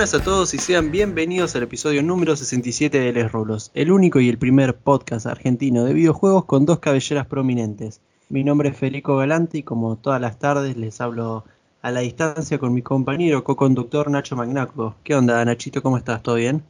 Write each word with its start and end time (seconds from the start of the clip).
buenas 0.00 0.14
a 0.14 0.24
todos 0.24 0.54
y 0.54 0.58
sean 0.58 0.90
bienvenidos 0.90 1.54
al 1.56 1.64
episodio 1.64 2.02
número 2.02 2.34
67 2.34 2.98
de 2.98 3.12
Les 3.12 3.30
Rolos, 3.30 3.70
el 3.74 3.92
único 3.92 4.18
y 4.18 4.30
el 4.30 4.38
primer 4.38 4.74
podcast 4.74 5.26
argentino 5.26 5.84
de 5.84 5.92
videojuegos 5.92 6.46
con 6.46 6.64
dos 6.64 6.78
cabelleras 6.78 7.26
prominentes. 7.26 8.00
Mi 8.30 8.42
nombre 8.42 8.70
es 8.70 8.78
Federico 8.78 9.18
Galante 9.18 9.58
y 9.58 9.62
como 9.62 9.96
todas 9.96 10.18
las 10.18 10.38
tardes 10.38 10.78
les 10.78 11.02
hablo 11.02 11.44
a 11.82 11.90
la 11.90 12.00
distancia 12.00 12.56
con 12.56 12.72
mi 12.72 12.80
compañero 12.80 13.44
co-conductor 13.44 14.10
Nacho 14.10 14.36
Magnaco. 14.36 14.94
¿Qué 15.04 15.14
onda, 15.14 15.44
Nachito? 15.44 15.82
¿Cómo 15.82 15.98
estás? 15.98 16.22
¿Todo 16.22 16.36
bien? 16.36 16.62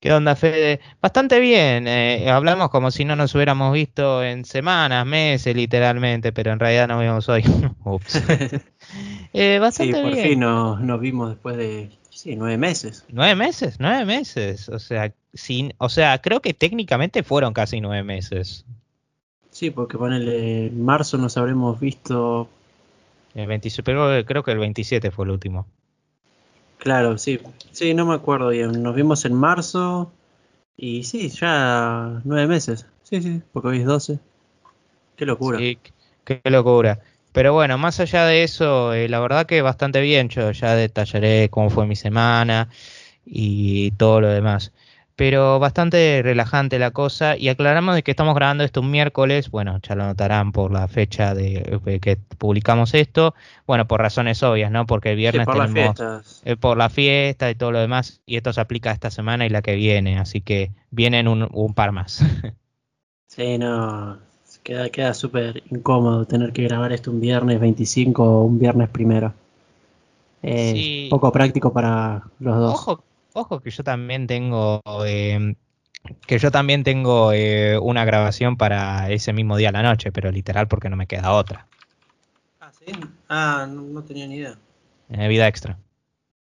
¿Qué 0.00 0.12
onda, 0.12 0.34
Fede? 0.34 0.80
Bastante 1.00 1.38
bien. 1.38 1.86
Eh, 1.86 2.28
hablamos 2.28 2.70
como 2.70 2.90
si 2.90 3.04
no 3.04 3.14
nos 3.14 3.32
hubiéramos 3.36 3.72
visto 3.72 4.24
en 4.24 4.44
semanas, 4.44 5.06
meses, 5.06 5.54
literalmente, 5.54 6.32
pero 6.32 6.50
en 6.50 6.58
realidad 6.58 6.88
nos 6.88 7.00
vimos 7.00 7.28
hoy. 7.28 7.44
Ups. 7.84 8.20
eh, 9.32 9.60
bastante 9.60 9.94
sí, 9.94 10.02
por 10.02 10.14
fin 10.16 10.40
nos, 10.40 11.00
vimos 11.00 11.28
después 11.28 11.56
de 11.56 12.01
sí, 12.22 12.36
nueve 12.36 12.56
meses. 12.56 13.04
Nueve 13.08 13.34
meses, 13.34 13.76
nueve 13.80 14.04
meses. 14.04 14.68
O 14.68 14.78
sea, 14.78 15.12
sin, 15.34 15.74
o 15.78 15.88
sea, 15.88 16.20
creo 16.20 16.40
que 16.40 16.54
técnicamente 16.54 17.24
fueron 17.24 17.52
casi 17.52 17.80
nueve 17.80 18.04
meses. 18.04 18.64
Sí, 19.50 19.70
porque 19.70 19.98
ponele, 19.98 20.66
en 20.66 20.84
marzo 20.84 21.18
nos 21.18 21.36
habremos 21.36 21.80
visto. 21.80 22.48
El 23.34 23.46
27, 23.48 23.82
pero 23.82 24.24
creo 24.24 24.42
que 24.44 24.52
el 24.52 24.58
27 24.58 25.10
fue 25.10 25.24
el 25.24 25.32
último. 25.32 25.66
Claro, 26.78 27.18
sí. 27.18 27.40
Sí, 27.72 27.92
no 27.92 28.06
me 28.06 28.14
acuerdo 28.14 28.50
bien. 28.50 28.82
Nos 28.82 28.94
vimos 28.94 29.24
en 29.24 29.34
marzo 29.34 30.12
y 30.76 31.02
sí, 31.02 31.28
ya 31.28 32.20
nueve 32.24 32.46
meses. 32.46 32.86
Sí, 33.02 33.20
sí, 33.20 33.42
porque 33.52 33.68
hoy 33.68 33.80
es 33.80 33.86
12. 33.86 34.20
Qué 35.16 35.26
locura. 35.26 35.58
Sí, 35.58 35.78
qué 36.24 36.40
locura. 36.44 37.00
Pero 37.32 37.52
bueno, 37.52 37.78
más 37.78 38.00
allá 38.00 38.26
de 38.26 38.42
eso, 38.44 38.92
eh, 38.94 39.08
la 39.08 39.20
verdad 39.20 39.46
que 39.46 39.62
bastante 39.62 40.00
bien. 40.00 40.28
Yo 40.28 40.50
ya 40.52 40.74
detallaré 40.74 41.48
cómo 41.50 41.70
fue 41.70 41.86
mi 41.86 41.96
semana 41.96 42.68
y 43.24 43.92
todo 43.92 44.20
lo 44.20 44.28
demás 44.28 44.72
pero 45.16 45.58
bastante 45.58 46.20
relajante 46.22 46.78
la 46.78 46.90
cosa. 46.90 47.36
Y 47.36 47.48
aclaramos 47.48 47.94
de 47.94 48.02
que 48.02 48.10
estamos 48.10 48.34
grabando 48.34 48.64
esto 48.64 48.80
un 48.80 48.90
miércoles, 48.90 49.50
bueno, 49.50 49.78
ya 49.82 49.94
lo 49.94 50.04
notarán 50.04 50.52
por 50.52 50.72
la 50.72 50.88
fecha 50.88 51.34
de, 51.34 51.80
que 52.00 52.16
publicamos 52.38 52.94
esto, 52.94 53.34
bueno, 53.66 53.86
por 53.86 54.00
razones 54.00 54.42
obvias, 54.42 54.70
¿no? 54.70 54.86
Porque 54.86 55.10
el 55.10 55.16
viernes 55.16 55.46
por 55.46 55.54
tenemos 55.54 56.02
eh, 56.44 56.56
por 56.56 56.76
la 56.76 56.88
fiesta 56.88 57.50
y 57.50 57.54
todo 57.54 57.72
lo 57.72 57.80
demás, 57.80 58.20
y 58.26 58.36
esto 58.36 58.52
se 58.52 58.60
aplica 58.60 58.90
esta 58.90 59.10
semana 59.10 59.46
y 59.46 59.50
la 59.50 59.62
que 59.62 59.74
viene, 59.74 60.18
así 60.18 60.40
que 60.40 60.72
vienen 60.90 61.28
un, 61.28 61.74
par 61.74 61.92
más. 61.92 62.20
sí, 63.26 63.58
no, 63.58 64.18
queda, 64.62 64.88
queda 64.90 65.14
súper 65.14 65.62
incómodo 65.70 66.24
tener 66.24 66.52
que 66.52 66.64
grabar 66.64 66.92
esto 66.92 67.10
un 67.10 67.20
viernes 67.20 67.60
25 67.60 68.22
o 68.22 68.44
un 68.44 68.58
viernes 68.58 68.88
primero. 68.88 69.32
Eh, 70.42 71.08
Poco 71.08 71.30
práctico 71.30 71.72
para 71.72 72.22
los 72.40 72.56
dos. 72.56 72.74
Ojo, 72.74 73.04
Ojo 73.34 73.60
que 73.60 73.70
yo 73.70 73.82
también 73.82 74.26
tengo 74.26 74.82
eh, 75.06 75.54
que 76.26 76.38
yo 76.38 76.50
también 76.50 76.84
tengo 76.84 77.32
eh, 77.32 77.78
una 77.78 78.04
grabación 78.04 78.56
para 78.56 79.10
ese 79.10 79.32
mismo 79.32 79.56
día 79.56 79.70
a 79.70 79.72
la 79.72 79.82
noche, 79.82 80.12
pero 80.12 80.30
literal 80.30 80.68
porque 80.68 80.90
no 80.90 80.96
me 80.96 81.06
queda 81.06 81.32
otra. 81.32 81.66
Ah, 82.60 82.72
sí. 82.72 82.92
Ah, 83.28 83.66
no, 83.68 84.02
tenía 84.02 84.26
ni 84.26 84.36
idea. 84.36 84.56
Eh, 85.10 85.28
vida 85.28 85.46
extra. 85.46 85.78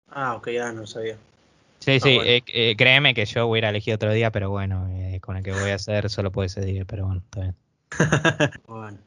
Ah, 0.08 0.36
ok, 0.36 0.50
ya 0.50 0.72
no 0.72 0.86
sabía. 0.86 1.16
Sí, 1.80 1.92
ah, 1.92 2.00
sí, 2.00 2.74
créeme 2.76 3.14
que 3.14 3.24
yo 3.24 3.46
hubiera 3.46 3.70
elegido 3.70 3.96
otro 3.96 4.12
día, 4.12 4.30
pero 4.30 4.50
bueno, 4.50 4.88
con 5.20 5.36
el 5.36 5.42
que 5.42 5.52
voy 5.52 5.70
a 5.70 5.76
hacer 5.76 6.10
solo 6.10 6.30
puede 6.30 6.48
ser 6.48 6.64
día, 6.64 6.84
pero 6.84 7.06
bueno, 7.06 7.22
está 7.24 7.40
bien. 7.40 7.56
bueno. 8.66 8.98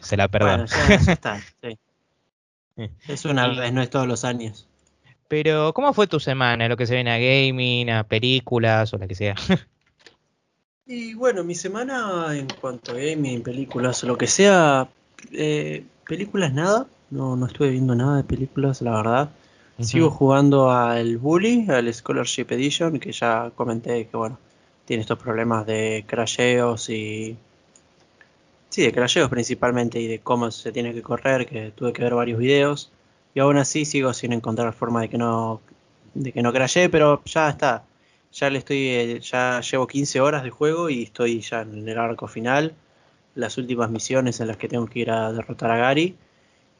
Se 0.00 0.16
la 0.16 0.28
ya, 0.30 0.64
está, 1.12 1.40
sí. 1.62 1.78
Es 3.08 3.24
una 3.26 3.46
vez, 3.48 3.72
no 3.72 3.82
es 3.82 3.90
todos 3.90 4.06
los 4.06 4.24
años. 4.24 4.66
Pero, 5.28 5.72
¿cómo 5.74 5.92
fue 5.92 6.06
tu 6.06 6.18
semana? 6.18 6.68
Lo 6.68 6.76
que 6.76 6.86
se 6.86 6.94
viene 6.94 7.12
a 7.12 7.18
gaming, 7.18 7.90
a 7.90 8.04
películas 8.04 8.92
o 8.94 8.98
la 8.98 9.06
que 9.06 9.14
sea. 9.14 9.34
y 10.86 11.14
bueno, 11.14 11.44
mi 11.44 11.54
semana 11.54 12.36
en 12.36 12.48
cuanto 12.60 12.92
a 12.92 12.94
gaming, 12.94 13.42
películas 13.42 14.02
o 14.02 14.06
lo 14.06 14.16
que 14.16 14.26
sea, 14.26 14.88
eh, 15.32 15.84
películas 16.06 16.52
nada. 16.52 16.86
No, 17.10 17.36
no 17.36 17.46
estuve 17.46 17.70
viendo 17.70 17.94
nada 17.94 18.16
de 18.16 18.24
películas, 18.24 18.82
la 18.82 18.92
verdad. 18.92 19.30
Sigo 19.80 20.10
jugando 20.10 20.70
al 20.70 21.16
Bully, 21.16 21.66
al 21.70 21.92
Scholarship 21.92 22.46
Edition, 22.50 22.98
que 22.98 23.12
ya 23.12 23.50
comenté 23.54 24.06
que 24.08 24.16
bueno, 24.16 24.38
tiene 24.84 25.02
estos 25.02 25.18
problemas 25.18 25.66
de 25.66 26.04
crasheos 26.06 26.90
y. 26.90 27.36
Sí, 28.70 28.82
de 28.82 28.92
crasheos 28.92 29.28
principalmente 29.28 30.00
y 30.00 30.06
de 30.06 30.20
cómo 30.20 30.50
se 30.52 30.70
tiene 30.72 30.94
que 30.94 31.02
correr, 31.02 31.46
que 31.46 31.72
tuve 31.72 31.92
que 31.92 32.04
ver 32.04 32.14
varios 32.14 32.38
videos. 32.38 32.92
Y 33.34 33.40
aún 33.40 33.56
así 33.58 33.84
sigo 33.84 34.12
sin 34.14 34.32
encontrar 34.32 34.72
forma 34.72 35.00
de 35.02 35.08
que 35.08 35.18
no 35.18 35.60
de 36.14 36.32
que 36.32 36.42
no 36.42 36.52
crashé, 36.52 36.88
pero 36.88 37.22
ya 37.24 37.48
está. 37.50 37.84
Ya 38.32 38.48
le 38.50 38.58
estoy 38.58 38.78
eh, 38.88 39.20
ya 39.20 39.60
llevo 39.60 39.86
15 39.86 40.20
horas 40.20 40.44
de 40.44 40.50
juego 40.50 40.88
y 40.90 41.02
estoy 41.04 41.40
ya 41.40 41.62
en 41.62 41.88
el 41.88 41.98
arco 41.98 42.28
final, 42.28 42.74
las 43.34 43.58
últimas 43.58 43.90
misiones 43.90 44.40
en 44.40 44.48
las 44.48 44.56
que 44.56 44.68
tengo 44.68 44.86
que 44.86 45.00
ir 45.00 45.10
a 45.10 45.32
derrotar 45.32 45.70
a 45.72 45.76
Gary. 45.76 46.16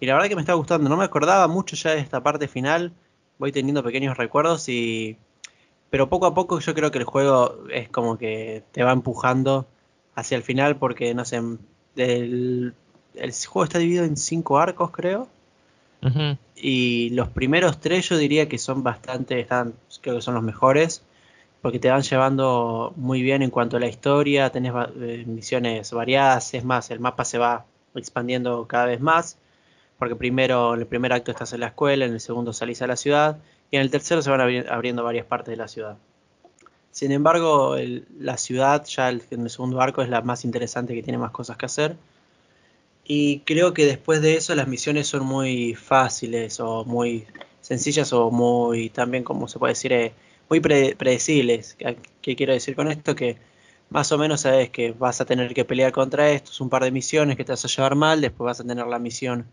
Y 0.00 0.06
la 0.06 0.14
verdad 0.14 0.28
que 0.28 0.36
me 0.36 0.42
está 0.42 0.54
gustando, 0.54 0.88
no 0.88 0.96
me 0.96 1.04
acordaba 1.04 1.48
mucho 1.48 1.76
ya 1.76 1.92
de 1.92 2.00
esta 2.00 2.22
parte 2.22 2.48
final. 2.48 2.92
Voy 3.38 3.52
teniendo 3.52 3.82
pequeños 3.82 4.16
recuerdos 4.16 4.68
y 4.68 5.16
pero 5.90 6.08
poco 6.08 6.26
a 6.26 6.34
poco 6.34 6.60
yo 6.60 6.74
creo 6.74 6.90
que 6.92 6.98
el 6.98 7.04
juego 7.04 7.64
es 7.70 7.88
como 7.88 8.18
que 8.18 8.62
te 8.72 8.84
va 8.84 8.92
empujando 8.92 9.66
hacia 10.14 10.36
el 10.36 10.42
final 10.44 10.76
porque 10.76 11.14
no 11.14 11.24
sé, 11.24 11.42
el, 11.96 12.74
el 13.14 13.32
juego 13.32 13.64
está 13.64 13.78
dividido 13.78 14.04
en 14.04 14.16
cinco 14.16 14.58
arcos, 14.58 14.90
creo 14.90 15.28
y 16.56 17.10
los 17.10 17.28
primeros 17.28 17.80
tres 17.80 18.08
yo 18.08 18.16
diría 18.16 18.48
que 18.48 18.58
son 18.58 18.82
bastante, 18.82 19.40
están, 19.40 19.74
creo 20.00 20.16
que 20.16 20.22
son 20.22 20.34
los 20.34 20.42
mejores, 20.42 21.02
porque 21.62 21.78
te 21.78 21.90
van 21.90 22.02
llevando 22.02 22.92
muy 22.96 23.22
bien 23.22 23.42
en 23.42 23.50
cuanto 23.50 23.76
a 23.76 23.80
la 23.80 23.86
historia, 23.86 24.50
tenés 24.50 24.72
eh, 24.96 25.24
misiones 25.26 25.92
variadas, 25.92 26.54
es 26.54 26.64
más, 26.64 26.90
el 26.90 27.00
mapa 27.00 27.24
se 27.24 27.38
va 27.38 27.66
expandiendo 27.94 28.66
cada 28.66 28.86
vez 28.86 29.00
más, 29.00 29.38
porque 29.98 30.16
primero 30.16 30.74
en 30.74 30.80
el 30.80 30.86
primer 30.86 31.12
acto 31.12 31.30
estás 31.30 31.52
en 31.52 31.60
la 31.60 31.68
escuela, 31.68 32.06
en 32.06 32.12
el 32.12 32.20
segundo 32.20 32.52
salís 32.52 32.80
a 32.82 32.86
la 32.86 32.96
ciudad, 32.96 33.38
y 33.70 33.76
en 33.76 33.82
el 33.82 33.90
tercero 33.90 34.22
se 34.22 34.30
van 34.30 34.40
abriendo 34.68 35.04
varias 35.04 35.26
partes 35.26 35.52
de 35.52 35.56
la 35.56 35.68
ciudad. 35.68 35.96
Sin 36.90 37.12
embargo, 37.12 37.76
la 38.18 38.36
ciudad 38.36 38.84
ya 38.86 39.10
en 39.10 39.42
el 39.42 39.50
segundo 39.50 39.80
arco 39.80 40.02
es 40.02 40.08
la 40.08 40.22
más 40.22 40.44
interesante 40.44 40.94
que 40.94 41.02
tiene 41.02 41.18
más 41.18 41.30
cosas 41.30 41.56
que 41.56 41.66
hacer 41.66 41.96
y 43.12 43.40
creo 43.40 43.74
que 43.74 43.86
después 43.86 44.22
de 44.22 44.36
eso 44.36 44.54
las 44.54 44.68
misiones 44.68 45.08
son 45.08 45.26
muy 45.26 45.74
fáciles 45.74 46.60
o 46.60 46.84
muy 46.84 47.26
sencillas 47.60 48.12
o 48.12 48.30
muy, 48.30 48.88
también 48.88 49.24
como 49.24 49.48
se 49.48 49.58
puede 49.58 49.72
decir, 49.72 49.92
eh, 49.92 50.12
muy 50.48 50.60
predecibles. 50.60 51.76
¿Qué 52.22 52.36
quiero 52.36 52.52
decir 52.52 52.76
con 52.76 52.88
esto? 52.88 53.16
Que 53.16 53.36
más 53.88 54.12
o 54.12 54.18
menos 54.18 54.42
sabes 54.42 54.70
que 54.70 54.92
vas 54.92 55.20
a 55.20 55.24
tener 55.24 55.54
que 55.54 55.64
pelear 55.64 55.90
contra 55.90 56.30
estos, 56.30 56.60
un 56.60 56.70
par 56.70 56.84
de 56.84 56.92
misiones 56.92 57.36
que 57.36 57.44
te 57.44 57.50
vas 57.50 57.64
a 57.64 57.68
llevar 57.68 57.96
mal, 57.96 58.20
después 58.20 58.46
vas 58.46 58.60
a 58.60 58.64
tener 58.64 58.86
la 58.86 59.00
misión 59.00 59.46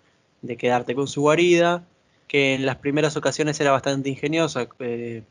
de 0.43 0.55
quedarte 0.55 0.93
con 0.93 1.07
su 1.07 1.21
guarida, 1.21 1.83
que 2.27 2.53
en 2.53 2.63
las 2.63 2.75
primeras 2.75 3.17
ocasiones 3.17 3.59
era 3.59 3.71
bastante 3.71 4.09
ingeniosa. 4.09 4.67
Eh, 4.79 5.23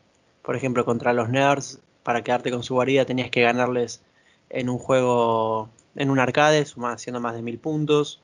por 0.42 0.56
ejemplo, 0.56 0.84
contra 0.84 1.12
los 1.12 1.28
nerds, 1.28 1.78
para 2.06 2.22
quedarte 2.22 2.52
con 2.52 2.62
su 2.62 2.74
guarida 2.74 3.04
tenías 3.04 3.30
que 3.30 3.42
ganarles 3.42 4.00
en 4.48 4.68
un 4.68 4.78
juego 4.78 5.70
en 5.96 6.08
un 6.08 6.20
arcade, 6.20 6.64
haciendo 6.84 7.18
más 7.20 7.34
de 7.34 7.42
mil 7.42 7.58
puntos. 7.58 8.22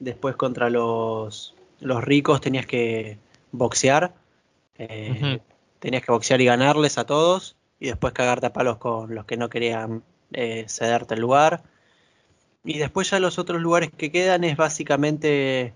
Después 0.00 0.34
contra 0.34 0.70
los, 0.70 1.54
los 1.78 2.02
ricos 2.02 2.40
tenías 2.40 2.66
que 2.66 3.16
boxear. 3.52 4.12
Eh, 4.76 5.38
tenías 5.78 6.04
que 6.04 6.10
boxear 6.10 6.40
y 6.40 6.46
ganarles 6.46 6.98
a 6.98 7.06
todos. 7.06 7.54
Y 7.78 7.86
después 7.86 8.12
cagarte 8.12 8.46
a 8.46 8.52
palos 8.52 8.78
con 8.78 9.14
los 9.14 9.24
que 9.24 9.36
no 9.36 9.48
querían 9.48 10.02
eh, 10.32 10.64
cederte 10.68 11.14
el 11.14 11.20
lugar. 11.20 11.62
Y 12.64 12.78
después 12.78 13.08
ya 13.08 13.20
los 13.20 13.38
otros 13.38 13.62
lugares 13.62 13.90
que 13.96 14.10
quedan 14.10 14.42
es 14.42 14.56
básicamente 14.56 15.74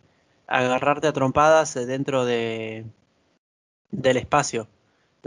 agarrarte 0.48 1.06
a 1.06 1.12
trompadas 1.12 1.74
dentro 1.74 2.24
de, 2.24 2.86
del 3.92 4.16
espacio 4.16 4.66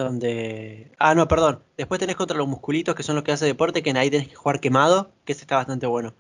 donde... 0.04 0.92
Ah, 1.00 1.16
no, 1.16 1.28
perdón. 1.28 1.64
Después 1.76 2.00
tenés 2.00 2.16
contra 2.16 2.38
los 2.38 2.48
musculitos, 2.48 2.96
que 2.96 3.04
son 3.04 3.16
los 3.16 3.24
que 3.24 3.32
hace 3.32 3.46
deporte, 3.46 3.84
que 3.84 3.92
ahí 3.92 4.10
tenés 4.10 4.28
que 4.28 4.36
jugar 4.36 4.60
quemado, 4.60 5.12
que 5.26 5.34
ese 5.34 5.42
está 5.42 5.56
bastante 5.56 5.88
bueno. 5.88 6.14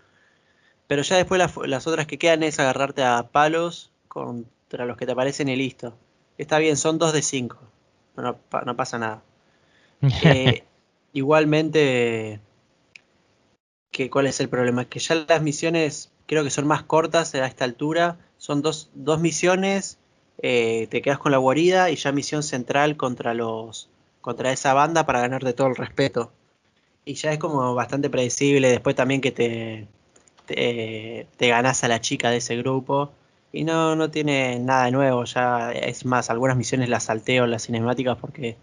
Pero 0.87 1.03
ya 1.03 1.17
después 1.17 1.39
las, 1.39 1.87
otras 1.87 2.07
que 2.07 2.17
quedan 2.17 2.43
es 2.43 2.59
agarrarte 2.59 3.03
a 3.03 3.29
palos 3.31 3.91
contra 4.07 4.85
los 4.85 4.97
que 4.97 5.05
te 5.05 5.11
aparecen 5.11 5.49
y 5.49 5.55
listo. 5.55 5.95
Está 6.37 6.57
bien, 6.57 6.77
son 6.77 6.97
dos 6.97 7.13
de 7.13 7.21
cinco. 7.21 7.59
No, 8.15 8.37
pasa 8.75 8.97
nada. 8.99 9.23
Eh, 10.23 10.63
igualmente, 11.13 12.39
que, 13.91 14.11
¿cuál 14.11 14.27
es 14.27 14.39
el 14.39 14.47
problema? 14.47 14.83
Es 14.83 14.87
que 14.87 14.99
ya 14.99 15.25
las 15.27 15.41
misiones 15.41 16.11
creo 16.27 16.43
que 16.43 16.51
son 16.51 16.67
más 16.67 16.83
cortas 16.83 17.33
a 17.33 17.47
esta 17.47 17.65
altura. 17.65 18.19
Son 18.37 18.61
dos, 18.61 18.91
dos 18.93 19.19
misiones 19.19 19.97
eh, 20.39 20.87
te 20.89 21.01
quedas 21.01 21.19
con 21.19 21.31
la 21.31 21.37
guarida 21.37 21.89
y 21.89 21.95
ya 21.95 22.11
misión 22.11 22.43
central 22.43 22.97
contra 22.97 23.33
los 23.33 23.89
contra 24.21 24.51
esa 24.51 24.73
banda 24.73 25.05
para 25.05 25.21
ganarte 25.21 25.53
todo 25.53 25.67
el 25.67 25.75
respeto. 25.75 26.31
Y 27.05 27.13
ya 27.13 27.31
es 27.31 27.39
como 27.39 27.73
bastante 27.75 28.09
predecible. 28.09 28.69
Después 28.69 28.95
también 28.95 29.21
que 29.21 29.31
te, 29.31 29.87
te, 30.45 31.53
a 31.53 31.87
la 31.87 32.01
chica 32.01 32.29
de 32.29 32.37
ese 32.37 32.57
grupo. 32.57 33.11
Y 33.53 33.63
no, 33.63 33.95
no 33.95 34.11
tiene 34.11 34.59
nada 34.59 34.85
de 34.85 34.91
nuevo. 34.91 35.23
Ya 35.23 35.71
es 35.71 36.05
más, 36.05 36.29
algunas 36.29 36.57
misiones 36.57 36.89
las 36.89 37.05
salteo 37.05 37.45
en 37.45 37.51
las 37.51 37.63
cinemáticas 37.67 38.17
porque 38.17 38.57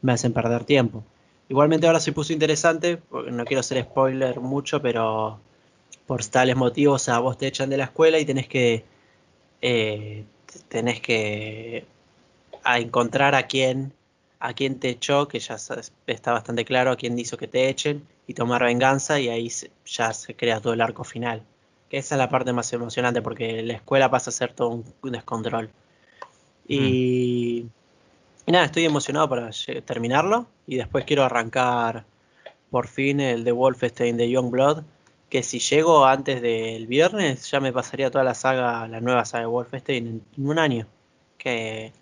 me 0.00 0.12
hacen 0.12 0.32
perder 0.32 0.64
tiempo. 0.64 1.04
Igualmente 1.50 1.86
ahora 1.86 2.00
se 2.00 2.12
puso 2.12 2.32
interesante, 2.32 3.02
no 3.10 3.44
quiero 3.44 3.60
hacer 3.60 3.82
spoiler 3.82 4.40
mucho, 4.40 4.80
pero 4.80 5.40
por 6.06 6.24
tales 6.24 6.56
motivos 6.56 7.08
a 7.08 7.18
vos 7.18 7.36
te 7.36 7.46
echan 7.48 7.70
de 7.70 7.76
la 7.76 7.84
escuela 7.84 8.18
y 8.18 8.24
tenés 8.24 8.48
que 8.48 8.84
eh, 9.60 10.24
tenés 10.68 11.00
que 11.00 11.84
a 12.62 12.78
encontrar 12.78 13.34
a 13.34 13.46
quién 13.46 13.92
a 14.40 14.54
quién 14.54 14.80
te 14.80 14.88
echó, 14.88 15.28
que 15.28 15.38
ya 15.38 15.56
está 16.06 16.32
bastante 16.32 16.64
claro 16.64 16.90
a 16.90 16.96
quién 16.96 17.18
hizo 17.18 17.36
que 17.36 17.46
te 17.46 17.68
echen 17.68 18.06
y 18.26 18.32
tomar 18.32 18.64
venganza 18.64 19.20
y 19.20 19.28
ahí 19.28 19.52
ya 19.84 20.12
se 20.14 20.34
crea 20.34 20.60
todo 20.60 20.72
el 20.72 20.80
arco 20.80 21.04
final. 21.04 21.42
Que 21.90 21.98
esa 21.98 22.14
es 22.14 22.18
la 22.18 22.30
parte 22.30 22.52
más 22.54 22.72
emocionante 22.72 23.20
porque 23.20 23.62
la 23.62 23.74
escuela 23.74 24.10
pasa 24.10 24.30
a 24.30 24.32
ser 24.32 24.54
todo 24.54 24.68
un, 25.02 25.12
descontrol. 25.12 25.68
Y, 26.66 27.66
y, 28.46 28.52
nada, 28.52 28.64
estoy 28.64 28.86
emocionado 28.86 29.28
para 29.28 29.50
terminarlo 29.84 30.46
y 30.66 30.76
después 30.76 31.04
quiero 31.04 31.22
arrancar 31.24 32.04
por 32.70 32.86
fin 32.86 33.20
el 33.20 33.44
de 33.44 33.52
Wolfenstein 33.52 34.16
de 34.16 34.30
Young 34.30 34.50
Blood 34.50 34.84
que 35.30 35.42
si 35.44 35.60
llego 35.60 36.04
antes 36.04 36.42
del 36.42 36.86
viernes 36.88 37.50
ya 37.50 37.60
me 37.60 37.72
pasaría 37.72 38.10
toda 38.10 38.24
la 38.24 38.34
saga, 38.34 38.86
la 38.88 39.00
nueva 39.00 39.24
saga 39.24 39.42
de 39.42 39.46
Wolfenstein 39.46 40.22
en, 40.36 40.44
un 40.44 40.58
año. 40.58 40.86
Que 41.38 41.92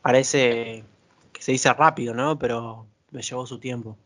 parece 0.00 0.84
que 1.32 1.42
se 1.42 1.52
dice 1.52 1.72
rápido, 1.74 2.14
¿no? 2.14 2.38
Pero 2.38 2.86
me 3.10 3.20
llevó 3.20 3.46
su 3.46 3.58
tiempo. 3.58 3.98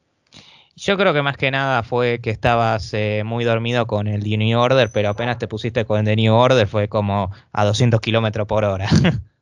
Yo 0.74 0.96
creo 0.96 1.12
que 1.12 1.22
más 1.22 1.36
que 1.36 1.50
nada 1.50 1.82
fue 1.82 2.20
que 2.20 2.30
estabas 2.30 2.94
eh, 2.94 3.22
muy 3.24 3.44
dormido 3.44 3.86
con 3.86 4.06
el 4.06 4.22
New 4.22 4.58
Order, 4.58 4.90
pero 4.92 5.10
apenas 5.10 5.38
te 5.38 5.48
pusiste 5.48 5.84
con 5.84 6.04
The 6.04 6.16
New 6.16 6.34
Order 6.34 6.66
fue 6.66 6.88
como 6.88 7.30
a 7.52 7.64
200 7.64 8.00
kilómetros 8.00 8.46
por 8.46 8.64
hora. 8.64 8.88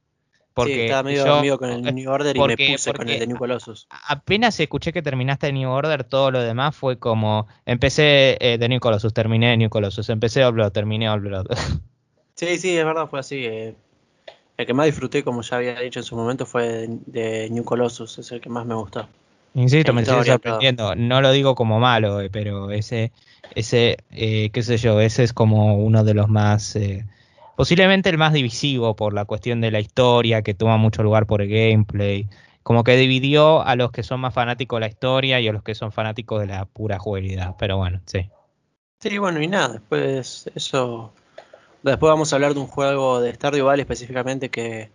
Porque 0.57 0.73
sí, 0.73 0.81
estaba 0.81 1.03
medio 1.03 1.27
dormido 1.27 1.59
con 1.59 1.69
el 1.69 1.95
New 1.95 2.11
Order 2.11 2.35
y 2.35 2.41
me 2.41 2.57
puse 2.57 2.95
con 2.95 3.07
el 3.07 3.19
de 3.19 3.27
New 3.27 3.37
Colossus. 3.37 3.87
Apenas 4.09 4.59
escuché 4.59 4.91
que 4.91 5.03
terminaste 5.03 5.49
el 5.49 5.55
New 5.55 5.69
Order, 5.69 6.03
todo 6.03 6.31
lo 6.31 6.41
demás 6.41 6.75
fue 6.75 6.99
como. 6.99 7.47
Empecé 7.67 8.39
eh, 8.41 8.57
de 8.57 8.67
New 8.71 8.81
Colossus, 8.81 9.13
terminé 9.13 9.51
de 9.51 9.59
New 9.59 9.69
Colossus, 9.69 10.09
empecé 10.09 10.51
Blood, 10.51 10.73
terminé 10.73 11.15
Blood. 11.19 11.49
sí, 12.37 12.57
sí, 12.57 12.75
es 12.75 12.87
verdad, 12.87 13.07
fue 13.07 13.21
así. 13.21 13.45
Eh. 13.45 13.75
el 14.57 14.67
que 14.67 14.73
más 14.73 14.87
disfruté, 14.87 15.23
como 15.23 15.43
ya 15.43 15.59
había 15.59 15.79
dicho 15.79 16.01
en 16.01 16.05
su 16.05 16.17
momento, 16.17 16.47
fue 16.47 16.89
de, 17.05 17.51
New 17.51 17.65
Colossus, 17.65 18.19
es 18.19 18.33
el 18.33 18.41
que 18.41 18.49
más 18.49 18.65
me 18.65 18.77
gustó. 18.77 19.07
Insisto, 19.53 19.93
me 19.93 20.01
estoy 20.01 20.25
sorprendiendo. 20.25 20.95
No 20.95 21.21
lo 21.21 21.33
digo 21.33 21.55
como 21.55 21.79
malo, 21.81 22.23
eh, 22.23 22.31
pero 22.31 22.71
ese, 22.71 23.13
ese 23.55 23.99
qué 24.11 24.63
sé 24.63 24.79
yo, 24.79 25.03
ese 25.03 25.23
es 25.23 25.35
como 25.35 25.77
uno 25.77 26.03
de 26.03 26.15
los 26.15 26.31
más 26.31 26.79
posiblemente 27.57 28.11
el 28.11 28.19
más 28.19 28.33
divisivo 28.33 28.95
por 28.95 29.15
la 29.15 29.25
cuestión 29.25 29.61
de 29.61 29.71
la 29.71 29.81
historia, 29.81 30.43
que 30.43 30.55
toma 30.55 30.77
mucho 30.77 31.03
lugar 31.03 31.27
por 31.27 31.43
el 31.43 31.49
gameplay. 31.49 32.29
Como 32.63 32.85
que 32.85 32.97
dividió 32.97 33.63
a 33.63 33.77
los 33.77 33.91
que 33.91 34.03
son 34.03 34.21
más 34.21 34.35
fanáticos 34.35 34.77
de 34.77 34.81
la 34.81 34.89
historia 34.89 35.41
y 35.41 35.49
a 35.49 35.53
los 35.53 35.63
que 35.63 35.75
son 35.75 35.93
fanáticos 35.93 36.41
de 36.41 36.47
la 36.49 36.65
pura 36.67 36.99
jugabilidad. 36.99 37.57
Pero 37.59 37.77
bueno, 37.79 38.01
sí. 38.07 38.29
Sí, 39.01 39.19
bueno, 39.19 39.41
y 39.41 39.49
nada, 39.49 39.69
después 39.75 40.51
eso. 40.55 41.13
Después 41.83 42.11
vamos 42.11 42.33
a 42.33 42.37
hablar 42.37 42.55
de 42.55 42.61
un 42.61 42.67
juego 42.67 43.21
de 43.21 43.33
Stardew 43.35 43.67
Valley 43.67 43.83
específicamente 43.83 44.51
que 44.51 44.91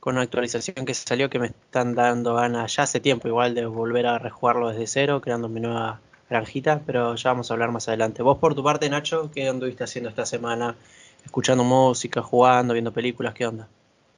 con 0.00 0.14
una 0.14 0.22
actualización 0.22 0.84
que 0.84 0.94
salió 0.94 1.30
que 1.30 1.38
me 1.38 1.46
están 1.46 1.94
dando 1.94 2.34
ganas 2.34 2.76
ya 2.76 2.84
hace 2.84 3.00
tiempo 3.00 3.28
igual 3.28 3.54
de 3.54 3.66
volver 3.66 4.06
a 4.06 4.18
rejugarlo 4.18 4.68
desde 4.68 4.86
cero, 4.86 5.20
creando 5.20 5.48
mi 5.48 5.60
nueva 5.60 6.00
granjita, 6.28 6.82
pero 6.84 7.14
ya 7.14 7.30
vamos 7.30 7.50
a 7.50 7.54
hablar 7.54 7.72
más 7.72 7.88
adelante. 7.88 8.22
Vos 8.22 8.38
por 8.38 8.54
tu 8.54 8.62
parte, 8.62 8.88
Nacho, 8.90 9.30
¿qué 9.32 9.48
anduviste 9.48 9.84
haciendo 9.84 10.10
esta 10.10 10.26
semana? 10.26 10.76
Escuchando 11.24 11.64
música, 11.64 12.22
jugando, 12.22 12.72
viendo 12.72 12.92
películas, 12.92 13.34
¿qué 13.34 13.46
onda? 13.46 13.68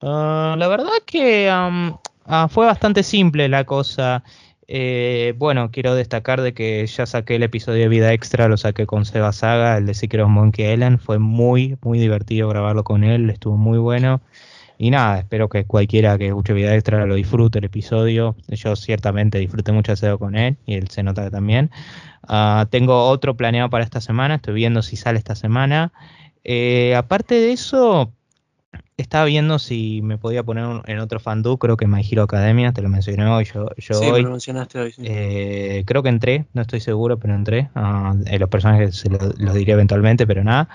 Ah, 0.03 0.55
la 0.59 0.69
verdad 0.69 0.93
que 1.05 1.49
ah, 1.51 2.49
fue 2.49 2.67
bastante 2.67 3.03
simple 3.03 3.49
la 3.49 3.65
cosa. 3.65 4.25
Eh, 4.73 5.35
bueno, 5.37 5.71
quiero 5.73 5.97
destacar 5.97 6.43
de 6.43 6.55
que 6.55 6.87
ya 6.87 7.05
saqué 7.05 7.35
el 7.37 7.43
episodio 7.43 7.83
de 7.83 7.89
Vida 7.89 8.13
Extra, 8.13 8.47
lo 8.47 8.57
saqué 8.57 8.87
con 8.87 9.05
Seba 9.05 9.33
Saga, 9.33 9.77
el 9.77 9.87
de 9.87 9.95
Secret 9.95 10.27
Monkey 10.27 10.73
Island. 10.73 11.01
Fue 11.01 11.19
muy, 11.19 11.77
muy 11.83 11.99
divertido 11.99 12.49
grabarlo 12.49 12.85
con 12.85 13.03
él, 13.03 13.31
estuvo 13.31 13.57
muy 13.57 13.79
bueno. 13.79 14.21
Y 14.79 14.91
nada, 14.91 15.19
espero 15.19 15.49
que 15.49 15.65
cualquiera 15.65 16.17
que 16.17 16.29
escuche 16.29 16.55
Vida 16.55 16.75
Extra 16.75 17.05
lo 17.05 17.17
disfrute 17.17 17.59
el 17.59 17.65
episodio. 17.65 18.37
Yo 18.49 18.77
ciertamente 18.77 19.39
disfruté 19.39 19.73
mucho 19.73 19.93
hacerlo 19.93 20.19
con 20.19 20.37
él 20.37 20.57
y 20.65 20.75
él 20.75 20.89
se 20.89 21.03
nota 21.03 21.31
también. 21.31 21.71
Ah, 22.27 22.67
tengo 22.71 23.09
otro 23.09 23.37
planeado 23.37 23.71
para 23.71 23.85
esta 23.85 24.01
semana, 24.01 24.37
estoy 24.37 24.55
viendo 24.55 24.83
si 24.83 24.97
sale 24.97 25.19
esta 25.19 25.35
semana. 25.35 25.93
Eh, 26.45 26.95
aparte 26.97 27.35
de 27.35 27.53
eso, 27.53 28.13
estaba 28.97 29.25
viendo 29.25 29.59
si 29.59 30.01
me 30.03 30.19
podía 30.19 30.43
poner 30.43 30.83
en 30.87 30.99
otro 30.99 31.21
fandú, 31.21 31.59
creo 31.59 31.77
que 31.77 31.87
My 31.87 32.07
Hero 32.09 32.23
Academia, 32.23 32.73
te 32.73 32.83
lo 32.83 32.89
mencioné 32.89 33.27
hoy, 33.27 33.45
yo, 33.45 33.69
yo 33.77 33.95
sí, 33.95 34.07
hoy. 34.07 34.23
Lo 34.23 34.31
mencionaste 34.31 34.79
hoy 34.79 34.95
eh, 34.99 35.83
creo 35.87 36.03
que 36.03 36.09
entré, 36.09 36.47
no 36.53 36.63
estoy 36.63 36.81
seguro, 36.81 37.19
pero 37.19 37.35
entré. 37.35 37.71
Uh, 37.75 38.39
los 38.39 38.49
personajes 38.49 38.97
se 38.97 39.09
los 39.11 39.55
diré 39.55 39.73
eventualmente, 39.73 40.27
pero 40.27 40.45
nada. 40.45 40.69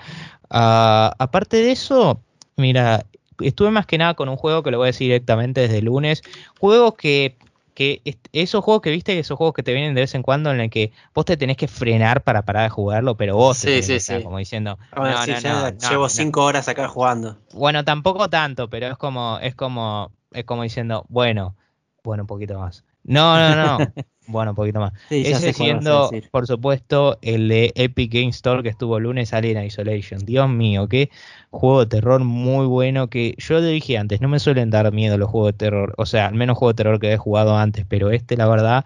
Ah, 0.50 1.14
aparte 1.18 1.56
de 1.56 1.72
eso, 1.72 2.20
mira, 2.56 3.04
estuve 3.40 3.70
más 3.70 3.86
que 3.86 3.98
nada 3.98 4.14
con 4.14 4.28
un 4.28 4.36
juego 4.36 4.62
que 4.62 4.70
lo 4.70 4.78
voy 4.78 4.86
a 4.86 4.88
decir 4.88 5.06
directamente 5.06 5.62
desde 5.62 5.78
el 5.78 5.86
lunes. 5.86 6.22
Juego 6.58 6.94
que 6.96 7.36
que 7.76 8.00
esos 8.32 8.64
juegos 8.64 8.80
que 8.80 8.90
viste, 8.90 9.18
esos 9.18 9.36
juegos 9.36 9.54
que 9.54 9.62
te 9.62 9.74
vienen 9.74 9.94
de 9.94 10.00
vez 10.00 10.14
en 10.14 10.22
cuando 10.22 10.50
en 10.50 10.60
el 10.60 10.70
que 10.70 10.92
vos 11.14 11.26
te 11.26 11.36
tenés 11.36 11.58
que 11.58 11.68
frenar 11.68 12.22
para 12.22 12.40
parar 12.42 12.62
de 12.62 12.70
jugarlo, 12.70 13.18
pero 13.18 13.36
vos 13.36 13.58
sí, 13.58 13.82
sí, 13.82 14.00
sí. 14.00 14.22
como 14.22 14.38
diciendo, 14.38 14.78
no, 14.96 15.70
llevo 15.90 16.08
cinco 16.08 16.42
horas 16.42 16.68
acá 16.68 16.88
jugando. 16.88 17.36
Bueno, 17.52 17.84
tampoco 17.84 18.30
tanto, 18.30 18.70
pero 18.70 18.86
es 18.86 18.96
como, 18.96 19.38
es 19.42 19.54
como, 19.54 20.10
es 20.32 20.46
como 20.46 20.62
diciendo, 20.62 21.04
bueno, 21.10 21.54
bueno, 22.02 22.22
un 22.22 22.26
poquito 22.26 22.58
más. 22.58 22.82
No, 23.06 23.38
no, 23.38 23.78
no. 23.78 23.92
bueno, 24.26 24.50
un 24.50 24.56
poquito 24.56 24.80
más. 24.80 24.92
Ese 25.10 25.52
siendo, 25.52 26.10
por 26.30 26.46
supuesto, 26.46 27.18
el 27.22 27.48
de 27.48 27.72
Epic 27.76 28.12
Game 28.12 28.28
Store 28.28 28.62
que 28.62 28.68
estuvo 28.68 28.98
el 28.98 29.04
lunes, 29.04 29.32
Alien 29.32 29.64
Isolation. 29.64 30.20
Dios 30.24 30.48
mío, 30.48 30.88
qué 30.88 31.10
juego 31.50 31.80
de 31.80 31.86
terror 31.86 32.22
muy 32.24 32.66
bueno 32.66 33.08
que 33.08 33.34
yo 33.38 33.60
le 33.60 33.68
dije 33.68 33.96
antes, 33.96 34.20
no 34.20 34.28
me 34.28 34.40
suelen 34.40 34.70
dar 34.70 34.92
miedo 34.92 35.16
los 35.18 35.30
juegos 35.30 35.52
de 35.52 35.58
terror. 35.58 35.94
O 35.98 36.06
sea, 36.06 36.26
al 36.26 36.34
menos 36.34 36.58
juego 36.58 36.72
de 36.72 36.76
terror 36.76 37.00
que 37.00 37.12
he 37.12 37.16
jugado 37.16 37.56
antes, 37.56 37.86
pero 37.88 38.10
este, 38.10 38.36
la 38.36 38.48
verdad, 38.48 38.84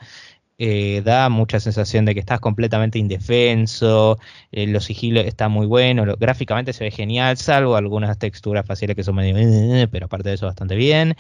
eh, 0.62 1.00
da 1.02 1.30
mucha 1.30 1.58
sensación 1.58 2.04
de 2.04 2.12
que 2.12 2.20
estás 2.20 2.38
completamente 2.38 2.98
indefenso, 2.98 4.18
eh, 4.52 4.66
los 4.66 4.84
sigilos 4.84 5.24
está 5.24 5.48
muy 5.48 5.66
bueno, 5.66 6.04
gráficamente 6.18 6.74
se 6.74 6.84
ve 6.84 6.90
genial, 6.90 7.38
salvo 7.38 7.76
algunas 7.76 8.18
texturas 8.18 8.66
faciales 8.66 8.94
que 8.94 9.02
son 9.02 9.14
medio, 9.14 9.38
eh, 9.38 9.88
pero 9.90 10.04
aparte 10.04 10.28
de 10.28 10.34
eso 10.34 10.44
bastante 10.44 10.76
bien. 10.76 11.16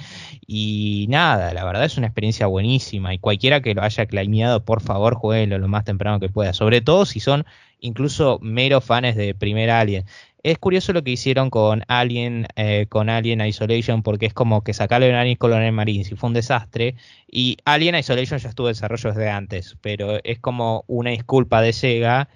Y 0.46 1.06
nada, 1.08 1.54
la 1.54 1.64
verdad 1.64 1.86
es 1.86 1.96
una 1.96 2.06
experiencia 2.08 2.46
buenísima 2.48 3.14
y 3.14 3.18
cualquiera 3.18 3.62
que 3.62 3.74
lo 3.74 3.82
haya 3.82 4.04
claimeado, 4.04 4.62
por 4.62 4.82
favor, 4.82 5.14
jueguelo 5.14 5.56
lo 5.58 5.68
más 5.68 5.84
temprano 5.84 6.20
que 6.20 6.28
pueda, 6.28 6.52
sobre 6.52 6.82
todo 6.82 7.06
si 7.06 7.18
son 7.18 7.46
incluso 7.80 8.38
meros 8.42 8.84
fans 8.84 9.16
de 9.16 9.34
primer 9.34 9.70
Alien. 9.70 10.04
Es 10.42 10.58
curioso 10.58 10.94
lo 10.94 11.04
que 11.04 11.10
hicieron 11.10 11.50
con 11.50 11.84
Alien, 11.86 12.46
eh, 12.56 12.86
con 12.88 13.10
Alien 13.10 13.42
Isolation, 13.42 14.02
porque 14.02 14.26
es 14.26 14.32
como 14.34 14.62
que 14.62 14.72
sacarle 14.72 15.10
un 15.10 15.16
Alien 15.16 15.36
Colonial 15.36 15.72
Marines 15.72 16.10
y 16.10 16.16
fue 16.16 16.28
un 16.28 16.34
desastre. 16.34 16.94
Y 17.30 17.58
Alien 17.66 17.94
Isolation 17.94 18.38
ya 18.40 18.48
estuvo 18.48 18.68
en 18.68 18.72
desarrollo 18.72 19.10
desde 19.10 19.28
antes, 19.28 19.76
pero 19.82 20.18
es 20.24 20.38
como 20.38 20.84
una 20.86 21.10
disculpa 21.10 21.60
de 21.60 21.74
Sega. 21.74 22.28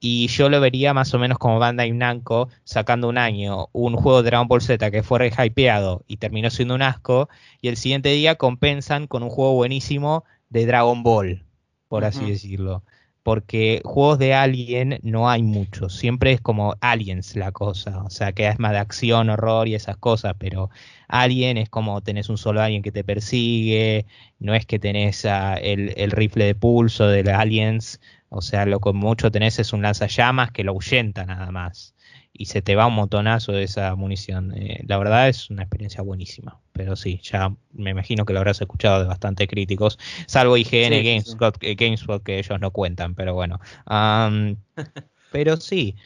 Y 0.00 0.28
yo 0.28 0.48
lo 0.48 0.60
vería 0.60 0.94
más 0.94 1.12
o 1.14 1.18
menos 1.18 1.38
como 1.38 1.58
Bandai 1.58 1.92
Namco 1.92 2.48
sacando 2.64 3.08
un 3.08 3.18
año 3.18 3.68
un 3.72 3.96
juego 3.96 4.22
de 4.22 4.30
Dragon 4.30 4.48
Ball 4.48 4.60
Z 4.60 4.90
que 4.90 5.02
fue 5.04 5.20
re 5.20 5.30
hypeado 5.30 6.02
y 6.08 6.16
terminó 6.16 6.50
siendo 6.50 6.74
un 6.74 6.82
asco. 6.82 7.28
Y 7.60 7.68
el 7.68 7.76
siguiente 7.76 8.08
día 8.08 8.36
compensan 8.36 9.06
con 9.06 9.22
un 9.22 9.30
juego 9.30 9.54
buenísimo 9.54 10.24
de 10.48 10.66
Dragon 10.66 11.02
Ball, 11.02 11.44
por 11.88 12.04
así 12.04 12.24
decirlo 12.30 12.82
porque 13.22 13.80
juegos 13.84 14.18
de 14.18 14.34
Alien 14.34 14.98
no 15.02 15.30
hay 15.30 15.42
muchos, 15.42 15.94
siempre 15.96 16.32
es 16.32 16.40
como 16.40 16.76
Aliens 16.80 17.36
la 17.36 17.52
cosa, 17.52 18.02
o 18.04 18.10
sea, 18.10 18.32
que 18.32 18.48
es 18.48 18.58
más 18.58 18.72
de 18.72 18.78
acción, 18.78 19.30
horror 19.30 19.68
y 19.68 19.74
esas 19.74 19.96
cosas, 19.96 20.34
pero 20.38 20.70
Alien 21.08 21.56
es 21.58 21.68
como 21.70 22.00
tenés 22.02 22.28
un 22.28 22.38
solo 22.38 22.62
Alien 22.62 22.82
que 22.82 22.92
te 22.92 23.04
persigue, 23.04 24.06
no 24.38 24.54
es 24.54 24.66
que 24.66 24.78
tenés 24.78 25.24
el, 25.24 25.94
el, 25.96 26.10
rifle 26.10 26.46
de 26.46 26.54
pulso 26.54 27.06
de 27.08 27.30
Aliens, 27.32 28.00
o 28.28 28.42
sea, 28.42 28.66
lo 28.66 28.80
que 28.80 28.92
mucho 28.92 29.30
tenés 29.30 29.58
es 29.58 29.72
un 29.72 29.82
lanzallamas 29.82 30.50
que 30.50 30.64
lo 30.64 30.72
ahuyenta 30.72 31.24
nada 31.26 31.50
más 31.52 31.94
y 32.32 32.46
se 32.46 32.62
te 32.62 32.76
va 32.76 32.86
un 32.86 32.94
montonazo 32.94 33.52
de 33.52 33.64
esa 33.64 33.94
munición. 33.94 34.52
Eh, 34.56 34.82
la 34.86 34.98
verdad 34.98 35.28
es 35.28 35.50
una 35.50 35.62
experiencia 35.62 36.02
buenísima, 36.02 36.60
pero 36.72 36.96
sí, 36.96 37.20
ya 37.22 37.54
me 37.72 37.90
imagino 37.90 38.24
que 38.24 38.32
lo 38.32 38.38
habrás 38.38 38.60
escuchado 38.60 39.00
de 39.00 39.06
bastante 39.06 39.46
críticos, 39.46 39.98
salvo 40.26 40.56
IGN 40.56 40.92
eh, 40.92 41.74
GameSpot, 41.74 42.22
que 42.22 42.38
ellos 42.38 42.60
no 42.60 42.70
cuentan, 42.70 43.14
pero 43.14 43.34
bueno. 43.34 43.60
pero 45.32 45.56
sí, 45.58 45.96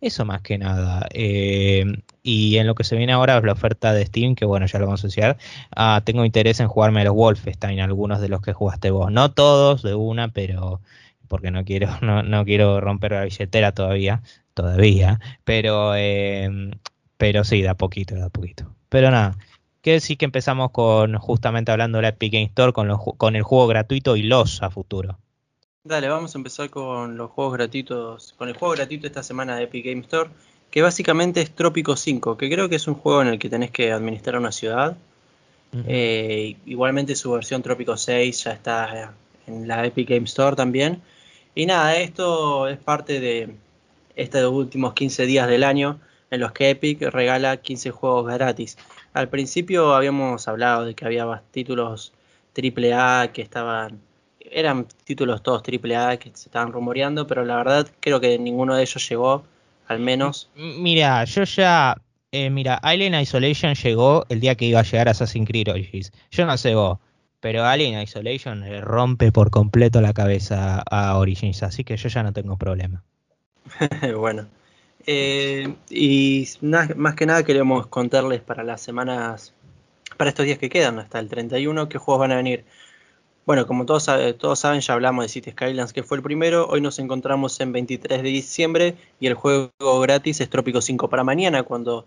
eso 0.00 0.24
más 0.24 0.42
que 0.42 0.58
nada. 0.58 1.06
Eh, 1.12 1.84
y 2.22 2.56
en 2.56 2.66
lo 2.66 2.74
que 2.74 2.84
se 2.84 2.96
viene 2.96 3.12
ahora 3.12 3.36
es 3.38 3.44
la 3.44 3.52
oferta 3.52 3.92
de 3.92 4.06
Steam, 4.06 4.34
que 4.34 4.46
bueno, 4.46 4.66
ya 4.66 4.78
lo 4.78 4.86
vamos 4.86 5.04
a 5.04 5.08
decir. 5.08 5.36
Ah, 5.76 6.02
tengo 6.04 6.24
interés 6.24 6.60
en 6.60 6.68
jugarme 6.68 7.04
los 7.04 7.14
Wolfenstein, 7.14 7.80
algunos 7.80 8.20
de 8.20 8.28
los 8.28 8.40
que 8.40 8.52
jugaste 8.52 8.90
vos. 8.90 9.12
No 9.12 9.32
todos 9.32 9.82
de 9.82 9.94
una, 9.94 10.28
pero 10.28 10.80
porque 11.28 11.50
no 11.50 11.64
quiero, 11.64 11.88
no, 12.02 12.22
no 12.22 12.44
quiero 12.44 12.80
romper 12.80 13.12
la 13.12 13.24
billetera 13.24 13.72
todavía 13.72 14.22
todavía, 14.54 15.20
pero, 15.44 15.94
eh, 15.96 16.48
pero 17.16 17.44
sí, 17.44 17.62
da 17.62 17.74
poquito, 17.74 18.14
da 18.16 18.30
poquito. 18.30 18.74
Pero 18.88 19.10
nada, 19.10 19.36
¿Qué 19.84 19.92
decir 19.92 20.16
que 20.16 20.24
empezamos 20.24 20.70
con, 20.70 21.18
justamente 21.18 21.70
hablando 21.70 21.98
de 21.98 22.02
la 22.02 22.08
Epic 22.08 22.32
Game 22.32 22.46
Store, 22.46 22.72
con, 22.72 22.88
con 22.96 23.36
el 23.36 23.42
juego 23.42 23.66
gratuito 23.66 24.16
y 24.16 24.22
los 24.22 24.62
a 24.62 24.70
futuro? 24.70 25.18
Dale, 25.84 26.08
vamos 26.08 26.34
a 26.34 26.38
empezar 26.38 26.70
con 26.70 27.18
los 27.18 27.30
juegos 27.30 27.52
gratuitos, 27.52 28.32
con 28.38 28.48
el 28.48 28.56
juego 28.56 28.74
gratuito 28.74 29.06
esta 29.06 29.22
semana 29.22 29.56
de 29.56 29.64
Epic 29.64 29.84
Game 29.84 30.00
Store, 30.00 30.30
que 30.70 30.80
básicamente 30.80 31.42
es 31.42 31.54
Trópico 31.54 31.96
5, 31.96 32.38
que 32.38 32.48
creo 32.48 32.70
que 32.70 32.76
es 32.76 32.88
un 32.88 32.94
juego 32.94 33.20
en 33.20 33.28
el 33.28 33.38
que 33.38 33.50
tenés 33.50 33.70
que 33.70 33.92
administrar 33.92 34.38
una 34.38 34.52
ciudad. 34.52 34.96
Eh, 35.86 36.56
igualmente 36.64 37.14
su 37.14 37.32
versión 37.32 37.60
Trópico 37.60 37.98
6 37.98 38.44
ya 38.44 38.52
está 38.52 39.12
en 39.46 39.68
la 39.68 39.84
Epic 39.84 40.08
Game 40.08 40.24
Store 40.24 40.56
también. 40.56 41.02
Y 41.54 41.66
nada, 41.66 41.94
esto 41.96 42.68
es 42.68 42.78
parte 42.78 43.20
de 43.20 43.54
estos 44.16 44.52
últimos 44.52 44.94
15 44.94 45.26
días 45.26 45.48
del 45.48 45.64
año 45.64 46.00
en 46.30 46.40
los 46.40 46.52
que 46.52 46.70
Epic 46.70 47.02
regala 47.02 47.58
15 47.58 47.90
juegos 47.90 48.26
gratis. 48.26 48.76
Al 49.12 49.28
principio 49.28 49.94
habíamos 49.94 50.48
hablado 50.48 50.84
de 50.84 50.94
que 50.94 51.04
había 51.04 51.42
títulos 51.50 52.12
AAA 52.56 53.32
que 53.32 53.42
estaban 53.42 54.00
eran 54.50 54.86
títulos 55.04 55.42
todos 55.42 55.62
AAA 55.62 56.18
que 56.18 56.30
se 56.34 56.48
estaban 56.48 56.72
rumoreando, 56.72 57.26
pero 57.26 57.44
la 57.44 57.56
verdad 57.56 57.88
creo 58.00 58.20
que 58.20 58.38
ninguno 58.38 58.76
de 58.76 58.82
ellos 58.82 59.08
llegó, 59.08 59.44
al 59.88 59.98
menos. 59.98 60.50
Mira, 60.54 61.24
yo 61.24 61.44
ya 61.44 61.96
eh, 62.36 62.50
mira, 62.50 62.74
Alien 62.74 63.14
Isolation 63.14 63.74
llegó 63.76 64.26
el 64.28 64.40
día 64.40 64.56
que 64.56 64.64
iba 64.64 64.80
a 64.80 64.82
llegar 64.82 65.08
Assassin's 65.08 65.46
Creed 65.46 65.68
Origins. 65.68 66.12
Yo 66.32 66.44
no 66.46 66.56
sé 66.56 66.74
vos, 66.74 66.98
pero 67.38 67.64
Alien 67.64 68.00
Isolation 68.00 68.58
le 68.58 68.80
rompe 68.80 69.30
por 69.30 69.52
completo 69.52 70.00
la 70.00 70.12
cabeza 70.12 70.82
a 70.90 71.16
Origins, 71.16 71.62
así 71.62 71.84
que 71.84 71.96
yo 71.96 72.08
ya 72.08 72.24
no 72.24 72.32
tengo 72.32 72.58
problema. 72.58 73.04
bueno, 74.16 74.46
eh, 75.06 75.74
y 75.90 76.48
más 76.62 77.14
que 77.14 77.26
nada 77.26 77.44
queremos 77.44 77.86
contarles 77.86 78.40
para 78.40 78.62
las 78.62 78.80
semanas, 78.80 79.54
para 80.16 80.30
estos 80.30 80.46
días 80.46 80.58
que 80.58 80.68
quedan, 80.68 80.98
hasta 80.98 81.18
el 81.18 81.28
31, 81.28 81.88
qué 81.88 81.98
juegos 81.98 82.20
van 82.20 82.32
a 82.32 82.36
venir. 82.36 82.64
Bueno, 83.46 83.66
como 83.66 83.84
todos, 83.84 84.08
todos 84.38 84.58
saben, 84.58 84.80
ya 84.80 84.94
hablamos 84.94 85.24
de 85.26 85.28
City 85.28 85.50
Skylines, 85.50 85.92
que 85.92 86.02
fue 86.02 86.16
el 86.16 86.22
primero. 86.22 86.66
Hoy 86.66 86.80
nos 86.80 86.98
encontramos 86.98 87.60
en 87.60 87.72
23 87.72 88.22
de 88.22 88.28
diciembre 88.28 88.94
y 89.20 89.26
el 89.26 89.34
juego 89.34 89.70
gratis 90.00 90.40
es 90.40 90.48
Trópico 90.48 90.80
5 90.80 91.10
para 91.10 91.24
mañana, 91.24 91.62
cuando 91.62 92.06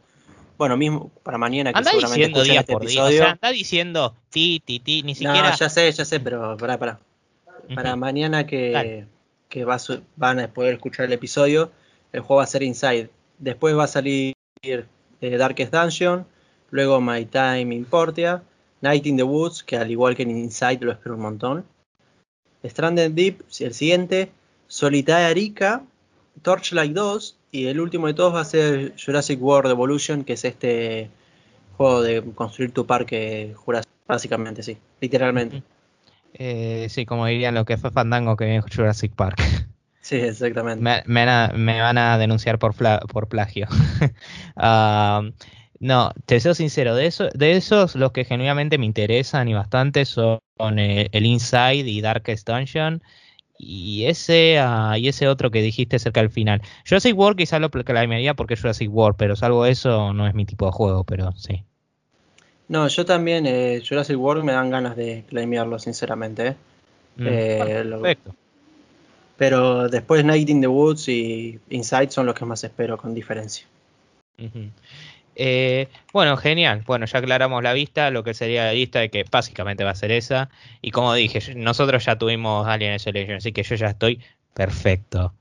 bueno, 0.58 0.76
mismo 0.76 1.12
para 1.24 1.38
mañana 1.38 1.72
que 1.72 1.78
anda 1.78 1.92
seguramente 1.92 2.28
diciendo 2.28 2.44
día 2.44 2.60
este 2.62 2.74
por 2.74 2.84
episodio. 2.84 3.10
día. 3.10 3.20
O 3.20 3.24
sea, 3.24 3.32
anda 3.34 3.52
diciendo 3.52 4.16
ti, 4.32 4.62
ti, 4.66 4.80
ti, 4.80 5.04
ni 5.04 5.14
siquiera. 5.14 5.52
No, 5.52 5.56
ya 5.56 5.70
sé, 5.70 5.92
ya 5.92 6.06
sé, 6.06 6.20
pero 6.20 6.58
para, 6.58 6.78
para. 6.80 7.00
Para 7.76 7.96
mañana 7.98 8.48
que, 8.48 9.06
que 9.50 9.66
van 9.66 10.40
a 10.40 10.48
poder 10.48 10.76
escuchar 10.76 11.06
el 11.06 11.14
episodio, 11.14 11.72
el 12.12 12.22
juego 12.22 12.38
va 12.38 12.44
a 12.44 12.48
ser 12.48 12.64
Inside. 12.64 13.10
Después 13.40 13.76
va 13.78 13.86
a 13.86 13.88
salir 13.88 14.34
eh, 14.62 15.38
Darkest 15.38 15.74
Dungeon, 15.74 16.26
luego 16.72 17.00
My 17.02 17.26
Time 17.26 17.74
in 17.74 17.86
Portia, 17.86 18.44
Night 18.82 19.06
in 19.06 19.18
the 19.18 19.24
Woods, 19.24 19.64
que 19.64 19.78
al 19.78 19.90
igual 19.92 20.16
que 20.16 20.24
en 20.24 20.32
Inside 20.32 20.80
lo 20.82 20.92
espero 20.92 21.16
un 21.16 21.22
montón. 21.22 21.66
Stranded 22.64 23.12
Deep, 23.12 23.44
el 23.60 23.74
siguiente, 23.74 24.32
Solitaria 24.68 25.34
Torchlight 26.42 26.94
2 26.94 27.38
y 27.52 27.68
el 27.68 27.80
último 27.80 28.08
de 28.08 28.14
todos 28.14 28.36
va 28.36 28.42
a 28.42 28.46
ser 28.46 28.94
Jurassic 29.04 29.42
World 29.42 29.72
Evolution, 29.72 30.24
que 30.24 30.34
es 30.34 30.46
este 30.46 31.10
juego 31.78 32.02
de 32.02 32.24
construir 32.36 32.72
tu 32.72 32.86
parque 32.86 33.54
Jurassic, 33.56 33.90
básicamente, 34.08 34.64
sí, 34.64 34.78
literalmente. 35.00 35.64
Eh, 36.34 36.88
sí, 36.90 37.06
como 37.06 37.26
dirían 37.26 37.56
lo 37.56 37.66
que 37.66 37.78
fue 37.78 37.92
Fandango 37.92 38.36
que 38.36 38.46
viene 38.46 38.62
Jurassic 38.62 39.14
Park. 39.14 39.42
Sí, 40.00 40.16
exactamente. 40.16 41.04
Me, 41.06 41.26
van, 41.26 41.98
a, 41.98 42.18
denunciar 42.18 42.60
por, 42.60 42.74
por 43.08 43.28
plagio. 43.28 43.68
Ah, 44.56 45.22
no, 45.80 46.12
te 46.26 46.40
soy 46.40 46.56
sincero, 46.56 46.96
de, 46.96 47.08
eso, 47.08 47.28
de 47.34 47.58
esos 47.58 47.96
los 47.96 48.14
que 48.14 48.24
genuinamente 48.24 48.78
me 48.78 48.86
interesan 48.86 49.50
y 49.50 49.54
bastante 49.54 50.06
son 50.06 50.40
eh, 50.78 51.10
el 51.12 51.26
Inside 51.26 51.88
y 51.88 52.02
Darkest 52.02 52.48
Dungeon 52.48 53.04
y 53.60 54.06
ese 54.06 54.60
ah, 54.60 54.98
y 54.98 55.08
ese 55.08 55.28
otro 55.28 55.52
que 55.52 55.62
dijiste 55.62 56.00
cerca 56.00 56.22
del 56.22 56.32
final. 56.32 56.62
Jurassic 56.88 57.18
World 57.18 57.38
quizá 57.38 57.60
lo 57.60 57.70
clamaría 57.70 58.34
porque 58.34 58.56
es 58.56 58.62
Jurassic 58.62 58.90
World, 58.92 59.18
pero 59.18 59.36
salvo 59.36 59.66
eso 59.66 60.14
no 60.14 60.28
es 60.28 60.34
mi 60.34 60.46
tipo 60.46 60.66
de 60.66 60.72
juego, 60.72 61.04
pero 61.04 61.32
sí. 61.34 61.67
No, 62.70 62.88
yo 62.88 63.06
también 63.06 63.46
eh, 63.46 63.82
Jurassic 63.88 64.18
World 64.18 64.44
me 64.44 64.52
dan 64.52 64.70
ganas 64.70 64.96
de 64.96 65.24
claimearlo, 65.30 65.80
sinceramente. 65.80 66.48
Eh. 66.48 66.56
Mm. 67.18 67.28
Eh, 67.28 67.84
perfecto. 67.90 68.36
Pero 69.38 69.88
después 69.88 70.26
Night 70.26 70.50
in 70.50 70.62
the 70.62 70.68
Woods 70.68 71.08
y 71.08 71.60
Inside 71.70 72.10
son 72.10 72.26
los 72.26 72.36
que 72.36 72.46
más 72.46 72.64
espero 72.64 72.98
con 72.98 73.14
diferencia. 73.14 73.66
Eh, 75.36 75.88
bueno, 76.12 76.36
genial. 76.38 76.84
Bueno, 76.88 77.06
ya 77.06 77.20
aclaramos 77.20 77.62
la 77.62 77.74
vista, 77.74 78.10
lo 78.10 78.24
que 78.24 78.34
sería 78.34 78.66
la 78.66 78.74
lista 78.74 79.00
de 79.00 79.10
que 79.10 79.24
básicamente 79.30 79.84
va 79.84 79.92
a 79.92 79.96
ser 79.96 80.12
esa. 80.12 80.50
Y 80.82 80.90
como 80.90 81.14
dije, 81.14 81.54
nosotros 81.56 82.04
ya 82.04 82.18
tuvimos 82.18 82.68
Alien 82.68 82.96
Isolation, 82.96 83.38
así 83.38 83.52
que 83.52 83.62
yo 83.62 83.76
ya 83.76 83.88
estoy 83.88 84.20
perfecto. 84.56 85.34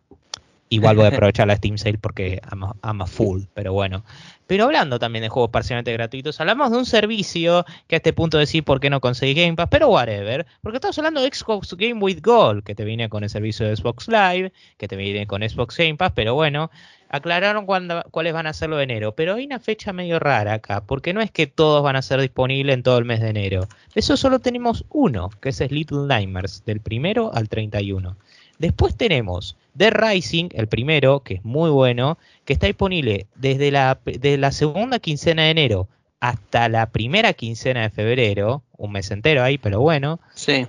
Igual 0.69 0.97
voy 0.97 1.07
a 1.07 1.09
aprovechar 1.13 1.47
la 1.47 1.57
Steam 1.57 1.79
Sale 1.79 1.99
porque 1.99 2.41
ama, 2.83 3.07
full, 3.07 3.43
pero 3.55 3.73
bueno. 3.73 4.05
Pero 4.47 4.65
hablando 4.65 4.99
también 5.01 5.23
de 5.23 5.29
juegos 5.29 5.51
parcialmente 5.51 5.93
gratuitos, 5.93 6.41
hablamos 6.41 6.71
de 6.71 6.77
un 6.79 6.87
servicio 6.87 7.65
que 7.89 7.97
a 7.97 7.99
este 7.99 8.13
punto 8.13 8.39
decir 8.39 8.63
por 8.63 8.79
qué 8.79 8.91
no 8.91 9.01
conseguí 9.01 9.35
Game 9.35 9.57
Pass, 9.57 9.69
pero 9.71 9.89
whatever, 9.89 10.47
porque 10.63 10.77
estamos 10.77 10.97
hablando 10.99 11.21
de 11.21 11.33
Xbox 11.33 11.75
Game 11.75 12.01
with 12.01 12.21
Gold, 12.23 12.63
que 12.63 12.77
te 12.77 12.85
viene 12.85 13.09
con 13.09 13.25
el 13.25 13.31
servicio 13.31 13.67
de 13.67 13.75
Xbox 13.75 14.07
Live, 14.07 14.53
que 14.77 14.87
te 14.87 14.95
viene 14.95 15.27
con 15.27 15.43
Xbox 15.43 15.77
Game 15.77 15.97
Pass, 15.97 16.13
pero 16.15 16.35
bueno, 16.35 16.71
aclararon 17.09 17.67
cuáles 17.67 18.33
van 18.33 18.47
a 18.47 18.53
ser 18.53 18.71
de 18.71 18.83
enero, 18.83 19.17
pero 19.17 19.35
hay 19.35 19.47
una 19.47 19.59
fecha 19.59 19.93
medio 19.93 20.19
rara 20.19 20.55
acá, 20.55 20.85
porque 20.85 21.13
no 21.13 21.21
es 21.21 21.31
que 21.31 21.47
todos 21.47 21.83
van 21.83 21.97
a 21.97 22.03
ser 22.03 22.21
disponibles 22.21 22.75
en 22.75 22.83
todo 22.83 22.99
el 22.99 23.05
mes 23.05 23.21
de 23.21 23.31
enero. 23.31 23.67
eso 23.95 24.17
solo 24.17 24.39
tenemos 24.39 24.85
uno, 24.91 25.31
que 25.41 25.49
es 25.49 25.61
Little 25.71 26.07
Nightmares, 26.07 26.65
del 26.65 26.81
primero 26.81 27.33
al 27.35 27.49
31. 27.49 28.17
Después 28.59 28.97
tenemos 28.97 29.57
The 29.77 29.91
Rising, 29.91 30.49
el 30.53 30.69
primero, 30.69 31.21
que 31.21 31.35
es 31.35 31.45
muy 31.45 31.71
bueno, 31.71 32.19
que 32.45 32.53
está 32.53 32.67
disponible 32.67 33.27
desde 33.35 33.71
la, 33.71 33.99
la 34.05 34.53
segunda 34.53 34.99
quincena 34.99 35.43
de 35.43 35.51
enero 35.51 35.89
hasta 36.21 36.69
la 36.69 36.87
primera 36.87 37.33
quincena 37.35 37.83
de 37.83 37.91
febrero, 37.91 38.63
un 38.77 38.93
mes 38.93 39.11
entero 39.11 39.43
ahí, 39.43 39.59
pero 39.59 39.81
bueno. 39.81 40.21
Sí. 40.35 40.67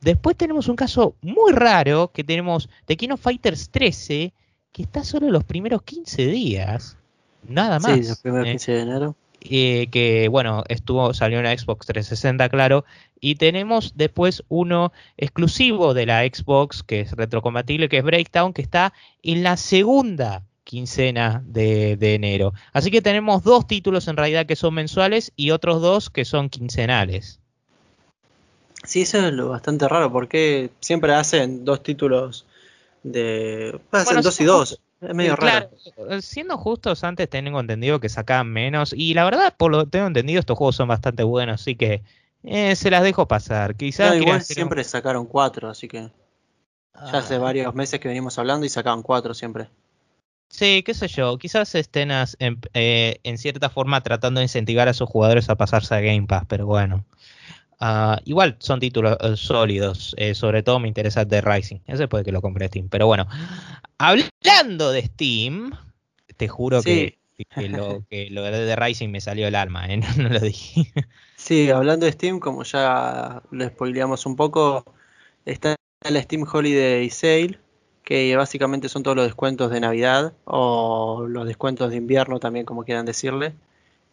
después 0.00 0.36
tenemos 0.36 0.68
un 0.68 0.76
caso 0.76 1.14
muy 1.20 1.52
raro 1.52 2.10
que 2.12 2.24
tenemos 2.24 2.68
de 2.86 2.96
King 2.96 3.10
of 3.10 3.20
Fighters 3.20 3.70
13, 3.70 4.32
que 4.72 4.82
está 4.82 5.04
solo 5.04 5.30
los 5.30 5.44
primeros 5.44 5.82
15 5.82 6.26
días, 6.26 6.96
nada 7.46 7.78
más. 7.78 7.92
Sí, 7.92 8.08
los 8.08 8.20
primeros 8.20 8.48
15 8.48 8.72
¿eh? 8.72 8.74
de 8.74 8.82
enero. 8.82 9.16
Eh, 9.50 9.88
que 9.90 10.28
bueno, 10.28 10.64
estuvo, 10.68 11.14
salió 11.14 11.38
en 11.38 11.44
la 11.44 11.56
Xbox 11.56 11.86
360, 11.86 12.48
claro, 12.48 12.84
y 13.20 13.36
tenemos 13.36 13.92
después 13.96 14.42
uno 14.48 14.92
exclusivo 15.16 15.94
de 15.94 16.06
la 16.06 16.22
Xbox 16.22 16.82
que 16.82 17.00
es 17.00 17.12
retrocompatible, 17.12 17.88
que 17.88 17.98
es 17.98 18.04
Breakdown, 18.04 18.52
que 18.52 18.62
está 18.62 18.92
en 19.22 19.42
la 19.42 19.56
segunda 19.56 20.42
quincena 20.64 21.42
de, 21.46 21.96
enero. 22.14 22.52
Así 22.72 22.90
que 22.90 23.00
tenemos 23.00 23.44
dos 23.44 23.66
títulos 23.66 24.08
en 24.08 24.16
realidad 24.16 24.46
que 24.46 24.56
son 24.56 24.74
mensuales 24.74 25.32
y 25.36 25.52
otros 25.52 25.80
dos 25.80 26.10
que 26.10 26.24
son 26.24 26.50
quincenales. 26.50 27.40
Sí, 28.84 29.02
eso 29.02 29.26
es 29.26 29.32
lo 29.32 29.48
bastante 29.48 29.88
raro, 29.88 30.12
porque 30.12 30.70
siempre 30.80 31.14
hacen 31.14 31.64
dos 31.64 31.82
títulos 31.82 32.46
de... 33.02 33.78
Hacen 33.92 34.22
dos 34.22 34.40
y 34.40 34.44
dos. 34.44 34.80
Es 35.06 35.14
medio 35.14 35.36
raro. 35.36 35.70
Eh, 36.10 36.20
siendo 36.20 36.58
justos, 36.58 37.04
antes 37.04 37.28
tengo 37.28 37.60
entendido 37.60 38.00
que 38.00 38.08
sacaban 38.08 38.52
menos. 38.52 38.92
Y 38.92 39.14
la 39.14 39.24
verdad, 39.24 39.54
por 39.56 39.70
lo 39.70 39.84
que 39.84 39.90
tengo 39.90 40.06
entendido, 40.06 40.40
estos 40.40 40.58
juegos 40.58 40.76
son 40.76 40.88
bastante 40.88 41.22
buenos, 41.22 41.60
así 41.60 41.76
que 41.76 42.02
eh, 42.42 42.74
se 42.76 42.90
las 42.90 43.02
dejo 43.02 43.28
pasar. 43.28 43.76
Quizás 43.76 44.16
igual 44.16 44.42
siempre 44.42 44.82
sacaron 44.84 45.26
cuatro, 45.26 45.68
así 45.68 45.88
que. 45.88 46.10
Ya 46.94 47.18
hace 47.18 47.34
ah. 47.34 47.38
varios 47.38 47.74
meses 47.74 48.00
que 48.00 48.08
venimos 48.08 48.38
hablando 48.38 48.64
y 48.64 48.68
sacaban 48.68 49.02
cuatro 49.02 49.34
siempre. 49.34 49.68
Sí, 50.48 50.82
qué 50.84 50.94
sé 50.94 51.08
yo, 51.08 51.36
quizás 51.38 51.74
estén 51.74 52.10
en, 52.10 52.60
eh, 52.72 53.18
en, 53.24 53.36
cierta 53.36 53.68
forma 53.68 54.00
tratando 54.02 54.38
de 54.38 54.44
incentivar 54.44 54.88
a 54.88 54.94
sus 54.94 55.08
jugadores 55.08 55.50
a 55.50 55.56
pasarse 55.56 55.94
a 55.94 56.00
Game 56.00 56.26
Pass, 56.26 56.44
pero 56.48 56.66
bueno. 56.66 57.04
Ah, 57.78 58.20
igual 58.24 58.56
son 58.58 58.80
títulos 58.80 59.18
eh, 59.20 59.36
sólidos, 59.36 60.14
eh, 60.16 60.34
sobre 60.34 60.62
todo 60.62 60.80
me 60.80 60.88
interesa 60.88 61.28
The 61.28 61.42
Rising, 61.42 61.80
ese 61.86 62.08
puede 62.08 62.24
que 62.24 62.32
lo 62.32 62.40
compre 62.40 62.68
Steam, 62.68 62.88
pero 62.88 63.06
bueno, 63.06 63.26
hablando 63.98 64.92
de 64.92 65.02
Steam, 65.02 65.72
te 66.38 66.48
juro 66.48 66.82
que, 66.82 67.18
lo, 67.68 68.02
que 68.08 68.30
lo 68.30 68.42
de 68.44 68.66
The 68.66 68.76
Rising 68.76 69.10
me 69.10 69.20
salió 69.20 69.46
el 69.46 69.54
alma, 69.54 69.86
¿eh? 69.88 70.00
no, 70.16 70.28
lo 70.30 70.40
dije. 70.40 70.90
Sí, 71.36 71.70
hablando 71.70 72.06
de 72.06 72.12
Steam, 72.12 72.40
como 72.40 72.62
ya 72.62 73.42
lo 73.50 73.68
spoileamos 73.68 74.24
un 74.24 74.36
poco, 74.36 74.86
está 75.44 75.76
la 76.08 76.22
Steam 76.22 76.46
Holiday 76.50 77.10
Sale, 77.10 77.58
que 78.04 78.34
básicamente 78.36 78.88
son 78.88 79.02
todos 79.02 79.18
los 79.18 79.26
descuentos 79.26 79.70
de 79.70 79.80
Navidad 79.80 80.32
o 80.46 81.26
los 81.28 81.46
descuentos 81.46 81.90
de 81.90 81.96
invierno 81.96 82.40
también, 82.40 82.64
como 82.64 82.84
quieran 82.84 83.04
decirle. 83.04 83.54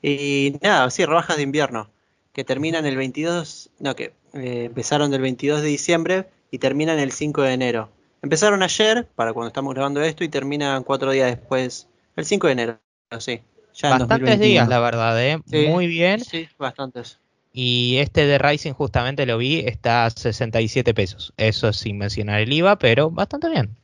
Y 0.02 0.58
nada, 0.62 0.90
sí, 0.90 1.06
rebajas 1.06 1.38
de 1.38 1.44
invierno 1.44 1.93
que 2.34 2.44
terminan 2.44 2.86
el 2.86 2.98
22, 2.98 3.70
no, 3.80 3.96
que 3.96 4.14
eh, 4.34 4.66
empezaron 4.66 5.12
del 5.12 5.22
22 5.22 5.62
de 5.62 5.68
diciembre 5.68 6.28
y 6.52 6.58
terminan 6.58 7.00
el 7.00 7.12
5 7.12 7.44
de 7.44 7.54
enero. 7.54 7.90
Empezaron 8.22 8.64
ayer, 8.64 9.08
para 9.16 9.34
cuando 9.34 9.48
estamos 9.48 9.74
grabando 9.74 10.02
esto, 10.02 10.24
y 10.24 10.30
terminan 10.30 10.84
cuatro 10.84 11.12
días 11.12 11.30
después, 11.30 11.88
el 12.16 12.26
5 12.26 12.48
de 12.48 12.54
enero, 12.54 12.80
sí. 13.20 13.42
bastantes 13.82 14.40
días, 14.40 14.68
la 14.68 14.80
verdad, 14.80 15.24
¿eh? 15.24 15.42
Muy 15.70 15.88
bien. 15.88 16.20
Sí, 16.22 16.48
bastantes. 16.58 17.20
Y 17.52 17.98
este 17.98 18.26
de 18.26 18.40
Rising 18.40 18.74
justamente 18.74 19.28
lo 19.28 19.38
vi, 19.38 19.60
está 19.60 20.06
a 20.06 20.10
67 20.10 20.94
pesos. 20.96 21.34
Eso 21.38 21.72
sin 21.72 22.00
mencionar 22.00 22.40
el 22.42 22.52
IVA, 22.52 22.80
pero 22.80 23.12
bastante 23.12 23.50
bien. 23.50 23.78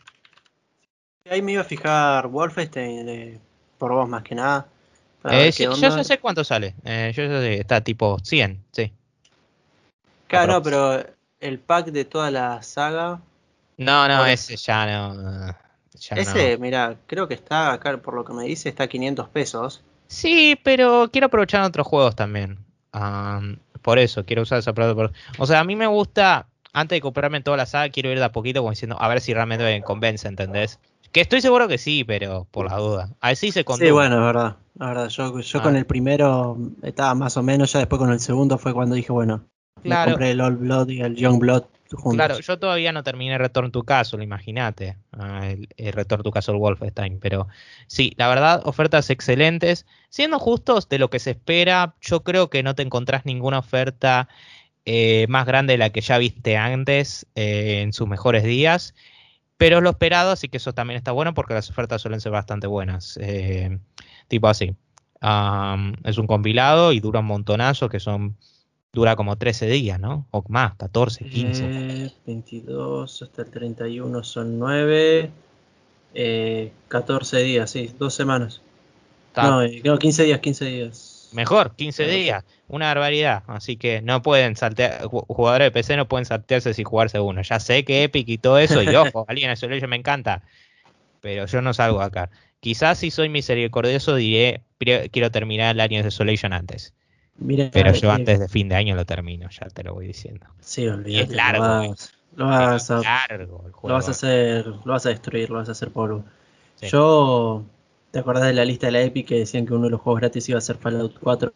Ahí 1.30 1.44
me 1.44 1.52
iba 1.52 1.62
a 1.62 1.66
fijar 1.66 2.28
Wolfenstein 2.28 3.08
eh, 3.08 3.40
por 3.78 3.94
vos 3.94 4.10
más 4.10 4.24
que 4.24 4.34
nada. 4.34 4.68
Eh, 5.26 5.52
yo 5.52 5.76
ya 5.76 6.04
sé 6.04 6.20
cuánto 6.20 6.44
sale. 6.44 6.76
Eh, 6.84 7.12
yo 7.16 7.24
ya 7.24 7.40
sé, 7.40 7.60
está 7.60 7.82
tipo 7.82 8.18
100, 8.24 8.64
sí. 8.72 8.92
Claro, 10.28 10.54
no, 10.54 10.64
pero 10.64 11.06
el 11.40 11.60
pack 11.60 11.88
de 11.88 12.06
toda 12.06 12.32
la 12.32 12.62
saga. 12.62 13.22
No, 13.78 14.08
no, 14.08 14.26
ese 14.26 14.56
ya 14.56 14.86
no. 14.86 15.50
ese, 16.16 16.58
mira, 16.58 16.98
creo 17.08 17.28
que 17.28 17.34
está 17.34 17.74
acá, 17.74 17.98
por 17.98 18.14
lo 18.14 18.24
que 18.24 18.34
me 18.34 18.44
dice, 18.44 18.70
está 18.70 18.84
a 18.84 18.88
500 18.88 19.30
pesos. 19.30 19.84
Sí, 20.08 20.60
pero 20.64 21.10
quiero 21.12 21.28
aprovechar 21.28 21.64
otros 21.64 21.88
juegos 21.88 22.16
también. 22.16 22.60
por 23.82 24.00
eso, 24.00 24.26
quiero 24.26 24.44
usar 24.44 24.60
esa 24.60 24.74
plata. 24.74 25.12
O 25.38 25.46
sea, 25.46 25.60
a 25.60 25.64
mí 25.64 25.76
me 25.76 25.88
gusta, 25.88 26.48
antes 26.74 26.98
de 26.98 27.02
comprarme 27.02 27.42
toda 27.42 27.58
la 27.58 27.66
saga, 27.66 27.90
quiero 27.90 28.12
ir 28.12 28.20
de 28.20 28.26
a 28.26 28.32
poquito 28.32 28.62
como 28.62 28.72
diciendo, 28.72 28.98
a 29.00 29.08
ver 29.08 29.22
si 29.22 29.34
realmente 29.34 29.64
me 29.64 29.82
convence, 29.82 30.28
¿entendés? 30.28 30.80
Que 31.12 31.22
estoy 31.22 31.42
seguro 31.42 31.68
que 31.68 31.78
sí, 31.78 32.04
pero 32.04 32.48
por 32.52 32.70
la 32.70 32.78
duda. 32.78 33.10
Así 33.20 33.52
se 33.52 33.64
contó. 33.64 33.86
Sí, 33.86 33.92
bueno, 33.92 34.16
es 34.16 34.22
verdad. 34.22 34.58
La 34.76 34.88
verdad, 34.88 35.10
yo, 35.10 35.40
yo 35.40 35.62
con 35.62 35.76
ah. 35.76 35.80
el 35.80 35.86
primero 35.86 36.58
estaba 36.84 37.14
más 37.16 37.36
o 37.38 37.44
menos, 37.44 37.74
ya 37.74 37.80
después 37.80 38.00
con 38.00 38.12
el 38.12 38.20
segundo 38.20 38.58
fue 38.58 38.74
cuando 38.74 38.96
dije, 38.96 39.12
bueno, 39.12 39.46
claro. 39.84 40.12
compré 40.12 40.32
el 40.32 40.42
Old 40.42 40.60
Blood 40.60 40.90
y 40.90 41.02
el 41.02 41.16
Young 41.16 41.40
Blood 41.40 41.64
juntos. 41.92 42.16
Claro, 42.16 42.40
yo 42.40 42.60
todavía 42.60 42.92
no 42.92 43.04
terminé 43.04 43.38
Return 43.38 43.72
to 43.72 43.84
Castle, 43.84 44.24
imagínate, 44.24 44.98
ah, 45.12 45.48
el, 45.48 45.68
el, 45.78 45.94
Return 45.94 46.24
to 46.24 46.32
Castle 46.32 46.58
Wolfenstein, 46.58 47.20
pero 47.20 47.48
sí, 47.88 48.14
la 48.18 48.28
verdad, 48.28 48.62
ofertas 48.66 49.10
excelentes. 49.10 49.86
Siendo 50.10 50.40
justos 50.40 50.90
de 50.90 51.00
lo 51.00 51.10
que 51.10 51.20
se 51.20 51.32
espera, 51.32 51.96
yo 52.02 52.24
creo 52.24 52.50
que 52.50 52.64
no 52.64 52.76
te 52.76 52.84
encontrás 52.84 53.26
ninguna 53.26 53.60
oferta 53.60 54.30
eh, 54.86 55.28
más 55.30 55.46
grande 55.46 55.74
de 55.74 55.78
la 55.78 55.92
que 55.92 56.02
ya 56.02 56.18
viste 56.18 56.58
antes 56.58 57.28
eh, 57.36 57.82
en 57.82 57.94
sus 57.94 58.08
mejores 58.08 58.44
días. 58.44 58.96
Pero 59.60 59.78
es 59.80 59.84
lo 59.84 59.90
esperado, 59.90 60.32
así 60.32 60.48
que 60.48 60.56
eso 60.56 60.72
también 60.72 60.98
está 60.98 61.12
bueno 61.12 61.34
porque 61.34 61.54
las 61.54 61.70
ofertas 61.70 62.02
suelen 62.02 62.22
ser 62.22 62.32
bastante 62.32 62.66
buenas. 62.66 63.20
Eh, 63.22 63.78
tipo 64.30 64.48
así. 64.48 64.74
es 66.06 66.18
un 66.18 66.28
compilado 66.28 66.94
y 66.94 67.02
dura 67.02 67.20
un 67.20 67.26
montonazo, 67.26 67.90
que 67.90 68.00
son. 68.00 68.38
Dura 68.94 69.18
como 69.18 69.36
13 69.36 69.68
días, 69.68 70.00
¿no? 70.00 70.28
O 70.32 70.44
más, 70.48 70.76
14, 70.78 71.26
15. 71.26 72.12
22 72.26 73.22
hasta 73.22 73.42
el 73.42 73.52
31 73.52 74.24
son 74.24 74.58
9. 74.58 75.30
14 76.88 77.38
días, 77.40 77.70
sí, 77.70 77.94
dos 78.00 78.14
semanas. 78.14 78.62
No, 79.36 80.00
15 80.00 80.24
días, 80.24 80.40
15 80.40 80.66
días. 80.66 81.09
Mejor, 81.32 81.76
15 81.76 82.08
días, 82.08 82.44
una 82.68 82.88
barbaridad. 82.88 83.44
Así 83.48 83.78
que 83.78 84.02
no 84.02 84.22
pueden 84.22 84.56
saltear, 84.56 85.04
jugadores 85.06 85.68
de 85.68 85.72
PC 85.72 85.98
no 85.98 86.08
pueden 86.08 86.26
saltearse 86.26 86.74
sin 86.74 86.86
jugarse 86.86 87.20
uno. 87.20 87.42
Ya 87.42 87.60
sé 87.60 87.84
que 87.86 88.04
Epic 88.04 88.28
y 88.30 88.38
todo 88.38 88.58
eso, 88.58 88.82
y 88.82 88.96
ojo, 88.96 89.26
Alien 89.28 89.52
Isolation 89.52 89.90
me 89.90 89.96
encanta, 89.96 90.42
pero 91.22 91.46
yo 91.46 91.62
no 91.62 91.74
salgo 91.74 92.02
acá. 92.02 92.30
Quizás 92.60 92.98
si 92.98 93.12
soy 93.12 93.30
misericordioso 93.30 94.16
diré, 94.16 94.64
quiero 95.12 95.32
terminar 95.32 95.76
el 95.76 95.82
Alien 95.82 96.06
Isolation 96.06 96.52
antes. 96.52 96.94
pero 97.72 97.94
yo 97.94 98.12
antes 98.12 98.40
de 98.40 98.50
fin 98.50 98.68
de 98.68 98.76
año 98.76 98.96
lo 98.96 99.06
termino, 99.06 99.50
ya 99.50 99.68
te 99.70 99.84
lo 99.84 99.94
voy 99.94 100.08
diciendo. 100.08 100.48
Sí, 100.60 100.88
olvídate. 100.88 101.24
es 101.24 101.30
largo. 101.30 101.96
Lo 102.36 102.46
vas, 102.46 102.90
a, 102.92 103.02
largo 103.02 103.70
lo 103.84 103.94
vas 103.94 104.08
a 104.08 104.12
hacer, 104.12 104.66
lo 104.68 104.94
vas 104.94 105.06
a 105.06 105.10
destruir, 105.10 105.50
lo 105.50 105.58
vas 105.58 105.70
a 105.70 105.74
hacer 105.74 105.92
polvo. 105.92 106.24
Yo 106.82 107.66
¿Te 108.12 108.20
acordás 108.20 108.46
de 108.46 108.54
la 108.54 108.66
lista 108.66 108.88
de 108.88 108.92
la 108.92 109.02
Epic 109.02 109.28
que 109.28 109.40
decían 109.40 109.66
que 109.66 109.74
uno 109.74 109.86
de 109.86 109.92
los 109.92 110.02
juegos 110.02 110.22
gratis 110.22 110.50
iba 110.50 110.58
a 110.58 110.62
ser 110.62 110.78
Fallout 110.78 111.20
4? 111.20 111.54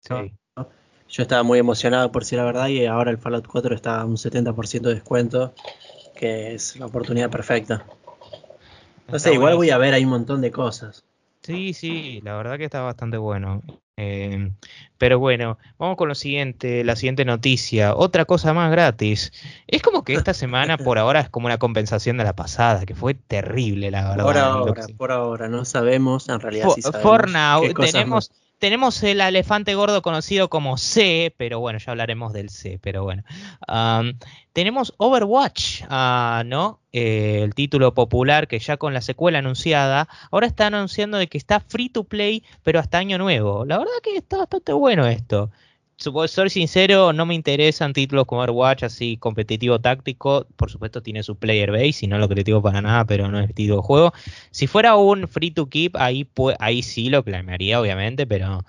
Sí. 0.00 0.32
Yo 1.08 1.22
estaba 1.22 1.42
muy 1.42 1.58
emocionado 1.58 2.10
por 2.10 2.24
si 2.24 2.36
la 2.36 2.44
verdad 2.44 2.68
y 2.68 2.86
ahora 2.86 3.10
el 3.10 3.18
Fallout 3.18 3.46
4 3.46 3.74
está 3.74 4.00
a 4.00 4.04
un 4.04 4.16
70% 4.16 4.88
de 4.88 4.94
descuento, 4.94 5.54
que 6.16 6.54
es 6.54 6.76
la 6.76 6.86
oportunidad 6.86 7.30
perfecta. 7.30 7.84
No 9.08 9.18
sé, 9.18 9.34
igual 9.34 9.56
voy 9.56 9.70
a 9.70 9.78
ver, 9.78 9.94
hay 9.94 10.04
un 10.04 10.10
montón 10.10 10.40
de 10.40 10.50
cosas. 10.50 11.04
Sí, 11.42 11.74
sí, 11.74 12.20
la 12.22 12.36
verdad 12.36 12.56
que 12.58 12.64
está 12.64 12.82
bastante 12.82 13.16
bueno. 13.16 13.62
Eh, 13.96 14.50
pero 14.96 15.18
bueno, 15.18 15.58
vamos 15.78 15.96
con 15.96 16.08
lo 16.08 16.14
siguiente, 16.14 16.82
la 16.84 16.96
siguiente 16.96 17.24
noticia. 17.24 17.94
Otra 17.94 18.24
cosa 18.24 18.54
más 18.54 18.70
gratis. 18.70 19.32
Es 19.66 19.82
como 19.82 20.02
que 20.04 20.14
esta 20.14 20.34
semana 20.34 20.78
por 20.78 20.98
ahora 20.98 21.20
es 21.20 21.28
como 21.28 21.46
una 21.46 21.58
compensación 21.58 22.16
de 22.16 22.24
la 22.24 22.34
pasada, 22.34 22.86
que 22.86 22.94
fue 22.94 23.14
terrible, 23.14 23.90
la 23.90 24.08
verdad. 24.08 24.24
Por 24.24 24.38
ahora, 24.38 24.86
por 24.96 25.12
ahora, 25.12 25.48
no 25.48 25.64
sabemos, 25.64 26.28
en 26.28 26.40
realidad 26.40 26.70
sí 26.74 26.82
sabemos. 26.82 27.02
For 27.02 27.30
now, 27.30 27.72
tenemos, 27.74 28.30
tenemos 28.62 29.02
el 29.02 29.20
elefante 29.20 29.74
gordo 29.74 30.02
conocido 30.02 30.48
como 30.48 30.78
C, 30.78 31.34
pero 31.36 31.58
bueno, 31.58 31.80
ya 31.80 31.90
hablaremos 31.90 32.32
del 32.32 32.48
C, 32.48 32.78
pero 32.80 33.02
bueno. 33.02 33.24
tenemos 34.52 34.94
Overwatch, 34.98 35.82
uh, 35.90 36.44
¿no? 36.44 36.78
Eh, 36.92 37.40
el 37.42 37.56
título 37.56 37.92
popular 37.92 38.46
que 38.46 38.60
ya 38.60 38.76
con 38.76 38.94
la 38.94 39.00
secuela 39.00 39.40
anunciada, 39.40 40.06
ahora 40.30 40.46
está 40.46 40.68
anunciando 40.68 41.18
de 41.18 41.26
que 41.26 41.38
está 41.38 41.58
free 41.58 41.88
to 41.88 42.04
play, 42.04 42.44
pero 42.62 42.78
hasta 42.78 42.98
año 42.98 43.18
nuevo. 43.18 43.64
La 43.64 43.78
verdad 43.78 43.94
que 44.00 44.16
está 44.16 44.36
bastante 44.36 44.72
bueno 44.72 45.08
esto 45.08 45.50
soy 46.02 46.50
sincero, 46.50 47.12
no 47.12 47.26
me 47.26 47.34
interesan 47.34 47.92
títulos 47.92 48.26
como 48.26 48.42
Overwatch 48.42 48.84
así 48.84 49.16
competitivo 49.16 49.80
táctico. 49.80 50.46
Por 50.56 50.70
supuesto 50.70 51.02
tiene 51.02 51.22
su 51.22 51.36
player 51.36 51.70
base 51.70 52.04
y 52.04 52.08
no 52.08 52.18
lo 52.18 52.28
critico 52.28 52.62
para 52.62 52.82
nada, 52.82 53.04
pero 53.04 53.28
no 53.28 53.40
es 53.40 53.54
título 53.54 53.76
de 53.76 53.82
juego. 53.82 54.12
Si 54.50 54.66
fuera 54.66 54.96
un 54.96 55.28
free 55.28 55.50
to 55.50 55.68
keep, 55.68 55.96
ahí, 55.96 56.28
ahí 56.58 56.82
sí 56.82 57.08
lo 57.08 57.24
clamaría, 57.24 57.80
obviamente, 57.80 58.26
pero... 58.26 58.64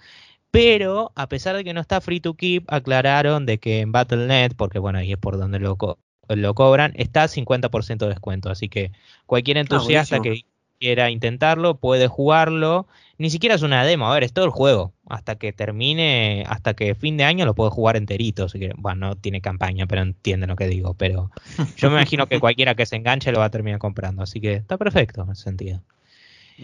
Pero, 0.51 1.11
a 1.15 1.27
pesar 1.27 1.55
de 1.55 1.63
que 1.63 1.73
no 1.73 1.81
está 1.81 1.99
free 1.99 2.19
to 2.19 2.35
keep, 2.35 2.65
aclararon 2.67 3.47
de 3.47 3.57
que 3.57 3.79
en 3.79 3.91
Battle.net, 3.91 4.51
porque 4.55 4.77
bueno, 4.77 4.99
ahí 4.99 5.11
es 5.11 5.17
por 5.17 5.39
donde 5.39 5.57
lo, 5.57 5.77
lo 6.27 6.53
cobran, 6.53 6.93
está 6.95 7.27
50% 7.27 7.97
de 7.97 8.09
descuento. 8.09 8.51
Así 8.51 8.69
que 8.69 8.91
cualquier 9.25 9.57
ah, 9.57 9.61
entusiasta 9.61 10.21
que 10.21 10.45
quiera 10.79 11.09
intentarlo 11.09 11.77
puede 11.77 12.07
jugarlo 12.07 12.87
ni 13.17 13.29
siquiera 13.29 13.55
es 13.55 13.61
una 13.61 13.85
demo, 13.85 14.09
a 14.09 14.13
ver, 14.13 14.23
es 14.23 14.33
todo 14.33 14.45
el 14.45 14.51
juego. 14.51 14.93
Hasta 15.07 15.35
que 15.35 15.53
termine, 15.53 16.43
hasta 16.47 16.73
que 16.73 16.95
fin 16.95 17.17
de 17.17 17.23
año 17.23 17.45
lo 17.45 17.53
puedo 17.53 17.69
jugar 17.69 17.95
enterito. 17.95 18.47
Que, 18.47 18.71
bueno, 18.75 19.07
no 19.07 19.15
tiene 19.15 19.41
campaña, 19.41 19.85
pero 19.85 20.01
entienden 20.01 20.49
lo 20.49 20.55
que 20.55 20.67
digo. 20.67 20.95
Pero 20.95 21.29
yo 21.77 21.89
me 21.89 21.97
imagino 21.97 22.27
que 22.27 22.39
cualquiera 22.39 22.75
que 22.75 22.85
se 22.85 22.95
enganche 22.95 23.31
lo 23.31 23.39
va 23.39 23.45
a 23.45 23.51
terminar 23.51 23.79
comprando. 23.79 24.23
Así 24.23 24.41
que 24.41 24.53
está 24.53 24.77
perfecto 24.77 25.23
en 25.23 25.31
ese 25.31 25.43
sentido. 25.43 25.81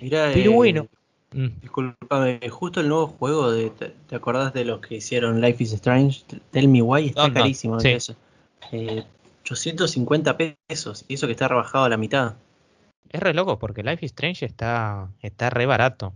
Mira, 0.02 0.32
pero 0.34 0.52
bueno. 0.54 0.88
Eh, 1.34 1.38
mm. 1.38 1.62
Disculpame, 1.62 2.40
justo 2.50 2.82
el 2.82 2.90
nuevo 2.90 3.08
juego, 3.08 3.52
de, 3.52 3.70
te, 3.70 4.16
acordás 4.16 4.54
de 4.54 4.66
los 4.66 4.80
que 4.80 4.96
hicieron 4.96 5.42
Life 5.42 5.64
is 5.64 5.74
Strange? 5.74 6.24
Tell 6.52 6.68
Me 6.68 6.82
Why 6.82 7.08
está 7.08 7.32
carísimo. 7.32 7.78
Eso. 7.78 8.16
850 8.72 10.36
eh, 10.40 10.58
pesos, 10.68 11.06
y 11.08 11.14
eso 11.14 11.28
que 11.28 11.34
está 11.34 11.48
rebajado 11.48 11.86
a 11.86 11.90
la 11.90 11.98
mitad. 11.98 12.36
Es 13.10 13.20
re 13.20 13.34
loco 13.34 13.58
porque 13.60 13.84
Life 13.84 14.06
is 14.06 14.12
Strange 14.12 14.46
está, 14.46 15.10
está 15.22 15.50
re 15.50 15.66
barato. 15.66 16.14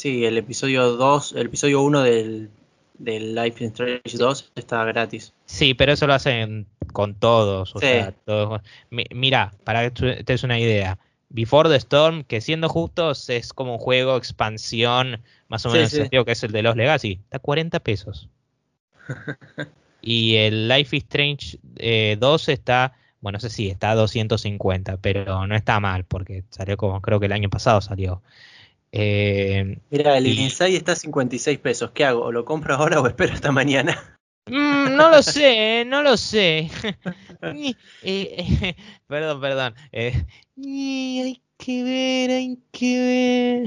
Sí, 0.00 0.24
el 0.24 0.38
episodio 0.38 0.96
2, 0.96 1.34
el 1.34 1.48
episodio 1.48 1.82
1 1.82 2.00
del, 2.00 2.48
del 2.96 3.34
Life 3.34 3.62
in 3.62 3.68
Strange 3.68 4.16
2 4.16 4.52
está 4.54 4.82
gratis. 4.84 5.34
Sí, 5.44 5.74
pero 5.74 5.92
eso 5.92 6.06
lo 6.06 6.14
hacen 6.14 6.66
con 6.94 7.14
todos. 7.14 7.76
O 7.76 7.80
sea, 7.80 8.10
todos. 8.24 8.62
Mira, 8.88 9.52
para 9.62 9.90
que 9.90 9.90
te 9.90 10.32
des 10.32 10.42
una 10.42 10.58
idea. 10.58 10.98
Before 11.28 11.68
the 11.68 11.76
Storm, 11.76 12.24
que 12.24 12.40
siendo 12.40 12.70
justos 12.70 13.28
es 13.28 13.52
como 13.52 13.74
un 13.74 13.78
juego 13.78 14.16
expansión, 14.16 15.20
más 15.48 15.66
o 15.66 15.70
menos 15.70 15.90
sentido 15.90 16.24
que 16.24 16.32
es 16.32 16.42
el 16.44 16.52
de 16.52 16.62
los 16.62 16.76
Legacy, 16.76 17.20
está 17.24 17.36
a 17.36 17.40
40 17.40 17.78
pesos. 17.80 18.30
y 20.00 20.36
el 20.36 20.66
Life 20.66 20.96
is 20.96 21.02
Strange 21.02 21.58
2 22.18 22.48
eh, 22.48 22.52
está, 22.54 22.94
bueno, 23.20 23.36
no 23.36 23.40
sé 23.40 23.50
si 23.50 23.68
está 23.68 23.90
a 23.90 23.96
250, 23.96 24.96
pero 24.96 25.46
no 25.46 25.54
está 25.54 25.78
mal, 25.78 26.04
porque 26.04 26.44
salió 26.48 26.78
como 26.78 27.02
creo 27.02 27.20
que 27.20 27.26
el 27.26 27.32
año 27.32 27.50
pasado 27.50 27.82
salió. 27.82 28.22
Eh, 28.92 29.78
Mira, 29.90 30.16
el 30.18 30.26
Inside 30.26 30.76
está 30.76 30.92
a 30.92 30.96
56 30.96 31.58
pesos. 31.58 31.90
¿Qué 31.92 32.04
hago? 32.04 32.24
¿O 32.24 32.32
lo 32.32 32.44
compro 32.44 32.74
ahora 32.74 33.00
o 33.00 33.06
espero 33.06 33.32
hasta 33.34 33.52
mañana? 33.52 34.18
Mm, 34.46 34.96
no 34.96 35.10
lo 35.10 35.22
sé, 35.22 35.84
no 35.86 36.02
lo 36.02 36.16
sé. 36.16 36.70
Eh, 38.02 38.74
perdón, 39.06 39.40
perdón. 39.40 39.74
Eh, 39.92 40.24
hay 40.56 41.42
que 41.56 41.84
ver, 41.84 42.30
hay 42.30 42.58
que 42.72 43.64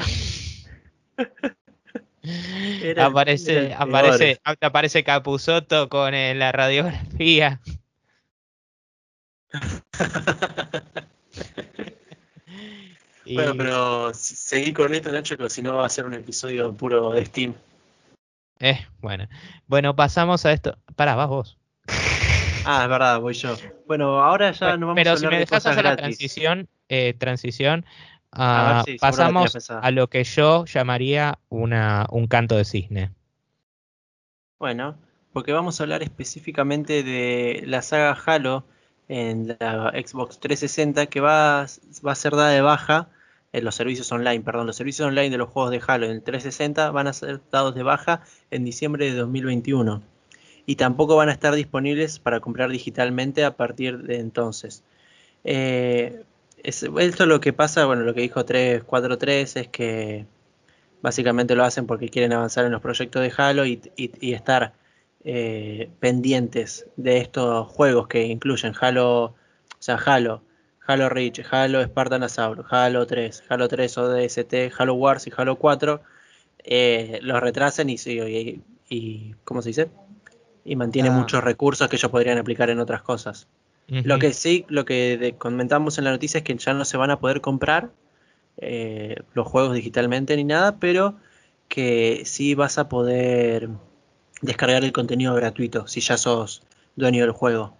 ver. 2.23 2.99
aparece, 2.99 3.73
aparece, 3.73 4.41
aparece 4.61 5.03
Capuzoto 5.03 5.89
con 5.89 6.11
la 6.11 6.51
radiografía. 6.51 7.61
Bueno, 13.25 13.53
pero 13.57 14.13
seguí 14.13 14.73
con 14.73 14.93
esto, 14.93 15.11
Nacho, 15.11 15.37
que 15.37 15.49
si 15.49 15.61
no 15.61 15.75
va 15.75 15.85
a 15.85 15.89
ser 15.89 16.05
un 16.05 16.13
episodio 16.13 16.73
puro 16.73 17.11
de 17.11 17.25
Steam. 17.25 17.53
Eh, 18.59 18.85
bueno. 18.99 19.27
Bueno, 19.67 19.95
pasamos 19.95 20.45
a 20.45 20.51
esto. 20.51 20.77
Pará, 20.95 21.15
vas 21.15 21.29
vos. 21.29 21.57
Ah, 22.65 22.83
es 22.83 22.89
verdad, 22.89 23.19
voy 23.19 23.33
yo. 23.33 23.55
Bueno, 23.87 24.21
ahora 24.23 24.51
ya 24.51 24.77
no 24.77 24.87
vamos 24.87 25.05
a 25.05 25.11
hablar 25.11 25.17
si 25.17 25.27
me 25.27 25.39
dejas 25.39 25.65
hacer 25.65 25.83
la 25.83 25.95
transición, 25.95 26.69
eh, 26.87 27.13
transición, 27.13 27.85
Ah, 28.35 28.83
pasamos 28.99 29.69
a 29.69 29.91
lo 29.91 30.09
que 30.09 30.23
yo 30.23 30.65
llamaría 30.65 31.37
una, 31.49 32.07
un 32.09 32.27
canto 32.27 32.57
de 32.57 32.65
cisne. 32.65 33.11
Bueno, 34.57 34.97
porque 35.33 35.53
vamos 35.53 35.79
a 35.79 35.83
hablar 35.83 36.01
específicamente 36.01 37.03
de 37.03 37.63
la 37.67 37.81
saga 37.81 38.17
Halo 38.25 38.65
en 39.09 39.57
la 39.59 39.91
Xbox 39.91 40.39
360 40.39 41.07
que 41.07 41.19
va, 41.19 41.65
va 42.05 42.11
a 42.11 42.15
ser 42.15 42.31
dada 42.33 42.49
de 42.49 42.61
baja 42.61 43.09
en 43.51 43.63
los 43.65 43.75
servicios 43.75 44.11
online, 44.11 44.41
perdón, 44.41 44.67
los 44.67 44.75
servicios 44.75 45.07
online 45.07 45.29
de 45.29 45.37
los 45.37 45.49
juegos 45.49 45.71
de 45.71 45.81
Halo 45.85 46.05
en 46.05 46.13
el 46.13 46.23
360 46.23 46.91
van 46.91 47.07
a 47.07 47.13
ser 47.13 47.39
dados 47.51 47.75
de 47.75 47.83
baja 47.83 48.21
en 48.49 48.65
diciembre 48.65 49.11
de 49.11 49.17
2021 49.17 50.01
y 50.65 50.75
tampoco 50.75 51.15
van 51.15 51.29
a 51.29 51.33
estar 51.33 51.53
disponibles 51.53 52.19
para 52.19 52.39
comprar 52.39 52.69
digitalmente 52.69 53.43
a 53.43 53.55
partir 53.55 53.99
de 54.03 54.19
entonces. 54.19 54.83
Eh, 55.43 56.23
esto 56.63 56.99
es 56.99 57.19
lo 57.19 57.41
que 57.41 57.53
pasa, 57.53 57.85
bueno, 57.85 58.03
lo 58.03 58.13
que 58.13 58.21
dijo 58.21 58.45
343 58.45 59.55
es 59.57 59.67
que 59.67 60.25
básicamente 61.01 61.55
lo 61.55 61.65
hacen 61.65 61.85
porque 61.85 62.09
quieren 62.09 62.33
avanzar 62.33 62.65
en 62.65 62.71
los 62.71 62.81
proyectos 62.81 63.21
de 63.21 63.33
Halo 63.35 63.65
y, 63.65 63.81
estar 64.21 64.73
eh, 65.25 65.89
pendientes 65.99 66.87
de 66.97 67.17
estos 67.17 67.67
juegos 67.67 68.07
que 68.07 68.23
incluyen 68.25 68.73
Halo, 68.79 69.23
o 69.23 69.35
sea, 69.79 69.95
Halo, 69.95 70.43
Halo 70.85 71.09
Reach, 71.09 71.41
Halo 71.49 71.83
Spartan 71.83 72.23
Assault, 72.23 72.65
Halo 72.69 73.07
3, 73.07 73.43
Halo 73.47 73.67
3 73.67 73.97
ODST, 73.97 74.53
Halo 74.77 74.95
Wars 74.95 75.27
y 75.27 75.31
Halo 75.35 75.57
4, 75.57 76.01
eh, 76.65 77.19
los 77.21 77.41
retrasan 77.41 77.89
y, 77.89 77.95
y, 77.95 78.61
y, 78.89 79.35
¿cómo 79.43 79.61
se 79.61 79.69
dice? 79.69 79.89
Y 80.65 80.75
mantienen 80.75 81.13
ah. 81.13 81.17
muchos 81.17 81.43
recursos 81.43 81.87
que 81.87 81.95
ellos 81.95 82.11
podrían 82.11 82.37
aplicar 82.37 82.69
en 82.69 82.79
otras 82.79 83.01
cosas. 83.01 83.47
Lo 83.87 84.17
que 84.17 84.31
sí, 84.31 84.65
lo 84.69 84.85
que 84.85 85.35
comentamos 85.37 85.97
en 85.97 86.05
la 86.05 86.11
noticia 86.11 86.39
es 86.39 86.43
que 86.43 86.55
ya 86.55 86.73
no 86.73 86.85
se 86.85 86.95
van 86.95 87.11
a 87.11 87.19
poder 87.19 87.41
comprar 87.41 87.91
eh, 88.57 89.17
los 89.33 89.45
juegos 89.45 89.75
digitalmente 89.75 90.35
ni 90.37 90.45
nada, 90.45 90.77
pero 90.79 91.15
que 91.67 92.23
sí 92.25 92.55
vas 92.55 92.77
a 92.77 92.87
poder 92.87 93.69
descargar 94.43 94.83
el 94.83 94.91
contenido 94.91 95.33
gratuito 95.33 95.87
si 95.87 96.01
ya 96.01 96.17
sos 96.17 96.61
dueño 96.95 97.23
del 97.23 97.31
juego. 97.31 97.75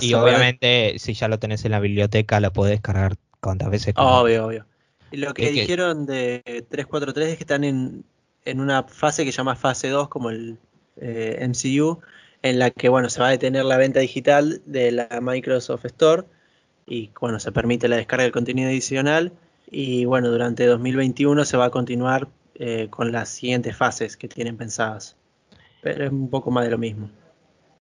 y 0.00 0.14
obviamente 0.14 0.94
si 0.98 1.12
ya 1.12 1.28
lo 1.28 1.38
tenés 1.38 1.64
en 1.66 1.72
la 1.72 1.80
biblioteca 1.80 2.40
lo 2.40 2.52
podés 2.52 2.72
descargar 2.72 3.16
cuantas 3.40 3.70
veces. 3.70 3.94
Obvio, 3.96 4.46
obvio. 4.46 4.66
lo 5.10 5.34
que 5.34 5.50
dijeron 5.50 6.06
de 6.06 6.42
343 6.70 7.28
es 7.28 7.36
que 7.36 7.44
están 7.44 7.64
en, 7.64 8.04
en 8.44 8.60
una 8.60 8.84
fase 8.84 9.24
que 9.24 9.32
se 9.32 9.38
llama 9.38 9.56
fase 9.56 9.88
2 9.88 10.08
como 10.08 10.30
el 10.30 10.58
eh, 10.96 11.46
MCU 11.46 12.00
en 12.42 12.58
la 12.58 12.70
que 12.70 12.88
bueno, 12.88 13.08
se 13.10 13.20
va 13.20 13.28
a 13.28 13.30
detener 13.30 13.64
la 13.64 13.76
venta 13.76 14.00
digital 14.00 14.62
de 14.66 14.92
la 14.92 15.08
Microsoft 15.20 15.84
Store 15.84 16.24
y 16.86 17.10
bueno, 17.20 17.38
se 17.38 17.52
permite 17.52 17.88
la 17.88 17.96
descarga 17.96 18.24
del 18.24 18.32
contenido 18.32 18.68
adicional 18.68 19.32
y 19.70 20.04
bueno, 20.04 20.30
durante 20.30 20.66
2021 20.66 21.44
se 21.44 21.56
va 21.56 21.66
a 21.66 21.70
continuar 21.70 22.28
eh, 22.56 22.88
con 22.90 23.12
las 23.12 23.28
siguientes 23.28 23.76
fases 23.76 24.16
que 24.16 24.28
tienen 24.28 24.56
pensadas. 24.56 25.16
Pero 25.82 26.06
es 26.06 26.10
un 26.10 26.30
poco 26.30 26.50
más 26.50 26.64
de 26.64 26.70
lo 26.70 26.78
mismo. 26.78 27.10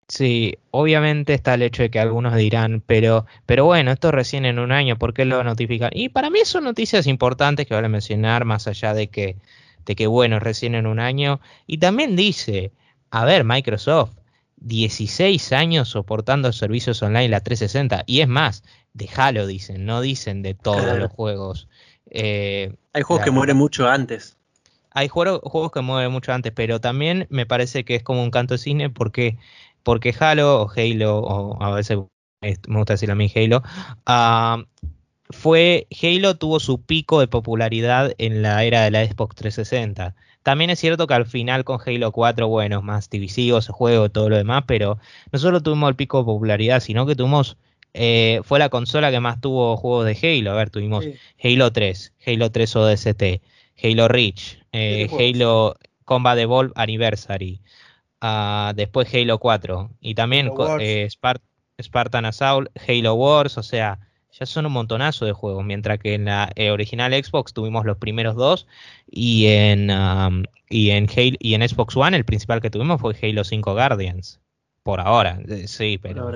Sí, 0.08 0.58
obviamente 0.72 1.34
está 1.34 1.54
el 1.54 1.62
hecho 1.62 1.84
de 1.84 1.90
que 1.90 2.00
algunos 2.00 2.36
dirán, 2.36 2.84
pero, 2.86 3.26
pero 3.46 3.64
bueno, 3.64 3.92
esto 3.92 4.12
recién 4.12 4.44
en 4.44 4.60
un 4.60 4.74
año, 4.74 4.98
¿por 4.98 5.14
qué 5.14 5.24
lo 5.24 5.42
notifican? 5.42 5.92
Y 5.94 6.10
para 6.10 6.30
mí 6.30 6.40
son 6.44 6.66
noticias 6.66 7.08
importantes 7.08 7.66
que 7.66 7.76
vale 7.76 7.88
mencionar, 7.88 8.44
más 8.44 8.68
allá 8.68 8.94
de 8.94 9.08
que, 9.08 9.38
de 9.86 9.96
que 9.96 10.08
bueno, 10.08 10.40
recién 10.40 10.76
en 10.76 10.86
un 10.86 11.00
año. 11.00 11.40
Y 11.66 11.78
también 11.78 12.18
dice, 12.18 12.74
a 13.10 13.24
ver, 13.24 13.46
Microsoft, 13.46 14.12
16 14.58 15.54
años 15.54 15.88
soportando 15.88 16.52
servicios 16.52 17.02
online 17.02 17.30
la 17.30 17.40
360. 17.40 18.04
Y 18.06 18.20
es 18.20 18.28
más, 18.28 18.64
de 18.94 19.10
Halo 19.16 19.48
dicen, 19.48 19.86
no 19.86 20.02
dicen 20.02 20.42
de 20.42 20.56
todos 20.56 20.98
los 20.98 21.12
juegos. 21.12 21.70
Eh, 22.10 22.76
hay 22.92 23.02
juegos 23.04 23.24
que 23.24 23.32
mueren 23.32 23.56
mucho 23.56 23.88
antes. 23.88 24.38
Hay 24.92 25.08
juegos, 25.08 25.72
que 25.72 25.82
mueren 25.82 26.12
mucho 26.12 26.34
antes, 26.34 26.52
pero 26.54 26.82
también 26.82 27.28
me 27.30 27.46
parece 27.46 27.86
que 27.86 27.96
es 27.96 28.04
como 28.04 28.24
un 28.24 28.32
canto 28.32 28.56
de 28.56 28.58
cine 28.60 28.90
porque, 28.90 29.38
porque 29.84 30.14
Halo 30.20 30.64
o 30.64 30.72
Halo, 30.76 31.20
o 31.20 31.64
a 31.64 31.72
veces 31.76 32.00
me 32.42 32.78
gusta 32.78 32.94
decir 32.94 33.12
a 33.12 33.16
mí 33.16 33.32
Halo, 33.34 33.64
uh, 34.08 34.64
fue 35.30 35.88
Halo 36.02 36.36
tuvo 36.36 36.60
su 36.60 36.82
pico 36.82 37.20
de 37.20 37.28
popularidad 37.28 38.14
en 38.18 38.42
la 38.42 38.64
era 38.64 38.84
de 38.84 38.92
la 38.92 39.06
Xbox 39.06 39.36
360. 39.36 40.16
También 40.44 40.70
es 40.72 40.80
cierto 40.80 41.08
que 41.08 41.14
al 41.14 41.26
final 41.26 41.64
con 41.64 41.80
Halo 41.86 42.12
4, 42.12 42.48
bueno, 42.48 42.82
más 42.82 43.10
divisivo 43.10 43.60
ese 43.60 43.72
juego, 43.72 44.10
todo 44.10 44.30
lo 44.30 44.38
demás, 44.38 44.64
pero 44.66 44.98
no 45.32 45.40
solo 45.40 45.62
tuvimos 45.62 45.90
el 45.90 45.96
pico 45.96 46.20
de 46.20 46.26
popularidad, 46.26 46.80
sino 46.80 47.06
que 47.06 47.16
tuvimos, 47.16 47.58
eh, 47.94 48.42
fue 48.44 48.60
la 48.60 48.70
consola 48.70 49.12
que 49.12 49.20
más 49.20 49.40
tuvo 49.40 49.78
juegos 49.78 50.06
de 50.06 50.18
Halo. 50.22 50.52
A 50.52 50.56
ver, 50.56 50.70
tuvimos 50.72 51.06
Halo 51.42 51.72
3, 51.72 52.14
Halo 52.26 52.52
3 52.52 52.76
ODST, 52.76 53.24
Halo 53.84 54.08
Reach, 54.08 54.61
eh, 54.72 55.10
Halo 55.12 55.76
Combat 56.06 56.38
Evolve 56.38 56.72
Anniversary, 56.76 57.62
uh, 58.22 58.74
después 58.76 59.14
Halo 59.14 59.40
4 59.40 59.92
y 60.02 60.16
también 60.16 60.52
eh, 60.80 61.08
Spartan 61.82 62.26
Assault, 62.26 62.70
Halo 62.88 63.14
Wars, 63.16 63.58
o 63.58 63.64
sea, 63.64 64.00
ya 64.32 64.46
son 64.46 64.66
un 64.66 64.74
montonazo 64.74 65.26
de 65.26 65.34
juegos, 65.34 65.66
mientras 65.66 66.00
que 66.00 66.14
en 66.14 66.26
la 66.26 66.52
eh, 66.56 66.72
original 66.72 67.14
Xbox 67.14 67.54
tuvimos 67.54 67.86
los 67.86 67.98
primeros 67.98 68.36
dos 68.36 68.68
y 69.10 69.48
en, 69.48 69.90
y, 70.70 70.92
en 70.92 71.08
y 71.40 71.54
en 71.54 71.68
Xbox 71.68 71.96
One 71.98 72.16
el 72.16 72.26
principal 72.26 72.62
que 72.62 72.70
tuvimos 72.70 73.02
fue 73.02 73.16
Halo 73.22 73.44
5 73.44 73.74
Guardians. 73.74 74.40
Por 74.84 75.00
ahora, 75.00 75.40
sí, 75.68 76.00
pero... 76.02 76.32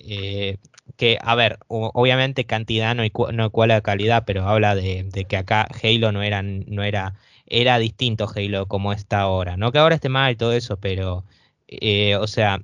Eh, 0.00 0.56
que, 0.96 1.18
a 1.20 1.34
ver, 1.34 1.58
obviamente 1.68 2.44
cantidad 2.44 2.94
no, 2.94 3.02
no 3.32 3.52
a 3.62 3.80
calidad, 3.82 4.24
pero 4.26 4.48
habla 4.48 4.74
de, 4.74 5.08
que 5.28 5.36
acá 5.36 5.68
Halo 5.82 6.12
no 6.12 6.22
era, 6.22 6.42
no 6.42 6.82
era, 6.82 7.14
era 7.48 7.78
distinto 7.78 8.28
Halo 8.34 8.66
como 8.66 8.92
está 8.92 9.20
ahora. 9.20 9.56
No 9.56 9.72
que 9.72 9.78
ahora 9.78 9.96
esté 9.96 10.08
mal 10.08 10.32
y 10.32 10.36
todo 10.36 10.52
eso, 10.52 10.78
pero, 10.78 11.24
o 12.20 12.26
sea, 12.26 12.62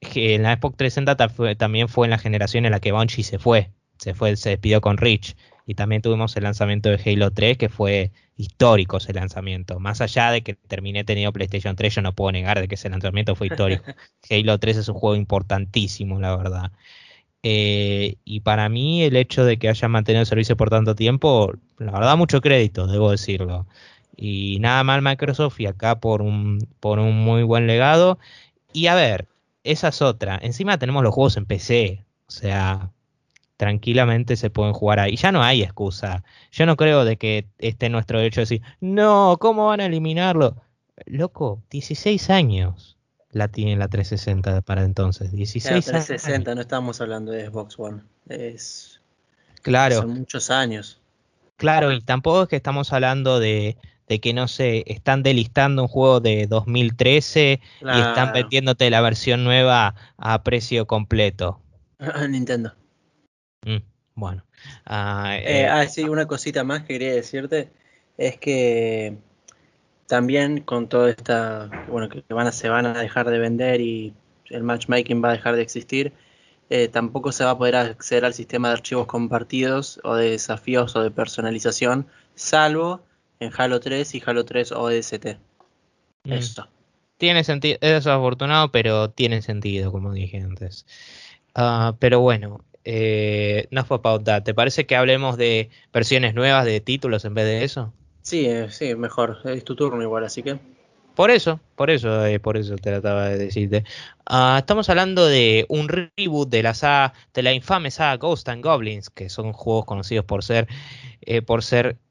en 0.00 0.42
la 0.42 0.56
Xbox 0.56 0.76
360 0.76 1.56
también 1.56 1.88
fue 1.88 2.06
en 2.06 2.10
la 2.10 2.18
generación 2.18 2.66
en 2.66 2.72
la 2.72 2.80
que 2.80 2.92
Bungie 2.92 3.24
se 3.24 3.38
fue 3.38 3.70
se 3.98 4.14
fue, 4.14 4.36
se 4.36 4.50
despidió 4.50 4.80
con 4.80 4.96
Rich. 4.98 5.36
Y 5.66 5.74
también 5.74 6.02
tuvimos 6.02 6.36
el 6.36 6.44
lanzamiento 6.44 6.90
de 6.90 7.00
Halo 7.04 7.30
3, 7.30 7.56
que 7.56 7.68
fue 7.70 8.12
histórico 8.36 8.98
ese 8.98 9.14
lanzamiento. 9.14 9.80
Más 9.80 10.00
allá 10.02 10.30
de 10.30 10.42
que 10.42 10.54
terminé 10.54 11.04
teniendo 11.04 11.32
PlayStation 11.32 11.74
3, 11.74 11.94
yo 11.96 12.02
no 12.02 12.12
puedo 12.14 12.32
negar 12.32 12.60
de 12.60 12.68
que 12.68 12.74
ese 12.74 12.90
lanzamiento 12.90 13.34
fue 13.34 13.46
histórico. 13.46 13.84
Halo 14.30 14.58
3 14.58 14.76
es 14.76 14.88
un 14.88 14.94
juego 14.96 15.16
importantísimo, 15.16 16.20
la 16.20 16.36
verdad. 16.36 16.72
Eh, 17.42 18.16
y 18.24 18.40
para 18.40 18.68
mí 18.68 19.02
el 19.04 19.16
hecho 19.16 19.44
de 19.44 19.58
que 19.58 19.68
haya 19.68 19.88
mantenido 19.88 20.20
el 20.20 20.26
servicio 20.26 20.56
por 20.56 20.70
tanto 20.70 20.94
tiempo, 20.94 21.52
la 21.78 21.92
verdad 21.92 22.16
mucho 22.16 22.40
crédito, 22.40 22.86
debo 22.86 23.10
decirlo. 23.10 23.66
Y 24.16 24.58
nada 24.60 24.84
mal 24.84 25.02
Microsoft 25.02 25.60
y 25.60 25.66
acá 25.66 26.00
por 26.00 26.22
un, 26.22 26.58
por 26.80 26.98
un 26.98 27.24
muy 27.24 27.42
buen 27.42 27.66
legado. 27.66 28.18
Y 28.72 28.86
a 28.86 28.94
ver, 28.94 29.28
esa 29.64 29.88
es 29.88 30.02
otra. 30.02 30.38
Encima 30.42 30.78
tenemos 30.78 31.02
los 31.02 31.14
juegos 31.14 31.36
en 31.36 31.46
PC. 31.46 32.04
O 32.26 32.30
sea, 32.30 32.90
tranquilamente 33.56 34.36
se 34.36 34.50
pueden 34.50 34.72
jugar 34.72 35.00
ahí. 35.00 35.16
Ya 35.16 35.32
no 35.32 35.42
hay 35.42 35.62
excusa. 35.62 36.24
Yo 36.52 36.66
no 36.66 36.76
creo 36.76 37.04
de 37.04 37.16
que 37.16 37.46
esté 37.58 37.88
nuestro 37.88 38.18
derecho 38.18 38.40
de 38.40 38.42
decir, 38.42 38.62
no, 38.80 39.36
¿cómo 39.40 39.66
van 39.66 39.80
a 39.80 39.86
eliminarlo? 39.86 40.62
Loco, 41.06 41.62
16 41.70 42.30
años 42.30 42.96
la 43.30 43.48
tiene 43.48 43.76
la 43.76 43.88
360 43.88 44.62
para 44.62 44.84
entonces. 44.84 45.32
16 45.32 45.86
la 45.88 45.92
360, 46.00 46.54
no 46.54 46.60
estamos 46.60 47.00
hablando 47.00 47.32
de 47.32 47.46
Xbox 47.46 47.78
One. 47.78 48.02
Es. 48.28 49.00
Claro. 49.62 49.96
Son 50.02 50.10
muchos 50.10 50.50
años. 50.50 51.00
Claro, 51.56 51.92
y 51.92 52.00
tampoco 52.00 52.44
es 52.44 52.48
que 52.48 52.56
estamos 52.56 52.92
hablando 52.92 53.40
de, 53.40 53.76
de 54.08 54.20
que 54.20 54.34
no 54.34 54.48
sé, 54.48 54.84
están 54.86 55.22
delistando 55.22 55.82
un 55.82 55.88
juego 55.88 56.20
de 56.20 56.46
2013 56.46 57.60
y 57.80 58.00
están 58.00 58.32
vendiéndote 58.32 58.90
la 58.90 59.00
versión 59.00 59.44
nueva 59.44 59.94
a 60.18 60.42
precio 60.42 60.86
completo. 60.86 61.60
Nintendo. 62.28 62.74
Mm, 63.64 63.78
bueno. 64.14 64.44
Ah, 64.84 65.36
eh, 65.38 65.62
eh, 65.62 65.66
ah, 65.66 65.86
sí, 65.86 66.04
una 66.04 66.26
cosita 66.26 66.64
más 66.64 66.82
que 66.82 66.94
quería 66.94 67.14
decirte 67.14 67.70
es 68.18 68.38
que 68.38 69.16
también 70.06 70.60
con 70.60 70.88
toda 70.88 71.10
esta, 71.10 71.70
bueno, 71.88 72.08
que 72.08 72.22
van 72.32 72.46
a, 72.46 72.52
se 72.52 72.68
van 72.68 72.86
a 72.86 73.00
dejar 73.00 73.30
de 73.30 73.38
vender 73.38 73.80
y 73.80 74.14
el 74.50 74.62
matchmaking 74.62 75.22
va 75.24 75.30
a 75.30 75.32
dejar 75.32 75.56
de 75.56 75.62
existir, 75.62 76.12
eh, 76.70 76.88
tampoco 76.88 77.32
se 77.32 77.44
va 77.44 77.50
a 77.50 77.58
poder 77.58 77.76
acceder 77.76 78.24
al 78.24 78.34
sistema 78.34 78.68
de 78.68 78.74
archivos 78.74 79.06
compartidos 79.06 80.00
o 80.04 80.14
de 80.14 80.30
desafíos 80.30 80.94
o 80.96 81.02
de 81.02 81.10
personalización, 81.10 82.06
salvo 82.34 83.02
en 83.44 83.52
Halo 83.56 83.80
3 83.80 84.14
y 84.14 84.22
Halo 84.24 84.44
3 84.44 84.72
ODST. 84.72 85.38
Mm. 86.24 86.32
Eso. 86.32 86.68
Tiene 87.16 87.44
sentido, 87.44 87.78
es 87.80 88.06
afortunado, 88.06 88.72
pero 88.72 89.10
tiene 89.10 89.40
sentido, 89.42 89.92
como 89.92 90.12
dije 90.12 90.40
antes. 90.40 90.86
Ah, 91.54 91.94
pero 92.00 92.20
bueno, 92.20 92.64
eh, 92.84 93.68
no 93.70 93.84
fue 93.84 94.02
pauta. 94.02 94.42
¿Te 94.42 94.54
parece 94.54 94.86
que 94.86 94.96
hablemos 94.96 95.36
de 95.36 95.70
versiones 95.92 96.34
nuevas 96.34 96.64
de 96.64 96.80
títulos 96.80 97.24
en 97.24 97.34
vez 97.34 97.46
de 97.46 97.64
eso? 97.64 97.92
Sí, 98.22 98.46
eh, 98.46 98.70
sí, 98.70 98.94
mejor. 98.94 99.38
Es 99.44 99.64
tu 99.64 99.76
turno 99.76 100.02
igual, 100.02 100.24
así 100.24 100.42
que. 100.42 100.58
Por 101.14 101.30
eso, 101.30 101.60
por 101.76 101.90
eso, 101.90 102.26
eh, 102.26 102.40
por 102.40 102.56
eso 102.56 102.76
trataba 102.76 103.28
de 103.28 103.38
decirte. 103.38 103.84
Ah, 104.26 104.56
estamos 104.58 104.88
hablando 104.90 105.26
de 105.26 105.64
un 105.68 105.88
reboot 105.88 106.48
de 106.48 106.62
la 106.62 106.74
saga, 106.74 107.14
de 107.32 107.42
la 107.42 107.52
infame 107.52 107.90
saga 107.92 108.16
Ghost 108.16 108.48
and 108.48 108.64
Goblins, 108.64 109.10
que 109.10 109.28
son 109.28 109.52
juegos 109.52 109.84
conocidos 109.84 110.24
por 110.24 110.42
ser, 110.42 110.66
eh, 111.22 111.42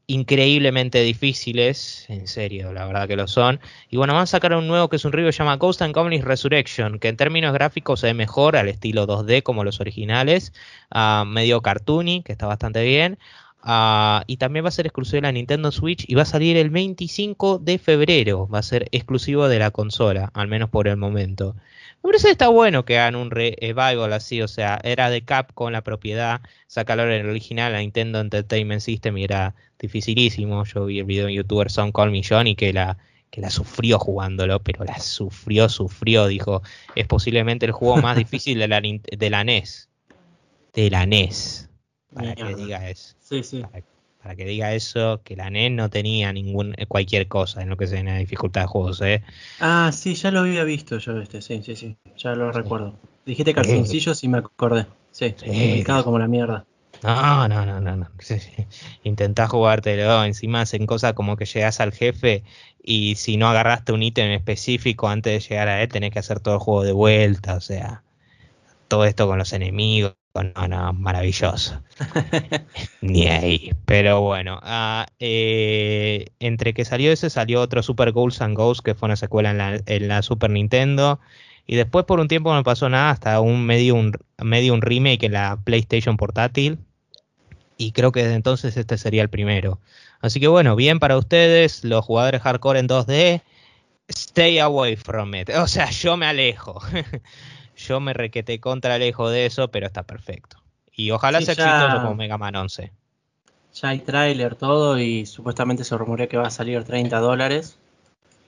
increíblemente 0.07 1.01
difíciles, 1.01 2.05
en 2.09 2.27
serio, 2.27 2.73
la 2.73 2.85
verdad 2.85 3.07
que 3.07 3.15
lo 3.15 3.27
son. 3.27 3.59
Y 3.89 3.97
bueno, 3.97 4.13
van 4.13 4.23
a 4.23 4.25
sacar 4.25 4.53
un 4.53 4.67
nuevo 4.67 4.89
que 4.89 4.97
es 4.97 5.05
un 5.05 5.11
reboot 5.11 5.29
que 5.29 5.33
se 5.33 5.39
llama 5.39 5.57
Ghost 5.57 5.81
and 5.81 5.93
Goblins 5.95 6.23
Resurrection, 6.25 6.99
que 6.99 7.09
en 7.09 7.17
términos 7.17 7.53
gráficos 7.53 8.01
se 8.01 8.07
ve 8.07 8.13
mejor 8.13 8.55
al 8.55 8.69
estilo 8.69 9.05
2D 9.05 9.43
como 9.43 9.63
los 9.63 9.79
originales, 9.81 10.53
ah, 10.91 11.25
medio 11.27 11.61
cartoony, 11.61 12.21
que 12.23 12.33
está 12.33 12.47
bastante 12.47 12.83
bien. 12.83 13.17
Ah, 13.65 14.26
y 14.28 14.38
también 14.38 14.65
va 14.65 14.69
a 14.69 14.71
ser 14.71 14.86
exclusivo 14.86 15.17
de 15.17 15.21
la 15.21 15.32
Nintendo 15.32 15.71
Switch 15.71 16.04
y 16.06 16.15
va 16.15 16.23
a 16.23 16.26
salir 16.26 16.58
el 16.58 16.69
25 16.69 17.60
de 17.60 17.78
febrero. 17.78 18.47
Va 18.49 18.60
a 18.60 18.63
ser 18.63 18.89
exclusivo 18.91 19.47
de 19.47 19.58
la 19.58 19.71
consola, 19.71 20.30
al 20.34 20.49
menos 20.49 20.69
por 20.69 20.89
el 20.89 20.97
momento. 20.97 21.56
Me 22.04 22.10
parece 22.10 22.28
que 22.28 22.32
está 22.34 22.49
bueno 22.49 22.84
que 22.84 22.99
hagan 22.99 23.15
un 23.15 23.32
revival 23.32 24.12
así, 24.12 24.41
o 24.41 24.49
sea, 24.49 24.82
era 24.84 25.10
de 25.10 25.23
Capcom 25.23 25.71
la 25.71 25.82
propiedad, 25.82 26.41
sacarlo 26.67 27.06
en 27.06 27.12
el 27.12 27.30
original, 27.30 27.71
la 27.71 27.80
Nintendo 27.80 28.19
Entertainment 28.19 28.82
System 28.82 29.17
y 29.17 29.23
era 29.23 29.56
dificilísimo. 29.80 30.65
Yo 30.65 30.86
vi 30.86 30.99
el 30.99 31.06
video 31.06 31.30
en 31.30 31.36
youtuber 31.36 31.71
Son 31.71 31.93
Call 31.93 32.12
Me 32.12 32.21
Johnny 32.21 32.56
que 32.56 32.73
la, 32.73 32.97
que 33.32 33.39
la 33.39 33.49
sufrió 33.49 33.97
jugándolo, 33.97 34.62
pero 34.62 34.84
la 34.84 34.99
sufrió, 34.99 35.69
sufrió, 35.69 36.28
dijo, 36.28 36.63
es 36.95 37.08
posiblemente 37.08 37.65
el 37.65 37.71
juego 37.71 37.95
más 37.97 38.17
difícil 38.17 38.60
de 38.60 38.67
la, 38.67 38.82
de 38.82 39.30
la 39.30 39.43
NES. 39.45 39.89
De 40.73 40.89
la 40.89 41.06
NES 41.06 41.69
para 42.13 42.36
que 42.36 42.56
diga 42.56 42.89
eso. 42.89 43.15
Sí, 43.19 43.43
sí. 43.43 43.63
Para, 44.21 44.36
que 44.36 44.45
diga 44.45 44.73
eso, 44.73 45.21
que 45.23 45.36
la 45.36 45.49
NES 45.49 45.71
no 45.71 45.89
tenía 45.89 46.32
ningún 46.32 46.73
eh, 46.78 46.86
cualquier 46.86 47.28
cosa 47.28 47.62
en 47.62 47.69
lo 47.69 47.76
que 47.76 47.88
se 47.88 48.02
la 48.04 48.17
dificultad 48.17 48.62
de 48.62 48.67
juegos, 48.67 49.02
¿eh? 49.02 49.21
Ah, 49.60 49.91
sí, 49.93 50.15
ya 50.15 50.32
lo 50.32 50.39
había 50.39 50.63
visto 50.63 50.97
yo 50.97 51.19
este, 51.19 51.41
sí, 51.41 51.62
sí, 51.63 51.76
sí, 51.76 51.97
ya 52.17 52.34
lo 52.34 52.52
recuerdo. 52.52 52.93
Dijiste 53.26 53.54
calzoncillos 53.54 54.23
y 54.23 54.28
me 54.30 54.38
acordé. 54.38 54.88
Sí, 55.12 55.32
complicado 55.32 56.06
como 56.06 56.19
la 56.19 56.28
mierda. 56.28 56.65
No, 57.04 57.47
no, 57.49 57.65
no, 57.65 57.82
no, 57.82 57.97
no. 57.97 58.10
Intentás 59.04 59.49
jugártelo, 59.49 60.23
encima 60.23 60.62
hacen 60.62 60.86
cosas 60.86 61.13
como 61.13 61.36
que 61.36 61.45
llegas 61.45 61.82
al 61.82 61.91
jefe 61.91 62.43
y 62.82 63.15
si 63.15 63.36
no 63.36 63.49
agarraste 63.49 63.91
un 63.91 64.04
ítem 64.04 64.32
específico 64.32 65.10
antes 65.10 65.34
de 65.34 65.49
llegar 65.49 65.67
a 65.67 65.82
él, 65.82 65.89
tenés 65.89 66.12
que 66.12 66.19
hacer 66.19 66.39
todo 66.39 66.56
el 66.56 66.60
juego 66.62 66.84
de 66.84 66.93
vuelta, 66.93 67.56
o 67.56 67.62
sea, 67.62 68.04
todo 68.88 69.06
esto 69.06 69.28
con 69.28 69.38
los 69.38 69.52
enemigos, 69.54 70.15
no, 70.41 70.67
no, 70.67 70.93
maravilloso. 70.93 71.80
Ni 73.02 73.28
ahí. 73.28 73.72
Pero 73.86 74.22
bueno, 74.22 74.60
ah, 74.63 75.06
eh, 75.19 76.26
entre 76.39 76.74
que 76.74 76.86
salió 76.86 77.12
ese, 77.12 77.30
salió 77.30 77.62
otro 77.62 77.84
Super 77.84 78.12
Ghouls 78.12 78.41
and 78.41 78.58
Ghosts, 78.58 78.82
que 78.82 78.96
fue 78.96 79.08
una 79.08 79.15
secuela 79.15 79.52
en 79.86 80.08
la, 80.08 80.22
Super 80.24 80.50
Nintendo. 80.50 81.19
Y 81.67 81.76
después 81.76 82.06
por 82.06 82.19
un 82.19 82.28
tiempo 82.28 82.54
no 82.54 82.63
pasó 82.63 82.89
nada, 82.89 83.12
hasta 83.12 83.39
un 83.41 83.65
medio, 83.65 83.96
un 83.96 84.13
medio 84.39 84.74
un 84.74 84.82
remake 84.82 85.24
en 85.24 85.34
la 85.34 85.60
PlayStation 85.63 86.17
portátil. 86.17 86.80
Y 87.78 87.91
creo 87.91 88.12
que 88.12 88.24
desde 88.24 88.36
entonces 88.36 88.76
este 88.76 88.98
sería 88.98 89.22
el 89.22 89.30
primero. 89.30 89.80
Así 90.19 90.39
que 90.39 90.48
bueno, 90.48 90.76
bien 90.76 91.00
para 91.00 91.17
ustedes, 91.17 91.84
los 91.84 92.04
jugadores 92.06 92.41
hardcore 92.41 92.80
en 92.80 92.88
2D. 92.88 93.41
Stay 94.10 94.60
away 94.60 94.96
from 94.96 95.34
it. 95.36 95.50
O 95.50 95.67
sea, 95.67 95.89
yo 95.91 96.17
me 96.17 96.26
alejo. 96.26 96.82
Yo 97.75 97.99
me 97.99 98.13
requeté 98.13 98.59
contra 98.59 98.97
lejos 98.97 99.31
de 99.31 99.45
eso, 99.45 99.69
pero 99.69 99.88
está 99.88 100.03
perfecto. 100.03 100.57
Y 100.91 101.12
ojalá 101.12 101.41
sea 101.41 101.53
exitoso 101.53 102.01
como 102.01 102.15
Mega 102.15 102.38
Man 102.38 102.55
11. 102.55 102.91
Ya 103.75 103.89
hay 103.89 103.99
tráiler, 103.99 104.55
todo, 104.55 104.99
y 104.99 105.25
supuestamente 105.25 105.83
se 105.83 105.97
rumorea 105.97 106.27
que 106.27 106.38
va 106.38 106.47
a 106.47 106.51
salir 106.51 106.83
30 106.83 107.19
dólares. 107.19 107.77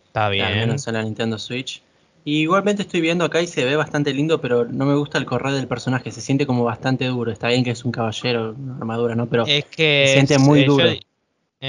Está 0.08 0.30
bien. 0.30 0.46
Al 0.46 0.56
menos 0.56 0.88
en 0.88 0.94
la 0.94 1.04
Nintendo 1.04 1.40
Switch. 1.40 1.82
Y 2.24 2.42
igualmente 2.42 2.84
estoy 2.84 3.02
viendo 3.02 3.26
acá 3.26 3.42
y 3.42 3.48
se 3.48 3.66
ve 3.66 3.76
bastante 3.76 4.14
lindo, 4.14 4.42
pero 4.42 4.66
no 4.66 4.86
me 4.86 4.96
gusta 4.96 5.18
el 5.18 5.26
correr 5.26 5.54
del 5.54 5.68
personaje. 5.68 6.12
Se 6.12 6.22
siente 6.22 6.48
como 6.48 6.64
bastante 6.64 7.06
duro. 7.06 7.32
Está 7.32 7.50
bien 7.50 7.64
que 7.64 7.72
es 7.72 7.86
un 7.86 7.92
caballero, 7.92 8.56
una 8.58 8.78
armadura, 8.78 9.16
¿no? 9.16 9.28
Pero 9.28 9.46
es 9.46 9.66
que 9.66 10.06
se 10.08 10.14
siente 10.14 10.40
muy 10.40 10.62
eh, 10.62 10.66
duro. 10.66 10.90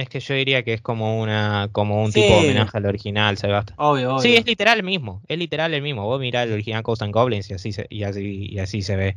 Es 0.00 0.08
que 0.08 0.20
yo 0.20 0.34
diría 0.34 0.62
que 0.62 0.74
es 0.74 0.82
como 0.82 1.20
una 1.20 1.68
como 1.72 2.02
un 2.02 2.12
tipo 2.12 2.26
de 2.26 2.50
homenaje 2.50 2.76
al 2.76 2.86
original, 2.86 3.38
Sebastián. 3.38 3.76
Obvio, 3.78 4.10
obvio. 4.12 4.22
Sí, 4.22 4.36
es 4.36 4.44
literal 4.44 4.78
el 4.78 4.84
mismo, 4.84 5.22
es 5.26 5.38
literal 5.38 5.72
el 5.72 5.82
mismo. 5.82 6.04
Vos 6.04 6.20
mirás 6.20 6.46
el 6.46 6.52
original 6.52 6.82
Ghost 6.82 7.02
and 7.02 7.14
Goblins 7.14 7.50
y 7.50 7.54
así 7.54 7.72
se, 7.72 7.86
y 7.88 8.02
así, 8.02 8.46
y 8.50 8.58
así 8.58 8.82
se 8.82 8.96
ve. 8.96 9.16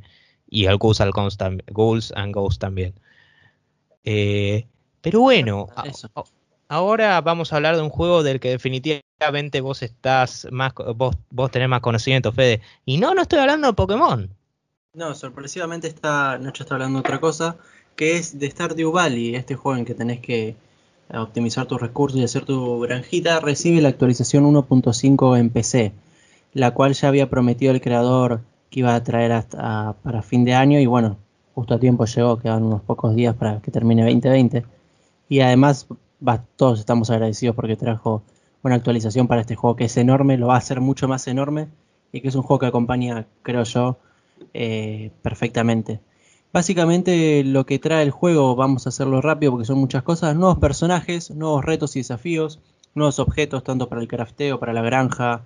Y 0.49 0.65
el 0.65 0.77
Ghouls 0.77 1.01
and 1.01 1.11
Ghosts, 1.11 1.45
Ghouls 1.67 2.13
and 2.15 2.33
Ghosts 2.33 2.59
también. 2.59 2.93
Eh, 4.03 4.65
pero 5.01 5.19
bueno, 5.21 5.67
ahora 6.69 7.21
vamos 7.21 7.51
a 7.51 7.57
hablar 7.57 7.75
de 7.75 7.81
un 7.81 7.89
juego 7.89 8.23
del 8.23 8.39
que 8.39 8.49
definitivamente 8.49 9.61
vos 9.61 9.83
estás 9.83 10.47
más, 10.51 10.73
vos, 10.95 11.15
vos 11.29 11.51
tenés 11.51 11.69
más 11.69 11.81
conocimiento, 11.81 12.31
Fede. 12.31 12.61
Y 12.85 12.97
no, 12.97 13.13
no 13.13 13.21
estoy 13.21 13.39
hablando 13.39 13.67
de 13.67 13.73
Pokémon. 13.73 14.29
No, 14.93 15.13
sorpresivamente 15.13 15.87
esta 15.87 16.37
noche 16.37 16.63
está 16.63 16.75
hablando 16.75 16.99
de 16.99 17.01
otra 17.01 17.19
cosa 17.19 17.57
que 17.95 18.15
es 18.15 18.39
de 18.39 18.49
Stardew 18.49 18.93
Valley, 18.93 19.35
este 19.35 19.55
juego 19.55 19.77
en 19.77 19.83
que 19.83 19.93
tenés 19.93 20.21
que 20.21 20.55
optimizar 21.13 21.65
tus 21.65 21.81
recursos 21.81 22.19
y 22.19 22.23
hacer 22.23 22.45
tu 22.45 22.79
granjita, 22.79 23.39
recibe 23.39 23.81
la 23.81 23.89
actualización 23.89 24.45
1.5 24.45 25.39
en 25.39 25.49
PC, 25.49 25.93
la 26.53 26.71
cual 26.71 26.93
ya 26.93 27.07
había 27.07 27.29
prometido 27.29 27.71
el 27.71 27.81
creador 27.81 28.41
que 28.69 28.81
iba 28.81 28.93
a 28.93 29.03
traer 29.03 29.31
hasta 29.31 29.95
para 30.03 30.21
fin 30.21 30.45
de 30.45 30.53
año 30.53 30.79
y 30.79 30.85
bueno, 30.85 31.17
justo 31.55 31.73
a 31.73 31.79
tiempo 31.79 32.05
llegó, 32.05 32.37
quedan 32.37 32.63
unos 32.63 32.81
pocos 32.81 33.15
días 33.15 33.35
para 33.35 33.59
que 33.61 33.71
termine 33.71 34.03
2020 34.03 34.65
y 35.27 35.39
además 35.39 35.87
todos 36.55 36.79
estamos 36.79 37.09
agradecidos 37.09 37.55
porque 37.55 37.75
trajo 37.75 38.21
una 38.61 38.75
actualización 38.75 39.27
para 39.27 39.41
este 39.41 39.55
juego 39.55 39.75
que 39.75 39.85
es 39.85 39.97
enorme, 39.97 40.37
lo 40.37 40.47
va 40.47 40.55
a 40.55 40.59
hacer 40.59 40.81
mucho 40.81 41.07
más 41.07 41.27
enorme 41.27 41.69
y 42.11 42.21
que 42.21 42.27
es 42.27 42.35
un 42.35 42.43
juego 42.43 42.59
que 42.59 42.65
acompaña, 42.67 43.25
creo 43.41 43.63
yo, 43.63 43.97
eh, 44.53 45.11
perfectamente. 45.21 45.99
Básicamente 46.51 47.43
lo 47.43 47.65
que 47.67 47.77
trae 47.77 48.03
el 48.03 48.09
juego, 48.09 48.55
vamos 48.55 48.85
a 48.85 48.89
hacerlo 48.89 49.21
rápido 49.21 49.51
porque 49.51 49.65
son 49.65 49.77
muchas 49.77 50.01
cosas, 50.01 50.35
nuevos 50.35 50.57
personajes, 50.57 51.29
nuevos 51.29 51.63
retos 51.63 51.95
y 51.95 51.99
desafíos, 51.99 52.59
nuevos 52.95 53.19
objetos 53.19 53.63
tanto 53.63 53.87
para 53.87 54.01
el 54.01 54.07
crafteo, 54.07 54.59
para 54.59 54.73
la 54.73 54.81
granja, 54.81 55.43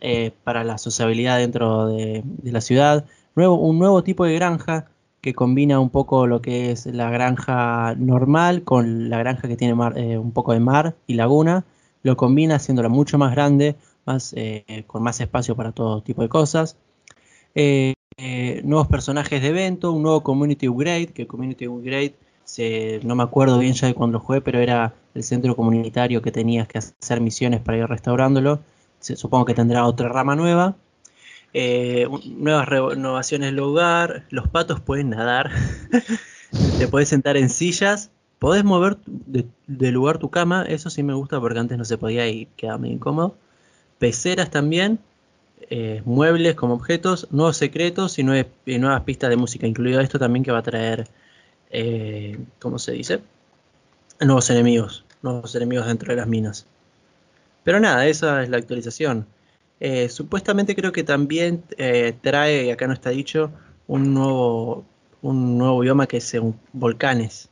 eh, 0.00 0.32
para 0.44 0.62
la 0.62 0.76
sociabilidad 0.76 1.38
dentro 1.38 1.86
de, 1.86 2.22
la 2.42 2.60
ciudad, 2.60 3.06
nuevo, 3.34 3.54
un 3.54 3.78
nuevo 3.78 4.02
tipo 4.04 4.26
de 4.26 4.34
granja 4.34 4.90
que 5.22 5.32
combina 5.32 5.80
un 5.80 5.88
poco 5.88 6.26
lo 6.26 6.42
que 6.42 6.70
es 6.72 6.84
la 6.84 7.10
granja 7.10 7.94
normal 7.96 8.64
con 8.64 9.08
la 9.08 9.18
granja 9.18 9.48
que 9.48 9.56
tiene 9.56 9.74
eh, 9.96 10.18
un 10.18 10.32
poco 10.32 10.52
de 10.52 10.60
mar 10.60 10.94
y 11.06 11.14
laguna, 11.14 11.64
lo 12.02 12.18
combina 12.18 12.56
haciéndola 12.56 12.90
mucho 12.90 13.16
más 13.16 13.32
grande, 13.34 13.76
más, 14.04 14.34
eh, 14.36 14.84
con 14.86 15.02
más 15.02 15.18
espacio 15.22 15.56
para 15.56 15.72
todo 15.72 16.02
tipo 16.02 16.20
de 16.20 16.28
cosas. 16.28 16.76
Eh, 17.54 17.94
nuevos 18.64 18.88
personajes 18.88 19.42
de 19.42 19.48
evento, 19.48 19.92
un 19.92 20.02
nuevo 20.02 20.22
Community 20.22 20.68
Upgrade, 20.68 21.08
que 21.08 21.26
Community 21.26 21.66
Upgrade 21.66 22.14
se, 22.44 23.00
no 23.02 23.14
me 23.14 23.22
acuerdo 23.22 23.58
bien 23.58 23.74
ya 23.74 23.88
de 23.88 23.94
cuando 23.94 24.18
lo 24.18 24.24
jugué, 24.24 24.40
pero 24.40 24.60
era 24.60 24.94
el 25.14 25.22
centro 25.22 25.56
comunitario 25.56 26.22
que 26.22 26.32
tenías 26.32 26.68
que 26.68 26.78
hacer 26.78 27.20
misiones 27.20 27.60
para 27.60 27.78
ir 27.78 27.86
restaurándolo. 27.86 28.60
supongo 29.00 29.44
que 29.44 29.54
tendrá 29.54 29.86
otra 29.86 30.08
rama 30.08 30.36
nueva. 30.36 30.76
Eh, 31.56 32.08
nuevas 32.36 32.68
renovaciones 32.68 33.48
del 33.48 33.56
lugar, 33.56 34.24
los 34.30 34.48
patos 34.48 34.80
pueden 34.80 35.10
nadar, 35.10 35.52
te 36.78 36.88
puedes 36.88 37.08
sentar 37.08 37.36
en 37.36 37.48
sillas, 37.48 38.10
podés 38.40 38.64
mover 38.64 38.98
de, 39.06 39.92
lugar 39.92 40.18
tu 40.18 40.30
cama, 40.30 40.64
eso 40.68 40.90
sí 40.90 41.04
me 41.04 41.14
gusta 41.14 41.38
porque 41.40 41.60
antes 41.60 41.78
no 41.78 41.84
se 41.84 41.96
podía 41.96 42.28
y 42.28 42.46
quedaba 42.56 42.78
muy 42.78 42.90
incómodo. 42.90 43.36
Peceras 43.98 44.50
también, 44.50 44.98
eh, 45.70 46.02
muebles 46.04 46.54
como 46.54 46.74
objetos, 46.74 47.28
nuevos 47.30 47.56
secretos 47.56 48.18
y, 48.18 48.22
nuevas 48.22 49.02
pistas 49.04 49.30
de 49.30 49.36
música, 49.36 49.66
incluido 49.66 50.00
esto 50.00 50.18
también 50.18 50.44
que 50.44 50.52
va 50.52 50.58
a 50.58 50.62
traer, 50.62 51.08
eh, 51.70 52.38
¿cómo 52.60 52.78
se 52.78 52.92
dice? 52.92 53.20
Nuevos 54.20 54.50
enemigos, 54.50 55.04
nuevos 55.22 55.54
enemigos 55.54 55.86
dentro 55.86 56.12
de 56.12 56.16
las 56.16 56.26
minas. 56.26 56.66
Pero 57.62 57.80
nada, 57.80 58.06
esa 58.06 58.42
es 58.42 58.48
la 58.50 58.58
actualización. 58.58 59.26
Eh, 59.80 60.08
supuestamente 60.08 60.74
creo 60.74 60.92
que 60.92 61.02
también 61.02 61.64
trae, 62.20 62.72
acá 62.72 62.86
no 62.86 62.92
está 62.92 63.10
dicho, 63.10 63.50
un 63.86 64.14
nuevo, 64.14 64.84
un 65.22 65.58
nuevo 65.58 65.80
bioma 65.80 66.06
que 66.06 66.18
es 66.18 66.36
volcanes, 66.72 67.48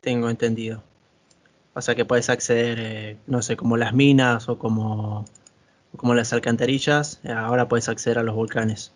tengo 0.00 0.30
entendido. 0.30 0.82
O 1.74 1.80
sea 1.80 1.94
que 1.94 2.04
puedes 2.04 2.30
acceder, 2.30 3.16
no 3.26 3.42
sé, 3.42 3.56
como 3.56 3.76
las 3.76 3.94
minas 3.94 4.48
o 4.48 4.58
como 4.58 5.24
como 5.96 6.14
las 6.14 6.32
alcantarillas, 6.32 7.20
ahora 7.24 7.68
puedes 7.68 7.88
acceder 7.88 8.18
a 8.18 8.22
los 8.22 8.34
volcanes. 8.34 8.92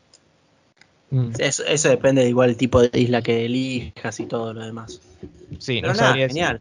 Mm. 1.11 1.31
Eso, 1.39 1.89
depende 1.89 2.23
de 2.23 2.29
igual 2.29 2.51
el 2.51 2.57
tipo 2.57 2.83
de 2.83 3.01
isla 3.01 3.23
que 3.23 3.45
elijas 3.47 4.21
y 4.21 4.27
todo 4.27 4.53
lo 4.53 4.65
demás. 4.65 5.01
Sí, 5.59 5.81
no, 5.81 5.95
sabría 5.95 6.29
genial. 6.29 6.61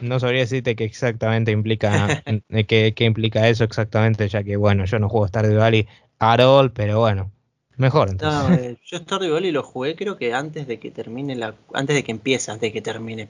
no 0.00 0.18
sabría 0.18 0.40
decirte 0.40 0.74
qué 0.74 0.84
exactamente 0.84 1.52
implica, 1.52 2.22
qué, 2.66 2.94
qué, 2.94 3.04
implica 3.04 3.48
eso 3.48 3.64
exactamente, 3.64 4.28
ya 4.28 4.42
que 4.42 4.56
bueno, 4.56 4.84
yo 4.84 4.98
no 4.98 5.08
juego 5.08 5.28
Stardew 5.28 5.58
Valley 5.58 5.86
at 6.18 6.40
all, 6.40 6.72
pero 6.72 6.98
bueno, 6.98 7.30
mejor 7.76 8.10
entonces. 8.10 8.50
No, 8.50 8.54
eh, 8.56 8.76
yo 8.84 8.98
Stardew 8.98 9.34
Valley 9.34 9.52
lo 9.52 9.62
jugué 9.62 9.94
creo 9.94 10.16
que 10.16 10.34
antes 10.34 10.66
de 10.66 10.78
que 10.78 10.90
termine 10.90 11.36
la, 11.36 11.54
antes 11.72 11.94
de 11.94 12.02
que 12.02 12.12
empiece, 12.12 12.50
antes 12.50 12.68
de 12.68 12.72
que 12.72 12.82
termine. 12.82 13.28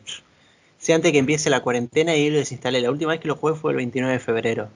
Sí, 0.78 0.92
antes 0.92 1.08
de 1.08 1.12
que 1.12 1.18
empiece 1.18 1.50
la 1.50 1.60
cuarentena 1.60 2.14
y 2.16 2.30
lo 2.30 2.38
desinstalé. 2.38 2.80
La 2.80 2.90
última 2.90 3.12
vez 3.12 3.20
que 3.20 3.28
lo 3.28 3.36
jugué 3.36 3.54
fue 3.54 3.72
el 3.72 3.76
29 3.76 4.12
de 4.12 4.20
febrero. 4.20 4.68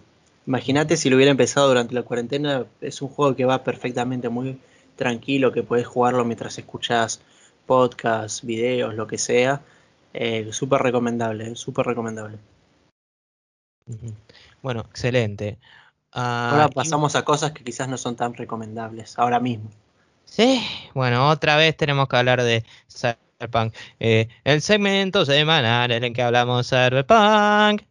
Imagínate 0.50 0.96
si 0.96 1.08
lo 1.08 1.14
hubiera 1.14 1.30
empezado 1.30 1.68
durante 1.68 1.94
la 1.94 2.02
cuarentena, 2.02 2.66
es 2.80 3.00
un 3.02 3.08
juego 3.08 3.36
que 3.36 3.44
va 3.44 3.62
perfectamente 3.62 4.28
muy 4.30 4.58
tranquilo, 4.96 5.52
que 5.52 5.62
puedes 5.62 5.86
jugarlo 5.86 6.24
mientras 6.24 6.58
escuchas 6.58 7.20
podcasts, 7.66 8.44
videos, 8.44 8.96
lo 8.96 9.06
que 9.06 9.16
sea. 9.16 9.60
Eh, 10.12 10.48
súper 10.50 10.82
recomendable, 10.82 11.54
súper 11.54 11.86
recomendable. 11.86 12.38
Bueno, 14.60 14.80
excelente. 14.80 15.56
Ah, 16.10 16.50
ahora 16.50 16.68
pasamos 16.68 17.14
a 17.14 17.24
cosas 17.24 17.52
que 17.52 17.62
quizás 17.62 17.86
no 17.86 17.96
son 17.96 18.16
tan 18.16 18.34
recomendables, 18.34 19.16
ahora 19.20 19.38
mismo. 19.38 19.70
Sí, 20.24 20.66
bueno, 20.94 21.28
otra 21.28 21.54
vez 21.58 21.76
tenemos 21.76 22.08
que 22.08 22.16
hablar 22.16 22.42
de 22.42 22.64
Cyberpunk. 22.88 23.72
Eh, 24.00 24.26
el 24.42 24.62
segmento 24.62 25.24
semanal 25.24 25.92
en 25.92 26.02
el 26.02 26.12
que 26.12 26.22
hablamos 26.22 26.68
Cyberpunk. 26.68 27.82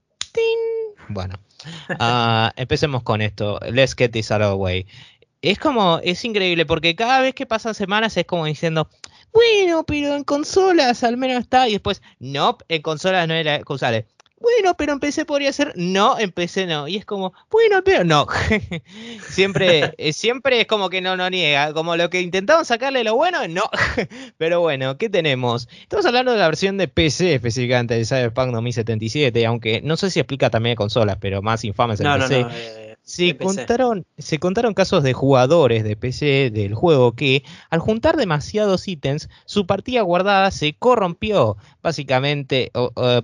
Bueno, 1.07 1.35
uh, 1.99 2.49
empecemos 2.55 3.03
con 3.03 3.21
esto. 3.21 3.59
Let's 3.71 3.95
get 3.95 4.11
this 4.11 4.31
out 4.31 4.41
of 4.41 4.51
the 4.51 4.55
way. 4.55 4.87
Es 5.41 5.57
como, 5.57 5.99
es 6.03 6.25
increíble 6.25 6.65
porque 6.65 6.95
cada 6.95 7.21
vez 7.21 7.33
que 7.33 7.45
pasan 7.45 7.73
semanas 7.73 8.17
es 8.17 8.25
como 8.25 8.45
diciendo, 8.45 8.89
bueno, 9.31 9.83
pero 9.85 10.15
en 10.15 10.23
consolas 10.23 11.03
al 11.03 11.17
menos 11.17 11.41
está. 11.41 11.69
Y 11.69 11.73
después, 11.73 12.01
no, 12.19 12.57
en 12.67 12.81
consolas 12.81 13.27
no 13.27 13.33
era 13.33 13.61
bueno, 14.39 14.75
pero 14.77 14.93
empecé 14.93 15.25
podría 15.25 15.51
ser, 15.51 15.73
no, 15.75 16.17
empecé 16.17 16.65
no. 16.65 16.87
Y 16.87 16.97
es 16.97 17.05
como, 17.05 17.33
bueno, 17.49 17.83
pero 17.83 18.03
no. 18.03 18.27
siempre, 19.29 19.93
eh, 19.97 20.13
siempre 20.13 20.61
es 20.61 20.67
como 20.67 20.89
que 20.89 21.01
no 21.01 21.17
no 21.17 21.29
niega. 21.29 21.73
Como 21.73 21.95
lo 21.95 22.09
que 22.09 22.21
intentaban 22.21 22.65
sacarle 22.65 23.03
lo 23.03 23.15
bueno, 23.15 23.47
no. 23.47 23.63
pero 24.37 24.61
bueno, 24.61 24.97
¿qué 24.97 25.09
tenemos? 25.09 25.67
Estamos 25.81 26.05
hablando 26.05 26.31
de 26.31 26.37
la 26.37 26.47
versión 26.47 26.77
de 26.77 26.87
PC 26.87 27.35
específicamente 27.35 27.95
de 27.95 28.05
Cyberpunk 28.05 28.51
2077, 28.51 29.45
aunque 29.45 29.81
no 29.81 29.97
sé 29.97 30.09
si 30.09 30.19
explica 30.19 30.49
también 30.49 30.75
consolas, 30.75 31.17
pero 31.19 31.41
más 31.41 31.63
infame 31.65 31.95
es 31.95 31.99
el 31.99 32.07
PC. 32.07 32.41
No, 32.41 32.49
eh, 32.49 32.78
se 33.09 33.35
contaron, 33.37 34.05
se 34.19 34.37
contaron 34.37 34.75
casos 34.75 35.03
de 35.03 35.13
jugadores 35.13 35.83
de 35.83 35.95
PC 35.95 36.51
del 36.51 36.75
juego 36.75 37.13
que, 37.13 37.43
al 37.71 37.79
juntar 37.79 38.17
demasiados 38.17 38.87
ítems, 38.87 39.29
su 39.45 39.65
partida 39.65 40.01
guardada 40.01 40.51
se 40.51 40.73
corrompió. 40.73 41.57
Básicamente, 41.81 42.71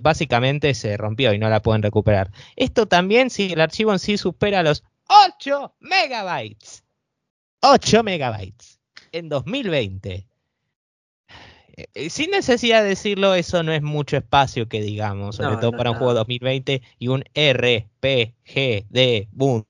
básicamente 0.00 0.74
se 0.74 0.96
rompió 0.96 1.32
y 1.32 1.38
no 1.38 1.48
la 1.48 1.62
pueden 1.62 1.82
recuperar. 1.82 2.32
Esto 2.56 2.86
también 2.86 3.30
si 3.30 3.52
el 3.52 3.60
archivo 3.60 3.92
en 3.92 4.00
sí 4.00 4.18
supera 4.18 4.64
los 4.64 4.82
8 5.08 5.76
megabytes. 5.78 6.82
8 7.60 8.02
megabytes 8.02 8.80
en 9.12 9.28
2020. 9.28 10.26
Eh, 11.76 11.86
eh, 11.94 12.10
sin 12.10 12.30
necesidad 12.30 12.82
de 12.82 12.88
decirlo, 12.88 13.34
eso 13.34 13.62
no 13.62 13.72
es 13.72 13.82
mucho 13.82 14.16
espacio 14.16 14.68
que 14.68 14.80
digamos, 14.80 15.36
sobre 15.36 15.58
todo 15.58 15.72
para 15.72 15.90
un 15.90 15.98
juego 15.98 16.14
2020 16.14 16.82
y 16.98 17.08
un 17.08 17.22
RPG 17.34 18.86
de 18.90 19.28
boom 19.30 19.65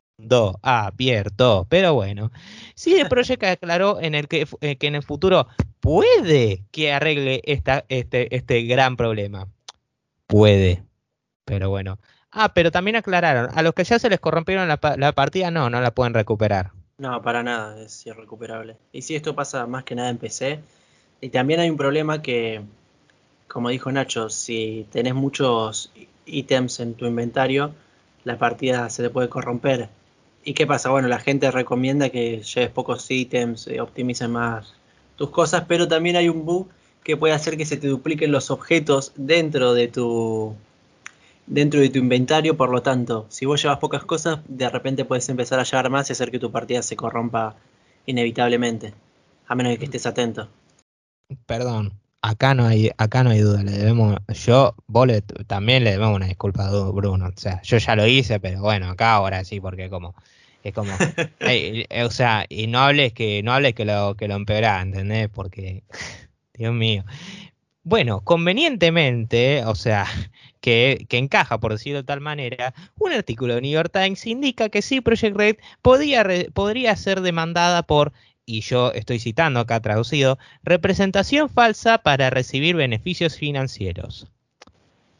abierto. 0.62 1.66
Pero 1.68 1.94
bueno, 1.94 2.30
si 2.74 2.94
el 2.94 3.08
proyecto 3.08 3.46
aclaró 3.46 4.00
en 4.00 4.14
el 4.14 4.28
que, 4.28 4.46
eh, 4.60 4.76
que, 4.76 4.86
en 4.86 4.94
el 4.94 5.02
futuro 5.02 5.46
puede 5.80 6.64
que 6.70 6.92
arregle 6.92 7.42
esta, 7.44 7.84
este, 7.88 8.34
este 8.34 8.62
gran 8.62 8.96
problema. 8.96 9.48
Puede. 10.26 10.82
Pero 11.44 11.70
bueno. 11.70 11.98
Ah, 12.32 12.52
pero 12.52 12.70
también 12.70 12.96
aclararon, 12.96 13.48
a 13.54 13.62
los 13.62 13.72
que 13.72 13.84
ya 13.84 13.98
se 13.98 14.10
les 14.10 14.20
corrompieron 14.20 14.68
la, 14.68 14.78
la 14.98 15.12
partida, 15.12 15.50
no, 15.50 15.70
no 15.70 15.80
la 15.80 15.94
pueden 15.94 16.12
recuperar. 16.12 16.72
No, 16.98 17.22
para 17.22 17.42
nada, 17.42 17.80
es 17.82 18.06
irrecuperable. 18.06 18.76
Y 18.92 19.02
si 19.02 19.14
esto 19.14 19.34
pasa 19.34 19.66
más 19.66 19.84
que 19.84 19.94
nada 19.94 20.10
en 20.10 20.18
PC. 20.18 20.60
Y 21.20 21.30
también 21.30 21.60
hay 21.60 21.70
un 21.70 21.76
problema 21.76 22.20
que, 22.20 22.62
como 23.48 23.70
dijo 23.70 23.90
Nacho, 23.90 24.28
si 24.28 24.86
tenés 24.90 25.14
muchos 25.14 25.92
ítems 26.26 26.80
en 26.80 26.94
tu 26.94 27.06
inventario, 27.06 27.72
la 28.24 28.38
partida 28.38 28.90
se 28.90 29.02
te 29.02 29.10
puede 29.10 29.28
corromper. 29.28 29.88
¿Y 30.46 30.54
qué 30.54 30.64
pasa? 30.64 30.90
Bueno, 30.90 31.08
la 31.08 31.18
gente 31.18 31.50
recomienda 31.50 32.08
que 32.08 32.40
lleves 32.40 32.70
pocos 32.70 33.10
ítems, 33.10 33.66
eh, 33.66 33.80
optimices 33.80 34.28
más 34.28 34.74
tus 35.16 35.30
cosas, 35.30 35.64
pero 35.66 35.88
también 35.88 36.14
hay 36.14 36.28
un 36.28 36.44
bug 36.44 36.68
que 37.02 37.16
puede 37.16 37.34
hacer 37.34 37.56
que 37.56 37.66
se 37.66 37.76
te 37.76 37.88
dupliquen 37.88 38.30
los 38.30 38.52
objetos 38.52 39.12
dentro 39.16 39.74
de 39.74 39.88
tu 39.88 40.54
dentro 41.48 41.80
de 41.80 41.88
tu 41.88 41.98
inventario, 41.98 42.56
por 42.56 42.70
lo 42.70 42.80
tanto, 42.80 43.26
si 43.28 43.44
vos 43.44 43.60
llevas 43.60 43.80
pocas 43.80 44.04
cosas, 44.04 44.38
de 44.46 44.68
repente 44.68 45.04
puedes 45.04 45.28
empezar 45.28 45.58
a 45.58 45.64
llevar 45.64 45.90
más 45.90 46.10
y 46.10 46.12
hacer 46.12 46.30
que 46.30 46.38
tu 46.38 46.52
partida 46.52 46.80
se 46.82 46.94
corrompa 46.94 47.56
inevitablemente, 48.06 48.94
a 49.48 49.56
menos 49.56 49.72
de 49.72 49.78
que 49.78 49.86
estés 49.86 50.06
atento. 50.06 50.48
Perdón, 51.46 51.92
acá 52.22 52.54
no 52.54 52.66
hay, 52.66 52.92
acá 52.98 53.24
no 53.24 53.30
hay 53.30 53.40
duda, 53.40 53.64
le 53.64 53.72
debemos, 53.72 54.16
yo, 54.28 54.76
vos 54.86 55.08
también 55.48 55.82
le 55.82 55.90
debemos 55.90 56.14
una 56.14 56.26
disculpa 56.26 56.68
a 56.68 56.90
Bruno, 56.90 57.26
o 57.26 57.40
sea, 57.40 57.60
yo 57.62 57.78
ya 57.78 57.96
lo 57.96 58.06
hice, 58.06 58.38
pero 58.38 58.60
bueno, 58.60 58.88
acá 58.88 59.14
ahora 59.14 59.42
sí, 59.42 59.60
porque 59.60 59.90
como 59.90 60.14
es 60.68 60.74
como, 60.74 60.92
eh, 61.40 61.86
o 62.04 62.10
sea, 62.10 62.46
y 62.48 62.66
no 62.66 62.80
hables 62.80 63.12
que, 63.12 63.42
no 63.42 63.52
hables 63.52 63.74
que 63.74 63.84
lo, 63.84 64.16
que 64.16 64.28
lo 64.28 64.34
empeorá, 64.34 64.80
¿entendés? 64.82 65.28
Porque, 65.28 65.84
Dios 66.54 66.74
mío. 66.74 67.04
Bueno, 67.84 68.22
convenientemente, 68.22 69.64
o 69.64 69.76
sea, 69.76 70.06
que, 70.60 71.06
que, 71.08 71.18
encaja, 71.18 71.58
por 71.60 71.72
decirlo 71.72 71.98
de 71.98 72.04
tal 72.04 72.20
manera, 72.20 72.74
un 72.98 73.12
artículo 73.12 73.54
de 73.54 73.60
New 73.60 73.70
York 73.70 73.92
Times 73.92 74.26
indica 74.26 74.68
que 74.68 74.82
sí, 74.82 75.00
Project 75.00 75.36
Red 75.36 75.56
podría 75.82 76.96
ser 76.96 77.20
demandada 77.20 77.84
por, 77.84 78.12
y 78.44 78.62
yo 78.62 78.92
estoy 78.92 79.20
citando 79.20 79.60
acá 79.60 79.80
traducido, 79.80 80.38
representación 80.64 81.48
falsa 81.48 81.98
para 81.98 82.30
recibir 82.30 82.74
beneficios 82.74 83.36
financieros. 83.36 84.26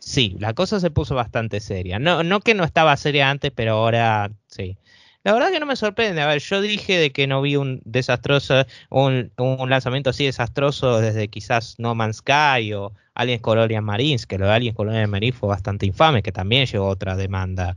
Sí, 0.06 0.36
la 0.38 0.54
cosa 0.54 0.78
se 0.78 0.90
puso 0.92 1.16
bastante 1.16 1.58
seria. 1.58 1.98
No, 1.98 2.22
no 2.22 2.40
que 2.40 2.54
no 2.54 2.62
estaba 2.62 2.96
seria 2.96 3.28
antes, 3.28 3.50
pero 3.52 3.72
ahora 3.72 4.30
sí. 4.46 4.78
La 5.26 5.32
verdad 5.32 5.50
que 5.50 5.58
no 5.58 5.66
me 5.66 5.74
sorprende. 5.74 6.22
A 6.22 6.26
ver, 6.28 6.38
yo 6.38 6.60
dije 6.60 6.98
de 6.98 7.10
que 7.10 7.26
no 7.26 7.42
vi 7.42 7.56
un 7.56 7.82
desastroso, 7.84 8.64
un, 8.90 9.32
lanzamiento 9.68 10.10
así 10.10 10.24
desastroso 10.24 11.00
desde 11.00 11.26
quizás 11.26 11.74
No 11.80 11.96
Man's 11.96 12.18
Sky 12.18 12.72
o 12.74 12.92
Aliens 13.12 13.42
Colonial 13.42 13.82
Marines, 13.82 14.24
que 14.24 14.38
lo 14.38 14.46
de 14.46 14.52
Aliens 14.52 14.76
Colonial 14.76 15.08
Marines 15.08 15.36
fue 15.36 15.48
bastante 15.48 15.84
infame, 15.84 16.22
que 16.22 16.30
también 16.30 16.66
llegó 16.66 16.86
otra 16.86 17.16
demanda, 17.16 17.76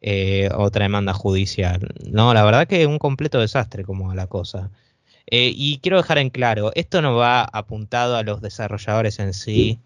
eh, 0.00 0.48
otra 0.54 0.84
demanda 0.84 1.12
judicial. 1.12 1.86
No, 2.10 2.32
la 2.32 2.42
verdad 2.44 2.66
que 2.66 2.86
un 2.86 2.98
completo 2.98 3.40
desastre 3.40 3.84
como 3.84 4.14
la 4.14 4.26
cosa. 4.26 4.70
Eh, 5.26 5.52
y 5.54 5.80
quiero 5.80 5.98
dejar 5.98 6.16
en 6.16 6.30
claro, 6.30 6.72
esto 6.76 7.02
no 7.02 7.14
va 7.14 7.42
apuntado 7.42 8.16
a 8.16 8.22
los 8.22 8.40
desarrolladores 8.40 9.18
en 9.18 9.34
sí, 9.34 9.78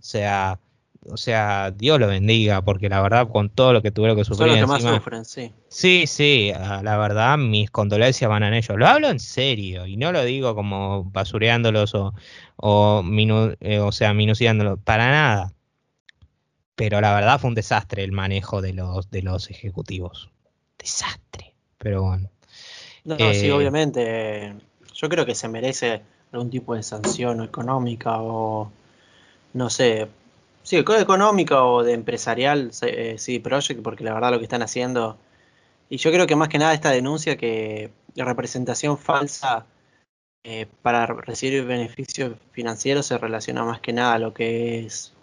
o 0.00 0.02
sea, 0.02 0.58
o 1.06 1.16
sea, 1.16 1.70
Dios 1.70 1.98
lo 2.00 2.08
bendiga, 2.08 2.62
porque 2.62 2.88
la 2.88 3.00
verdad 3.00 3.28
con 3.28 3.50
todo 3.50 3.72
lo 3.72 3.82
que 3.82 3.90
tuvieron 3.90 4.16
que 4.16 4.24
sufrir 4.24 4.50
Son 4.50 4.60
los 4.60 4.78
que 4.78 4.84
más 4.84 4.96
sufren, 4.96 5.24
sí. 5.24 5.52
Sí, 5.68 6.06
sí, 6.06 6.52
la 6.54 6.98
verdad 6.98 7.38
mis 7.38 7.70
condolencias 7.70 8.28
van 8.28 8.42
a 8.42 8.56
ellos. 8.56 8.76
Lo 8.76 8.86
hablo 8.86 9.08
en 9.08 9.20
serio 9.20 9.86
y 9.86 9.96
no 9.96 10.12
lo 10.12 10.24
digo 10.24 10.54
como 10.54 11.04
basureándolos 11.04 11.94
o, 11.94 12.14
o, 12.56 13.04
eh, 13.60 13.78
o 13.78 13.92
sea, 13.92 14.12
minuciándolos, 14.14 14.78
para 14.84 15.10
nada. 15.10 15.52
Pero 16.74 17.00
la 17.00 17.14
verdad 17.14 17.40
fue 17.40 17.48
un 17.48 17.54
desastre 17.54 18.04
el 18.04 18.12
manejo 18.12 18.60
de 18.60 18.72
los, 18.72 19.10
de 19.10 19.22
los 19.22 19.50
ejecutivos. 19.50 20.30
Desastre. 20.78 21.54
Pero 21.78 22.02
bueno. 22.02 22.30
No, 23.04 23.16
no 23.18 23.34
sí, 23.34 23.46
eh, 23.46 23.52
obviamente. 23.52 24.54
Yo 24.94 25.08
creo 25.08 25.26
que 25.26 25.34
se 25.34 25.48
merece 25.48 26.02
algún 26.32 26.50
tipo 26.50 26.74
de 26.74 26.82
sanción 26.82 27.42
económica 27.42 28.20
o 28.20 28.70
no 29.54 29.70
sé, 29.70 30.08
Sí, 30.68 30.76
económica 30.76 31.64
o 31.64 31.82
de 31.82 31.94
empresarial, 31.94 32.70
eh, 32.82 33.14
sí, 33.16 33.38
Project, 33.38 33.80
porque 33.82 34.04
la 34.04 34.12
verdad 34.12 34.32
lo 34.32 34.38
que 34.38 34.44
están 34.44 34.60
haciendo. 34.60 35.16
Y 35.88 35.96
yo 35.96 36.12
creo 36.12 36.26
que 36.26 36.36
más 36.36 36.50
que 36.50 36.58
nada 36.58 36.74
esta 36.74 36.90
denuncia 36.90 37.38
que 37.38 37.90
representación 38.26 38.98
falsa 38.98 39.64
eh, 40.44 40.66
para 40.82 41.06
recibir 41.06 41.64
beneficios 41.64 42.36
financieros 42.52 43.06
se 43.06 43.16
relaciona 43.16 43.64
más 43.64 43.80
que 43.80 43.94
nada 43.94 44.12
a 44.12 44.18
lo 44.18 44.34
que 44.34 44.80
es 44.80 45.14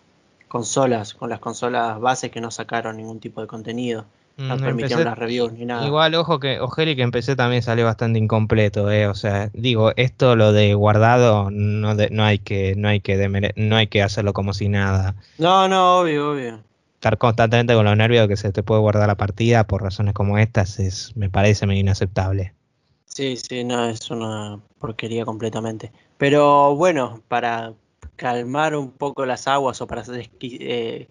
consolas, 0.47 1.13
con 1.13 1.29
las 1.29 1.39
consolas 1.39 1.99
bases 1.99 2.31
que 2.31 2.41
no 2.41 2.49
sacaron 2.49 2.97
ningún 2.97 3.19
tipo 3.19 3.39
de 3.41 3.45
contenido. 3.45 4.07
No 4.37 4.57
mm, 4.57 4.59
permitieron 4.59 5.05
las 5.05 5.17
reviews 5.17 5.53
ni 5.53 5.65
nada. 5.65 5.85
Igual, 5.85 6.13
ojo 6.15 6.39
que 6.39 6.59
Ojeri 6.59 6.95
que 6.95 7.03
empecé 7.03 7.35
también 7.35 7.61
salió 7.61 7.85
bastante 7.85 8.19
incompleto, 8.19 8.91
eh. 8.91 9.07
O 9.07 9.15
sea, 9.15 9.49
digo, 9.53 9.93
esto 9.95 10.35
lo 10.35 10.51
de 10.51 10.73
guardado 10.73 11.49
no, 11.51 11.93
no 11.93 12.23
hay 12.23 12.39
que, 12.39 12.75
no 12.75 12.89
hay 12.89 12.99
que 12.99 13.53
no 13.55 13.75
hay 13.75 13.87
que 13.87 14.03
hacerlo 14.03 14.33
como 14.33 14.53
si 14.53 14.67
nada. 14.67 15.15
No, 15.37 15.67
no, 15.67 15.99
obvio, 15.99 16.31
obvio. 16.31 16.59
Estar 16.95 17.17
constantemente 17.17 17.73
con 17.75 17.85
los 17.85 17.95
nervios 17.95 18.23
de 18.23 18.29
que 18.29 18.37
se 18.37 18.51
te 18.51 18.63
puede 18.63 18.81
guardar 18.81 19.07
la 19.07 19.15
partida 19.15 19.65
por 19.65 19.83
razones 19.83 20.13
como 20.13 20.37
estas 20.37 20.79
es, 20.79 21.15
me 21.15 21.29
parece 21.29 21.65
medio 21.67 21.81
inaceptable. 21.81 22.53
Sí, 23.05 23.37
sí, 23.37 23.63
no, 23.63 23.85
es 23.85 24.11
una 24.11 24.59
porquería 24.79 25.23
completamente. 25.23 25.93
Pero 26.17 26.75
bueno, 26.75 27.21
para 27.29 27.73
calmar 28.15 28.75
un 28.75 28.91
poco 28.91 29.25
las 29.25 29.47
aguas 29.47 29.79
o 29.81 29.87
para 29.87 30.03
eh, 30.41 31.07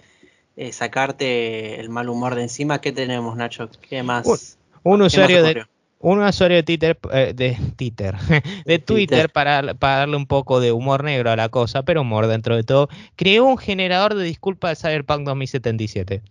eh, 0.57 0.73
sacarte 0.73 1.81
el 1.81 1.89
mal 1.89 2.09
humor 2.09 2.35
de 2.35 2.43
encima. 2.43 2.81
¿Qué 2.81 2.93
tenemos, 2.93 3.37
Nacho? 3.37 3.69
¿Qué 3.89 4.03
más? 4.03 4.57
Un, 4.83 5.03
usuario 5.03 5.43
de 5.43 5.65
un 6.05 6.23
usuario 6.23 6.59
de 6.59 6.63
Twitter, 6.63 6.99
eh, 7.13 7.33
de 7.35 7.57
Twitter, 7.77 8.15
de 8.67 8.79
Twitter 8.79 9.31
para, 9.31 9.75
para, 9.75 9.99
darle 10.01 10.17
un 10.17 10.27
poco 10.27 10.61
de 10.61 10.71
humor 10.71 11.03
negro 11.03 11.31
a 11.31 11.37
la 11.37 11.49
cosa, 11.49 11.83
pero 11.83 12.03
humor 12.03 12.27
dentro 12.27 12.57
de 12.57 12.63
todo, 12.63 12.89
creó 13.17 13.47
un 13.47 13.57
generador 13.57 14.15
de 14.15 14.25
disculpas 14.25 14.83
de 14.83 14.89
Cyberpunk 14.89 15.25
2077. 15.25 16.23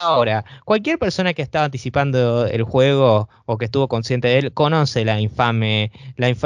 Ahora, 0.00 0.44
cualquier 0.64 0.96
persona 0.98 1.34
que 1.34 1.42
estaba 1.42 1.64
anticipando 1.64 2.46
el 2.46 2.62
juego 2.62 3.28
o 3.46 3.58
que 3.58 3.64
estuvo 3.64 3.88
consciente 3.88 4.28
de 4.28 4.38
él 4.38 4.52
conoce 4.52 5.04
la 5.04 5.20
infame, 5.20 5.90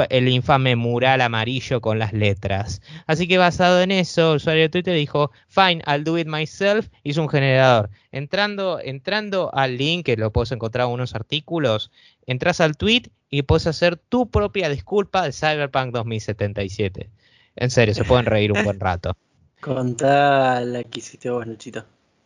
el 0.09 0.27
infame 0.27 0.75
mural 0.75 1.21
amarillo 1.21 1.79
con 1.79 1.99
las 1.99 2.13
letras. 2.13 2.81
Así 3.05 3.27
que 3.27 3.37
basado 3.37 3.81
en 3.81 3.91
eso, 3.91 4.31
el 4.31 4.37
usuario 4.37 4.63
de 4.63 4.69
Twitter 4.69 4.95
dijo, 4.95 5.29
fine, 5.49 5.83
I'll 5.85 6.03
do 6.03 6.17
it 6.17 6.27
myself, 6.27 6.87
hizo 7.03 7.21
un 7.21 7.29
generador. 7.29 7.91
Entrando, 8.11 8.79
entrando 8.79 9.53
al 9.53 9.77
link, 9.77 10.07
que 10.07 10.17
lo 10.17 10.31
puedes 10.31 10.51
encontrar 10.51 10.87
en 10.87 10.93
unos 10.93 11.13
artículos, 11.13 11.91
entras 12.25 12.59
al 12.59 12.75
tweet 12.75 13.11
y 13.29 13.43
puedes 13.43 13.67
hacer 13.67 13.97
tu 13.97 14.31
propia 14.31 14.67
disculpa 14.67 15.23
de 15.23 15.31
Cyberpunk 15.31 15.93
2077. 15.93 17.07
En 17.55 17.69
serio, 17.69 17.93
se 17.93 18.03
pueden 18.03 18.25
reír 18.25 18.51
un 18.51 18.63
buen 18.63 18.79
rato. 18.79 19.15
Contala 19.61 20.83
que 20.85 20.99
hiciste 20.99 21.29
vos, 21.29 21.45
Luchito. 21.45 21.85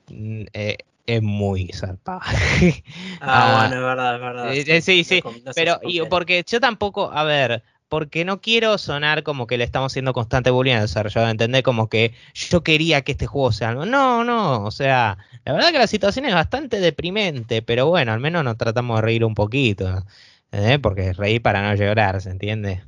Mm, 0.09 0.45
eh, 0.53 0.77
es 1.07 1.23
muy 1.23 1.69
zarpada. 1.73 2.21
ah, 3.21 3.21
ah, 3.21 3.57
bueno, 3.61 3.75
es 3.75 3.81
verdad, 3.81 4.15
es 4.15 4.21
verdad. 4.21 4.53
Eh, 4.53 4.65
eh, 4.67 4.81
sí, 4.81 5.03
sí, 5.03 5.23
pero 5.55 5.79
y, 5.81 6.01
porque 6.01 6.43
yo 6.45 6.59
tampoco, 6.59 7.11
a 7.11 7.23
ver, 7.23 7.63
porque 7.87 8.25
no 8.25 8.41
quiero 8.41 8.77
sonar 8.77 9.23
como 9.23 9.47
que 9.47 9.57
le 9.57 9.63
estamos 9.63 9.93
haciendo 9.93 10.11
constante 10.11 10.51
bullying 10.51 10.75
al 10.75 10.81
desarrollador, 10.81 11.29
entender 11.29 11.63
como 11.63 11.87
que 11.87 12.13
yo 12.33 12.61
quería 12.61 13.01
que 13.01 13.13
este 13.13 13.25
juego 13.25 13.53
sea 13.53 13.69
algo. 13.69 13.85
No, 13.85 14.25
no, 14.25 14.65
o 14.65 14.71
sea, 14.71 15.17
la 15.45 15.53
verdad 15.53 15.71
que 15.71 15.79
la 15.79 15.87
situación 15.87 16.25
es 16.25 16.33
bastante 16.33 16.81
deprimente, 16.81 17.61
pero 17.61 17.87
bueno, 17.87 18.11
al 18.11 18.19
menos 18.19 18.43
nos 18.43 18.57
tratamos 18.57 18.97
de 18.97 19.01
reír 19.01 19.23
un 19.23 19.33
poquito, 19.33 20.03
¿eh? 20.51 20.77
porque 20.79 21.13
reír 21.13 21.41
para 21.41 21.61
no 21.61 21.73
llorar, 21.75 22.21
¿se 22.21 22.29
entiende? 22.29 22.83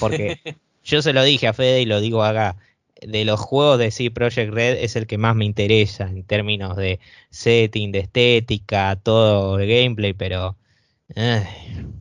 Porque 0.00 0.40
yo 0.84 1.02
se 1.02 1.12
lo 1.12 1.22
dije 1.22 1.46
a 1.46 1.52
Fede 1.52 1.82
y 1.82 1.86
lo 1.86 2.00
digo 2.00 2.24
acá 2.24 2.56
de 3.02 3.24
los 3.24 3.40
juegos 3.40 3.78
de 3.78 3.90
C 3.90 4.10
Project 4.10 4.52
Red 4.52 4.78
es 4.82 4.96
el 4.96 5.06
que 5.06 5.18
más 5.18 5.34
me 5.34 5.44
interesa 5.44 6.04
en 6.04 6.22
términos 6.24 6.76
de 6.76 7.00
setting, 7.30 7.92
de 7.92 8.00
estética, 8.00 8.96
todo 8.96 9.58
el 9.58 9.68
gameplay, 9.68 10.12
pero. 10.12 10.56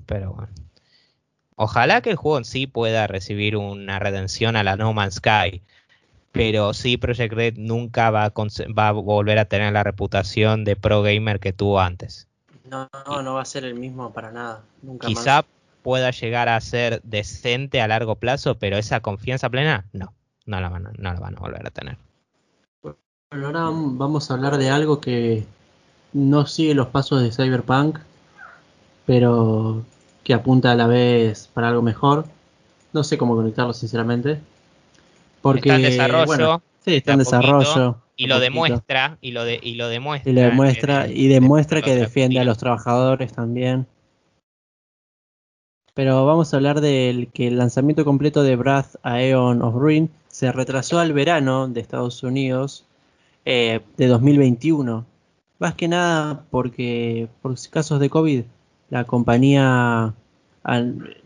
pero 0.05 0.33
bueno. 0.33 0.53
Ojalá 1.55 2.01
que 2.01 2.09
el 2.09 2.15
juego 2.15 2.37
en 2.37 2.45
sí 2.45 2.67
pueda 2.67 3.05
recibir 3.07 3.57
una 3.57 3.99
redención 3.99 4.55
a 4.55 4.63
la 4.63 4.77
No 4.77 4.93
Man's 4.93 5.15
Sky. 5.15 5.61
Pero 6.31 6.73
sí, 6.73 6.95
Project 6.95 7.33
Red 7.33 7.53
nunca 7.57 8.11
va 8.11 8.25
a, 8.25 8.33
va 8.33 8.87
a 8.87 8.91
volver 8.91 9.39
a 9.39 9.45
tener 9.45 9.73
la 9.73 9.83
reputación 9.83 10.63
de 10.63 10.75
pro 10.75 11.01
gamer 11.01 11.39
que 11.39 11.51
tuvo 11.51 11.81
antes. 11.81 12.27
No, 12.63 12.87
no, 13.05 13.23
no 13.23 13.33
va 13.33 13.41
a 13.41 13.45
ser 13.45 13.65
el 13.65 13.73
mismo 13.73 14.13
para 14.13 14.31
nada. 14.31 14.63
Nunca 14.83 15.07
quizá 15.07 15.43
pueda 15.81 16.11
llegar 16.11 16.47
a 16.49 16.61
ser 16.61 17.01
decente 17.01 17.81
a 17.81 17.87
largo 17.87 18.15
plazo, 18.15 18.59
pero 18.59 18.77
esa 18.77 18.99
confianza 19.01 19.49
plena, 19.49 19.87
no 19.91 20.13
no 20.49 20.59
la 20.59 20.69
van 20.69 20.87
a, 20.87 20.91
no 20.97 21.13
la 21.13 21.19
van 21.19 21.37
a 21.37 21.39
volver 21.39 21.65
a 21.65 21.69
tener. 21.69 21.97
Bueno, 22.81 22.97
ahora 23.47 23.69
vamos 23.71 24.29
a 24.29 24.33
hablar 24.33 24.57
de 24.57 24.69
algo 24.69 24.99
que 24.99 25.45
no 26.11 26.47
sigue 26.47 26.73
los 26.73 26.87
pasos 26.87 27.21
de 27.21 27.31
Cyberpunk, 27.31 27.99
pero 29.05 29.83
que 30.23 30.33
apunta 30.33 30.71
a 30.71 30.75
la 30.75 30.87
vez 30.87 31.49
para 31.53 31.69
algo 31.69 31.83
mejor. 31.83 32.25
No 32.93 33.03
sé 33.03 33.17
cómo 33.17 33.35
conectarlo, 33.35 33.73
sinceramente. 33.73 34.41
Porque, 35.41 35.69
está 35.69 35.75
en 35.75 35.81
desarrollo. 35.83 36.61
sí, 36.83 36.95
está 36.95 37.13
en 37.13 37.19
desarrollo. 37.19 37.97
Y 38.15 38.27
lo 38.27 38.39
demuestra, 38.39 39.17
y 39.21 39.31
lo, 39.31 39.45
de, 39.45 39.59
y 39.61 39.75
lo 39.75 39.87
demuestra. 39.87 40.29
Y 40.29 40.35
lo 40.35 40.41
demuestra, 40.41 41.07
y 41.07 41.27
demuestra 41.27 41.81
que 41.81 41.95
defiende 41.95 42.39
a 42.39 42.43
los 42.43 42.57
trabajadores 42.57 43.31
también. 43.31 43.87
Pero 45.93 46.25
vamos 46.25 46.53
a 46.53 46.57
hablar 46.57 46.81
del 46.81 47.29
que 47.31 47.47
el 47.47 47.57
lanzamiento 47.57 48.03
completo 48.03 48.43
de 48.43 48.55
Breath 48.55 48.95
Aeon 49.03 49.61
of 49.61 49.75
Ruin 49.75 50.09
se 50.39 50.53
retrasó 50.53 50.99
al 50.99 51.11
verano 51.11 51.67
de 51.67 51.81
Estados 51.81 52.23
Unidos 52.23 52.85
eh, 53.43 53.81
de 53.97 54.07
2021. 54.07 55.05
Más 55.59 55.73
que 55.73 55.89
nada 55.89 56.45
porque 56.49 57.27
por 57.41 57.55
casos 57.69 57.99
de 57.99 58.09
COVID 58.09 58.43
la 58.89 59.03
compañía 59.03 60.13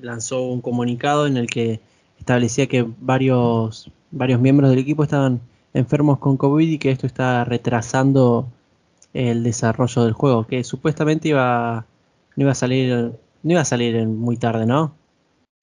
lanzó 0.02 0.42
un 0.42 0.62
comunicado 0.62 1.28
en 1.28 1.38
el 1.38 1.46
que 1.46 1.80
establecía 2.18 2.66
que 2.66 2.88
varios, 3.02 3.92
varios 4.10 4.42
miembros 4.42 4.72
del 4.72 4.80
equipo 4.80 5.04
estaban 5.04 5.42
enfermos 5.76 6.18
con 6.18 6.36
COVID 6.36 6.68
y 6.68 6.80
que 6.80 6.90
esto 6.90 7.06
está 7.06 7.46
retrasando 7.46 8.48
el 9.14 9.44
desarrollo 9.44 10.06
del 10.06 10.14
juego, 10.14 10.48
que 10.48 10.64
supuestamente 10.64 11.28
iba, 11.28 11.86
no 12.36 12.42
iba 12.42 12.54
a 12.54 12.56
salir, 12.56 13.12
no 13.44 13.52
iba 13.52 13.62
a 13.62 13.66
salir 13.66 14.08
muy 14.08 14.38
tarde, 14.38 14.66
¿no? 14.66 14.96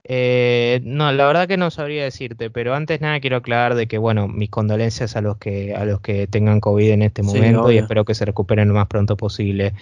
Eh, 0.05 0.80
no, 0.84 1.12
la 1.12 1.26
verdad 1.26 1.46
que 1.46 1.57
no 1.57 1.70
sabría 1.70 2.05
decirte, 2.05 2.51
pero 2.51 2.74
antes 2.74 3.01
nada 3.01 3.20
quiero 3.20 3.36
aclarar 3.36 3.74
de 3.74 3.86
que, 3.86 3.98
bueno, 3.98 4.28
mis 4.28 4.48
condolencias 4.48 5.14
a 5.14 5.20
los 5.20 5.36
que 5.36 5.74
a 5.74 5.84
los 5.84 6.01
que 6.01 6.26
tengan 6.26 6.61
COVID 6.61 6.90
en 6.90 7.03
este 7.03 7.22
momento 7.22 7.70
y 7.70 7.78
espero 7.78 8.05
que 8.05 8.14
se 8.14 8.24
recuperen 8.24 8.68
lo 8.68 8.74
más 8.74 8.86
pronto 8.86 9.16
posible. 9.16 9.74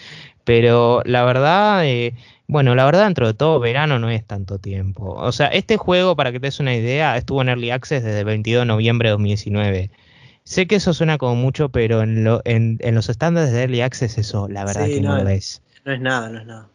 Pero 0.44 1.02
la 1.04 1.24
verdad, 1.24 1.86
eh, 1.86 2.14
bueno, 2.48 2.74
la 2.74 2.84
verdad 2.84 3.04
dentro 3.04 3.26
de 3.26 3.34
todo 3.34 3.60
verano 3.60 3.98
no 3.98 4.10
es 4.10 4.24
tanto 4.24 4.58
tiempo. 4.58 5.14
O 5.14 5.32
sea, 5.32 5.48
este 5.48 5.76
juego, 5.76 6.16
para 6.16 6.32
que 6.32 6.40
te 6.40 6.46
des 6.46 6.60
una 6.60 6.74
idea, 6.74 7.16
estuvo 7.16 7.42
en 7.42 7.50
Early 7.50 7.70
Access 7.70 8.02
desde 8.02 8.20
el 8.20 8.24
22 8.24 8.62
de 8.62 8.66
noviembre 8.66 9.08
de 9.08 9.12
2019. 9.12 9.90
Sé 10.44 10.66
que 10.66 10.76
eso 10.76 10.94
suena 10.94 11.18
como 11.18 11.34
mucho, 11.34 11.68
pero 11.68 12.02
en, 12.02 12.24
lo, 12.24 12.40
en, 12.44 12.78
los 12.94 13.10
estándares 13.10 13.52
de 13.52 13.60
Early 13.60 13.82
Access 13.82 14.16
eso, 14.16 14.48
la 14.48 14.64
verdad 14.64 14.86
que 14.86 15.00
no, 15.02 15.22
lo 15.22 15.28
es. 15.28 15.62
No 15.84 15.92
es 15.92 16.00
nada, 16.00 16.30
no 16.30 16.38
es 16.38 16.46
nada. 16.46 16.68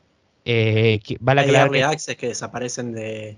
Eh, 0.45 0.99
vale 1.19 1.41
Hay 1.41 1.47
aclarar 1.47 1.71
que... 1.71 1.83
access 1.83 2.17
que 2.17 2.27
desaparecen 2.27 2.91
de, 2.91 3.37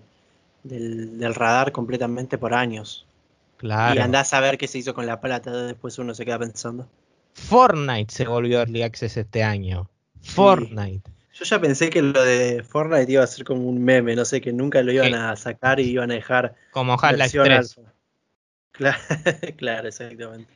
del, 0.63 1.35
radar 1.35 1.71
completamente 1.71 2.37
por 2.37 2.53
años. 2.53 3.05
Claro. 3.57 3.95
Y 3.95 3.99
andás 3.99 4.33
a 4.33 4.39
ver 4.39 4.57
qué 4.57 4.67
se 4.67 4.79
hizo 4.79 4.93
con 4.93 5.05
la 5.05 5.21
plata, 5.21 5.51
después 5.51 5.97
uno 5.99 6.13
se 6.13 6.25
queda 6.25 6.39
pensando. 6.39 6.87
Fortnite 7.33 8.13
se 8.13 8.25
volvió 8.25 8.59
Early 8.59 8.81
Access 8.81 9.17
este 9.17 9.43
año. 9.43 9.89
Fortnite. 10.21 11.11
Yo 11.33 11.43
ya 11.43 11.59
pensé 11.59 11.89
que 11.89 12.01
lo 12.01 12.23
de 12.23 12.63
Fortnite 12.63 13.11
iba 13.11 13.23
a 13.23 13.27
ser 13.27 13.43
como 13.43 13.67
un 13.67 13.83
meme, 13.83 14.15
no 14.15 14.23
sé, 14.23 14.39
que 14.39 14.53
nunca 14.53 14.81
lo 14.81 14.91
iban 14.93 15.13
a 15.13 15.35
sacar 15.35 15.79
y 15.81 15.83
iban 15.83 16.09
a 16.11 16.15
dejar. 16.15 16.55
Como 16.71 16.93
Half-Life 16.93 17.37
3. 17.43 17.79
Claro, 18.71 18.97
claro, 19.57 19.87
exactamente. 19.89 20.54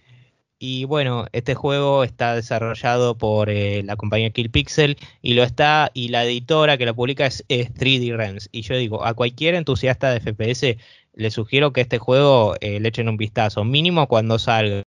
Y 0.62 0.84
bueno, 0.84 1.26
este 1.32 1.55
juego 1.55 2.03
está 2.03 2.36
desarrollado 2.36 3.18
por 3.18 3.49
eh, 3.49 3.82
la 3.84 3.95
compañía 3.95 4.30
Kill 4.32 4.51
Pixel 4.51 4.97
y 5.22 5.34
lo 5.34 5.43
está 5.43 5.89
y 5.93 6.10
la 6.10 6.26
editora 6.26 6.78
que 6.78 6.86
lo 6.86 6.93
publica 6.95 7.26
es, 7.26 7.45
3D 7.47 8.14
Realms. 8.18 8.49
Y 8.51 8.64
yo 8.64 8.76
digo, 8.76 9.05
a 9.05 9.14
cualquier 9.14 9.55
entusiasta 9.55 10.12
de 10.12 10.20
FPS 10.20 10.78
le 11.14 11.32
sugiero 11.32 11.72
que 11.72 11.82
este 11.82 11.97
juego 11.97 12.55
eh, 12.60 12.82
le 12.82 12.89
echen 12.89 13.07
un 13.07 13.16
vistazo, 13.16 13.64
mínimo 13.64 14.07
cuando 14.07 14.38
salga, 14.38 14.84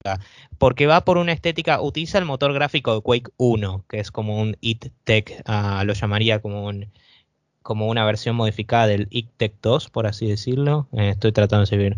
porque 0.58 0.88
va 0.88 1.06
por 1.06 1.18
una 1.18 1.32
estética, 1.32 1.82
utiliza 1.82 2.18
el 2.18 2.26
motor 2.26 2.54
gráfico 2.54 2.94
de 2.96 3.02
Quake 3.02 3.32
1, 3.38 3.86
que 3.90 4.00
es 4.00 4.12
como 4.12 4.42
un 4.42 4.58
IT 4.62 4.92
Tech, 5.06 5.42
ah, 5.46 5.84
lo 5.86 5.94
llamaría 5.94 6.40
como 6.42 6.66
un 6.66 6.92
una 7.64 8.04
versión 8.06 8.36
modificada 8.36 8.88
del 8.88 9.08
ICTEC 9.12 9.54
2, 9.62 9.90
por 9.92 10.08
así 10.08 10.28
decirlo. 10.28 10.88
Eh, 10.94 11.10
estoy 11.10 11.32
tratando 11.32 11.62
de 11.62 11.68
seguir. 11.68 11.98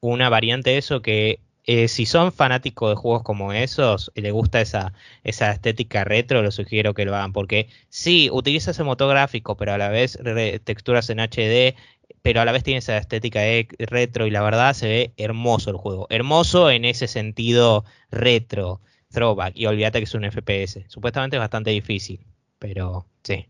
una 0.00 0.28
variante 0.28 0.70
de 0.70 0.78
eso 0.78 1.02
que 1.02 1.40
eh, 1.66 1.88
si 1.88 2.06
son 2.06 2.32
fanáticos 2.32 2.90
de 2.90 2.96
juegos 2.96 3.24
como 3.24 3.52
esos 3.52 4.12
y 4.14 4.20
les 4.20 4.32
gusta 4.32 4.60
esa, 4.60 4.92
esa 5.24 5.50
estética 5.50 6.04
retro, 6.04 6.42
les 6.42 6.54
sugiero 6.54 6.94
que 6.94 7.04
lo 7.04 7.14
hagan. 7.16 7.32
Porque 7.32 7.68
sí, 7.88 8.30
utiliza 8.32 8.70
ese 8.70 8.84
motor 8.84 9.10
gráfico, 9.10 9.56
pero 9.56 9.72
a 9.72 9.78
la 9.78 9.88
vez 9.88 10.18
texturas 10.64 11.10
en 11.10 11.18
HD, 11.18 11.74
pero 12.22 12.40
a 12.40 12.44
la 12.44 12.52
vez 12.52 12.62
tiene 12.62 12.78
esa 12.78 12.96
estética 12.96 13.40
retro 13.78 14.26
y 14.26 14.30
la 14.30 14.42
verdad 14.42 14.74
se 14.74 14.88
ve 14.88 15.12
hermoso 15.16 15.70
el 15.70 15.76
juego. 15.76 16.06
Hermoso 16.08 16.70
en 16.70 16.84
ese 16.84 17.08
sentido 17.08 17.84
retro, 18.10 18.80
throwback. 19.10 19.56
Y 19.56 19.66
olvídate 19.66 19.98
que 19.98 20.04
es 20.04 20.14
un 20.14 20.24
FPS. 20.24 20.84
Supuestamente 20.88 21.36
es 21.36 21.40
bastante 21.40 21.70
difícil, 21.70 22.24
pero 22.60 23.06
sí. 23.24 23.46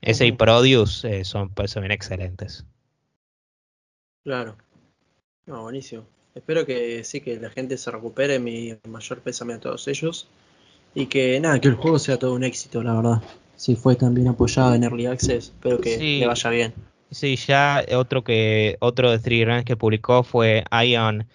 Ese 0.00 0.26
y 0.26 0.32
Produce 0.32 1.20
eh, 1.20 1.24
son, 1.24 1.50
pues, 1.50 1.70
son 1.70 1.90
excelentes. 1.90 2.66
Claro. 4.24 4.56
No, 5.46 5.62
buenísimo. 5.62 6.15
Espero 6.36 6.66
que 6.66 7.02
sí, 7.02 7.22
que 7.22 7.40
la 7.40 7.48
gente 7.48 7.78
se 7.78 7.90
recupere, 7.90 8.38
mi 8.38 8.76
mayor 8.86 9.20
pésame 9.20 9.54
a 9.54 9.58
todos 9.58 9.88
ellos. 9.88 10.28
Y 10.94 11.06
que 11.06 11.40
nada, 11.40 11.58
que 11.60 11.68
el 11.68 11.74
juego 11.74 11.98
sea 11.98 12.18
todo 12.18 12.34
un 12.34 12.44
éxito, 12.44 12.82
la 12.82 12.94
verdad. 12.94 13.22
Si 13.56 13.74
fue 13.74 13.96
tan 13.96 14.14
bien 14.14 14.28
apoyado 14.28 14.74
en 14.74 14.84
Early 14.84 15.06
Access, 15.06 15.46
espero 15.46 15.80
que 15.80 15.96
le 15.96 16.26
vaya 16.26 16.50
bien. 16.50 16.74
Sí, 17.10 17.36
ya 17.36 17.82
otro 17.96 18.22
que 18.22 18.76
otro 18.80 19.10
de 19.10 19.18
Three 19.18 19.46
Runs 19.46 19.64
que 19.64 19.76
publicó 19.76 20.22
fue 20.22 20.64
Ion 20.84 21.26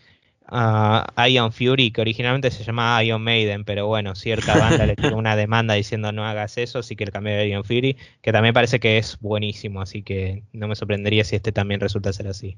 uh, 0.51 1.27
Ion 1.27 1.51
Fury, 1.51 1.91
que 1.91 2.01
originalmente 2.01 2.51
se 2.51 2.63
llamaba 2.63 3.03
Ion 3.03 3.23
Maiden, 3.23 3.65
pero 3.65 3.87
bueno, 3.87 4.13
cierta 4.13 4.55
banda 4.55 4.85
le 4.85 4.95
tiró 4.95 5.17
una 5.17 5.35
demanda 5.35 5.73
diciendo 5.73 6.11
no 6.11 6.25
hagas 6.27 6.59
eso, 6.59 6.79
así 6.79 6.95
que 6.95 7.05
el 7.05 7.11
cambio 7.11 7.35
de 7.35 7.49
Ion 7.49 7.63
Fury, 7.63 7.97
que 8.21 8.31
también 8.31 8.53
parece 8.53 8.79
que 8.79 8.99
es 8.99 9.17
buenísimo, 9.19 9.81
así 9.81 10.03
que 10.03 10.43
no 10.53 10.67
me 10.67 10.75
sorprendería 10.75 11.23
si 11.23 11.35
este 11.35 11.51
también 11.51 11.79
resulta 11.79 12.13
ser 12.13 12.27
así. 12.27 12.57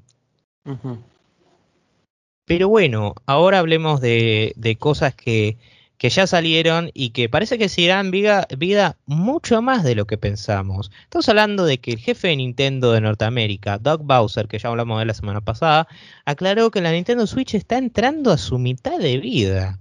Pero 2.46 2.68
bueno, 2.68 3.14
ahora 3.26 3.58
hablemos 3.58 4.00
de, 4.00 4.76
cosas 4.78 5.14
que, 5.14 5.56
ya 5.98 6.26
salieron 6.26 6.90
y 6.92 7.10
que 7.10 7.30
parece 7.30 7.56
que 7.56 7.70
se 7.70 7.80
irán 7.80 8.10
vida, 8.10 8.46
vida 8.58 8.98
mucho 9.06 9.62
más 9.62 9.84
de 9.84 9.94
lo 9.94 10.06
que 10.06 10.18
pensamos. 10.18 10.90
Estamos 11.04 11.28
hablando 11.30 11.64
de 11.64 11.78
que 11.78 11.92
el 11.92 11.98
jefe 11.98 12.28
de 12.28 12.36
Nintendo 12.36 12.92
de 12.92 13.00
Norteamérica, 13.00 13.78
Doug 13.78 14.02
Bowser, 14.02 14.46
que 14.46 14.58
ya 14.58 14.68
hablamos 14.68 14.98
de 14.98 15.06
la 15.06 15.14
semana 15.14 15.40
pasada, 15.40 15.88
aclaró 16.26 16.70
que 16.70 16.82
la 16.82 16.92
Nintendo 16.92 17.26
Switch 17.26 17.54
está 17.54 17.78
entrando 17.78 18.30
a 18.30 18.36
su 18.38 18.58
mitad 18.58 18.98
de 18.98 19.16
vida. 19.18 19.78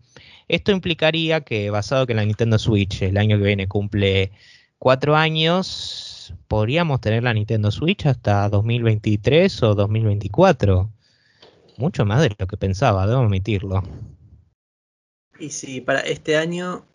Esto 0.48 0.72
implicaría 0.72 1.42
que, 1.42 1.70
basado 1.70 2.08
que 2.08 2.14
la 2.14 2.24
Nintendo 2.24 2.58
Switch 2.58 3.02
el 3.02 3.18
año 3.18 3.38
que 3.38 3.44
viene 3.44 3.68
cumple 3.68 4.32
cuatro 4.80 5.18
años, 5.18 6.34
podríamos 6.48 7.02
tener 7.02 7.24
la 7.24 7.34
Nintendo 7.34 7.72
Switch 7.72 8.06
hasta 8.06 8.48
2023 8.48 9.64
o 9.64 9.76
2024. 9.76 10.90
Mucho 11.78 12.06
más 12.06 12.22
de 12.22 12.36
lo 12.38 12.48
que 12.48 12.58
pensaba, 12.58 13.08
debo 13.08 13.22
admitirlo. 13.22 13.84
Y 15.40 15.50
si 15.50 15.82
para 15.82 16.02
este 16.02 16.38
año, 16.38 16.86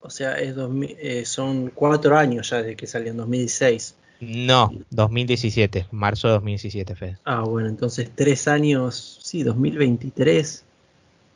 o 0.00 0.10
sea, 0.10 0.38
es 0.38 0.54
eh, 1.00 1.24
son 1.24 1.70
cuatro 1.70 2.16
años 2.16 2.50
ya 2.50 2.62
de 2.62 2.76
que 2.76 2.86
salió 2.86 3.10
en 3.10 3.16
2016. 3.16 3.96
No, 4.20 4.70
2017, 4.90 5.88
marzo 5.90 6.28
de 6.28 6.34
2017, 6.34 6.94
Fede. 6.94 7.18
Ah, 7.24 7.42
bueno, 7.42 7.68
entonces 7.68 8.10
tres 8.14 8.46
años, 8.46 9.18
sí, 9.22 9.42
2023. 9.42 10.64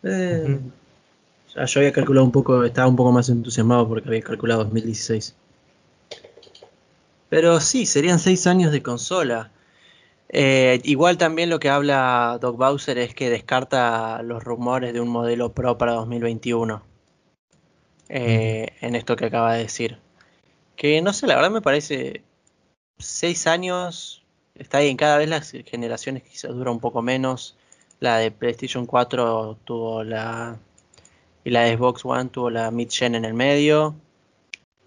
Eh, 0.05 0.61
ya 1.55 1.64
yo 1.64 1.81
había 1.81 1.93
calculado 1.93 2.24
un 2.24 2.33
poco, 2.33 2.64
estaba 2.64 2.87
un 2.87 2.95
poco 2.95 3.11
más 3.11 3.29
entusiasmado 3.29 3.89
porque 3.89 4.09
había 4.09 4.22
calculado 4.22 4.62
2016. 4.64 5.35
Pero 7.29 7.61
sí, 7.61 7.87
serían 7.87 8.18
seis 8.18 8.47
años 8.47 8.70
de 8.70 8.83
consola. 8.83 9.51
Eh, 10.29 10.81
igual 10.85 11.18
también 11.18 11.51
lo 11.51 11.61
que 11.61 11.70
habla 11.70 12.39
Doc 12.41 12.57
Bowser 12.57 12.99
es 12.99 13.14
que 13.14 13.31
descarta 13.31 14.22
los 14.22 14.43
rumores 14.43 14.93
de 14.93 15.01
un 15.01 15.09
modelo 15.09 15.53
Pro 15.53 15.79
para 15.79 15.93
2021. 15.93 16.83
Eh, 18.09 18.68
en 18.81 18.95
esto 18.97 19.16
que 19.16 19.27
acaba 19.27 19.55
de 19.55 19.62
decir. 19.62 19.99
Que 20.77 21.01
no 21.03 21.12
sé, 21.12 21.27
la 21.27 21.37
verdad 21.37 21.51
me 21.51 21.62
parece 21.62 22.22
seis 22.99 23.47
años, 23.47 24.24
está 24.55 24.81
bien, 24.81 24.97
cada 24.97 25.18
vez 25.18 25.29
las 25.29 25.51
generaciones 25.66 26.22
quizás 26.22 26.53
dura 26.53 26.70
un 26.70 26.81
poco 26.81 27.03
menos. 27.03 27.57
La 28.01 28.18
de 28.18 28.31
PlayStation 28.31 28.87
4 28.87 29.59
tuvo 29.64 30.05
la. 30.05 30.59
Y 31.45 31.51
la 31.51 31.62
de 31.62 31.77
Xbox 31.77 32.05
One 32.05 32.31
tuvo 32.31 32.51
la 32.51 32.70
mid-gen 32.70 33.14
en 33.14 33.24
el 33.24 33.35
medio. 33.35 33.95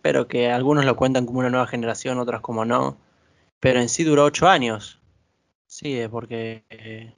Pero 0.01 0.27
que 0.27 0.51
algunos 0.51 0.85
lo 0.85 0.95
cuentan 0.95 1.25
como 1.25 1.39
una 1.39 1.49
nueva 1.49 1.67
generación, 1.67 2.19
otros 2.19 2.41
como 2.41 2.65
no. 2.65 2.97
Pero 3.59 3.79
en 3.81 3.89
sí 3.89 4.03
duró 4.03 4.25
ocho 4.25 4.47
años. 4.47 4.98
Sí, 5.69 5.99
es 5.99 6.09
porque. 6.09 6.63
Eh, 6.71 7.13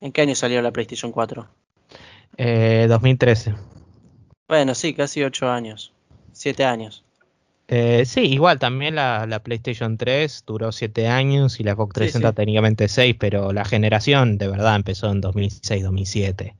¿En 0.00 0.10
qué 0.10 0.22
año 0.22 0.34
salió 0.34 0.62
la 0.62 0.72
PlayStation 0.72 1.12
4? 1.12 1.46
Eh, 2.38 2.86
2013. 2.88 3.54
Bueno, 4.48 4.74
sí, 4.74 4.94
casi 4.94 5.22
ocho 5.22 5.50
años. 5.50 5.92
Siete 6.32 6.64
años. 6.64 7.04
Eh, 7.68 8.04
sí, 8.06 8.20
igual 8.20 8.58
también 8.58 8.94
la, 8.94 9.40
PlayStation 9.42 9.98
3 9.98 10.44
duró 10.46 10.72
7 10.72 11.08
años 11.08 11.60
y 11.60 11.64
la 11.64 11.74
Xbox 11.74 11.94
360 11.94 12.32
técnicamente 12.34 12.88
6, 12.88 13.16
pero 13.18 13.52
la 13.52 13.64
generación 13.64 14.36
de 14.36 14.48
verdad 14.48 14.76
empezó 14.76 15.10
en 15.10 15.22
2006-2007, 15.22 16.54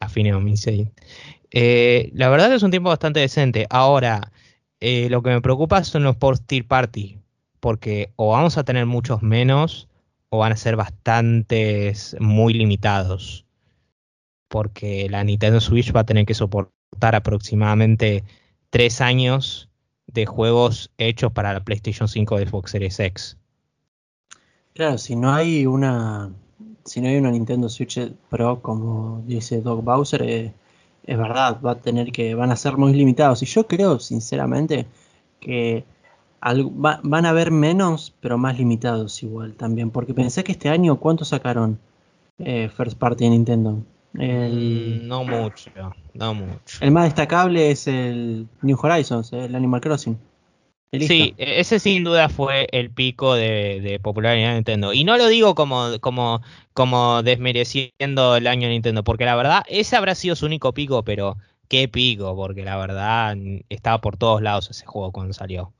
a 0.00 0.08
fines 0.08 0.30
de 0.30 0.34
2006. 0.34 0.88
Eh, 1.50 2.10
la 2.14 2.28
verdad 2.28 2.52
es 2.52 2.62
un 2.62 2.70
tiempo 2.70 2.90
bastante 2.90 3.20
decente. 3.20 3.66
Ahora, 3.70 4.30
eh, 4.80 5.08
lo 5.10 5.22
que 5.22 5.30
me 5.30 5.40
preocupa 5.40 5.82
son 5.82 6.04
los 6.04 6.16
post-tier 6.16 6.64
party, 6.64 7.18
porque 7.58 8.12
o 8.16 8.30
vamos 8.32 8.56
a 8.56 8.64
tener 8.64 8.86
muchos 8.86 9.22
menos 9.22 9.87
o 10.30 10.38
van 10.38 10.52
a 10.52 10.56
ser 10.56 10.76
bastantes 10.76 12.16
muy 12.20 12.54
limitados, 12.54 13.46
porque 14.48 15.08
la 15.08 15.24
Nintendo 15.24 15.60
Switch 15.60 15.94
va 15.94 16.00
a 16.00 16.06
tener 16.06 16.26
que 16.26 16.34
soportar 16.34 17.14
aproximadamente 17.14 18.24
3 18.70 19.00
años 19.00 19.68
de 20.06 20.26
juegos 20.26 20.90
hechos 20.98 21.32
para 21.32 21.52
la 21.52 21.64
PlayStation 21.64 22.08
5 22.08 22.38
de 22.38 22.46
Xbox 22.46 22.70
Series 22.70 23.00
X. 23.00 23.36
Claro, 24.74 24.98
si 24.98 25.16
no 25.16 25.32
hay 25.32 25.66
una 25.66 26.30
si 26.84 27.02
no 27.02 27.08
hay 27.08 27.16
una 27.16 27.30
Nintendo 27.30 27.68
Switch 27.68 27.98
Pro 28.30 28.62
como 28.62 29.22
dice 29.26 29.60
Doc 29.60 29.84
Bowser, 29.84 30.22
eh, 30.22 30.54
es 31.04 31.18
verdad, 31.18 31.60
va 31.60 31.72
a 31.72 31.80
tener 31.80 32.12
que 32.12 32.34
van 32.34 32.50
a 32.50 32.56
ser 32.56 32.76
muy 32.76 32.94
limitados 32.94 33.42
y 33.42 33.46
yo 33.46 33.66
creo 33.66 33.98
sinceramente 33.98 34.86
que 35.40 35.84
van 36.40 37.26
a 37.26 37.28
haber 37.28 37.50
menos, 37.50 38.14
pero 38.20 38.38
más 38.38 38.58
limitados 38.58 39.22
igual 39.22 39.54
también, 39.54 39.90
porque 39.90 40.14
pensé 40.14 40.44
que 40.44 40.52
este 40.52 40.68
año 40.68 40.96
cuánto 40.96 41.24
sacaron 41.24 41.78
eh, 42.38 42.68
First 42.74 42.98
Party 42.98 43.24
de 43.24 43.30
Nintendo. 43.30 43.82
El, 44.14 45.06
no 45.06 45.24
mucho, 45.24 45.70
no 46.14 46.34
mucho. 46.34 46.78
El 46.80 46.90
más 46.90 47.04
destacable 47.04 47.70
es 47.70 47.86
el 47.86 48.48
New 48.62 48.78
Horizons, 48.80 49.32
el 49.32 49.54
Animal 49.54 49.80
Crossing. 49.80 50.18
Sí, 50.92 51.34
e-, 51.36 51.60
ese 51.60 51.78
sin 51.78 52.04
duda 52.04 52.28
fue 52.28 52.66
el 52.72 52.90
pico 52.90 53.34
de, 53.34 54.00
popularidad 54.02 54.50
de 54.50 54.54
Nintendo. 54.54 54.92
Y 54.92 55.04
no 55.04 55.16
lo 55.18 55.26
digo 55.28 55.54
como, 55.54 55.98
como, 56.00 56.40
como 56.72 57.22
desmereciendo 57.22 58.36
el 58.36 58.46
año 58.46 58.68
de 58.68 58.74
Nintendo, 58.74 59.04
porque 59.04 59.24
la 59.24 59.36
verdad, 59.36 59.64
ese 59.68 59.96
habrá 59.96 60.14
sido 60.14 60.36
su 60.36 60.46
único 60.46 60.72
pico, 60.72 61.04
pero 61.04 61.36
qué 61.68 61.88
pico, 61.88 62.34
porque 62.34 62.64
la 62.64 62.76
verdad 62.76 63.36
estaba 63.68 64.00
por 64.00 64.16
todos 64.16 64.40
lados 64.40 64.70
ese 64.70 64.86
juego 64.86 65.12
cuando 65.12 65.34
salió. 65.34 65.72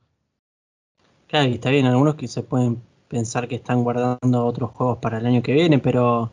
Claro, 1.29 1.47
y 1.49 1.53
está 1.53 1.69
bien, 1.69 1.85
algunos 1.85 2.15
que 2.15 2.27
se 2.27 2.43
pueden 2.43 2.81
pensar 3.07 3.47
que 3.47 3.55
están 3.55 3.83
guardando 3.83 4.45
otros 4.45 4.71
juegos 4.71 4.97
para 4.97 5.19
el 5.19 5.25
año 5.25 5.41
que 5.41 5.53
viene, 5.53 5.79
pero 5.79 6.31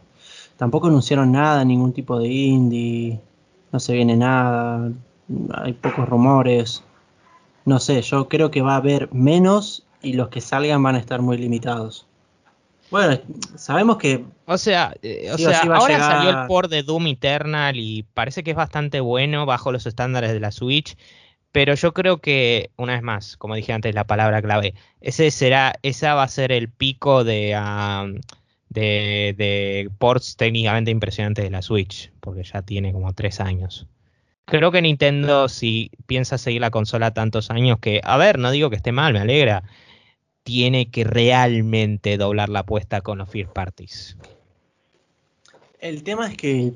Tampoco 0.56 0.86
anunciaron 0.86 1.32
nada, 1.32 1.64
ningún 1.64 1.92
tipo 1.92 2.18
de 2.18 2.28
indie, 2.28 3.20
no 3.72 3.80
se 3.80 3.92
viene 3.92 4.16
nada, 4.16 4.90
hay 5.52 5.72
pocos 5.74 6.08
rumores. 6.08 6.82
No 7.66 7.78
sé, 7.78 8.00
yo 8.02 8.28
creo 8.28 8.50
que 8.50 8.62
va 8.62 8.74
a 8.74 8.76
haber 8.76 9.12
menos 9.12 9.84
y 10.00 10.14
los 10.14 10.28
que 10.28 10.40
salgan 10.40 10.82
van 10.82 10.94
a 10.94 10.98
estar 10.98 11.20
muy 11.20 11.36
limitados. 11.36 12.06
Bueno, 12.90 13.18
sabemos 13.56 13.96
que. 13.96 14.24
O 14.46 14.56
sea, 14.56 14.94
eh, 15.02 15.30
o 15.32 15.36
sea 15.36 15.60
ahora 15.60 15.98
salió 15.98 16.30
el 16.30 16.46
port 16.46 16.70
de 16.70 16.84
Doom 16.84 17.08
Eternal 17.08 17.76
y 17.76 18.04
parece 18.14 18.44
que 18.44 18.52
es 18.52 18.56
bastante 18.56 19.00
bueno 19.00 19.44
bajo 19.44 19.72
los 19.72 19.86
estándares 19.86 20.32
de 20.32 20.40
la 20.40 20.52
Switch. 20.52 20.96
Pero 21.56 21.74
yo 21.74 21.94
creo 21.94 22.18
que, 22.18 22.70
una 22.76 22.92
vez 22.92 23.02
más, 23.02 23.38
como 23.38 23.54
dije 23.54 23.72
antes, 23.72 23.94
la 23.94 24.04
palabra 24.04 24.42
clave, 24.42 24.74
ese 25.00 25.30
será, 25.30 25.72
esa 25.82 26.12
va 26.12 26.22
a 26.22 26.28
ser 26.28 26.52
el 26.52 26.68
pico 26.68 27.24
de, 27.24 27.56
de, 28.68 29.90
ports 29.96 30.36
técnicamente 30.36 30.90
impresionantes 30.90 31.42
de 31.46 31.50
la 31.50 31.62
Switch, 31.62 32.12
porque 32.20 32.42
ya 32.42 32.60
tiene 32.60 32.92
como 32.92 33.14
tres 33.14 33.40
años. 33.40 33.86
Creo 34.44 34.70
que 34.70 34.82
Nintendo, 34.82 35.48
si 35.48 35.90
piensa 36.04 36.36
seguir 36.36 36.60
la 36.60 36.70
consola 36.70 37.14
tantos 37.14 37.50
años, 37.50 37.78
que, 37.80 38.02
a 38.04 38.18
ver, 38.18 38.38
no 38.38 38.50
digo 38.50 38.68
que 38.68 38.76
esté 38.76 38.92
mal, 38.92 39.14
me 39.14 39.20
alegra, 39.20 39.62
tiene 40.42 40.90
que 40.90 41.04
realmente 41.04 42.18
doblar 42.18 42.50
la 42.50 42.58
apuesta 42.58 43.00
con 43.00 43.16
los 43.16 43.30
first 43.30 43.54
parties. 43.54 44.18
El 45.80 46.02
tema 46.02 46.26
es 46.26 46.36
que 46.36 46.74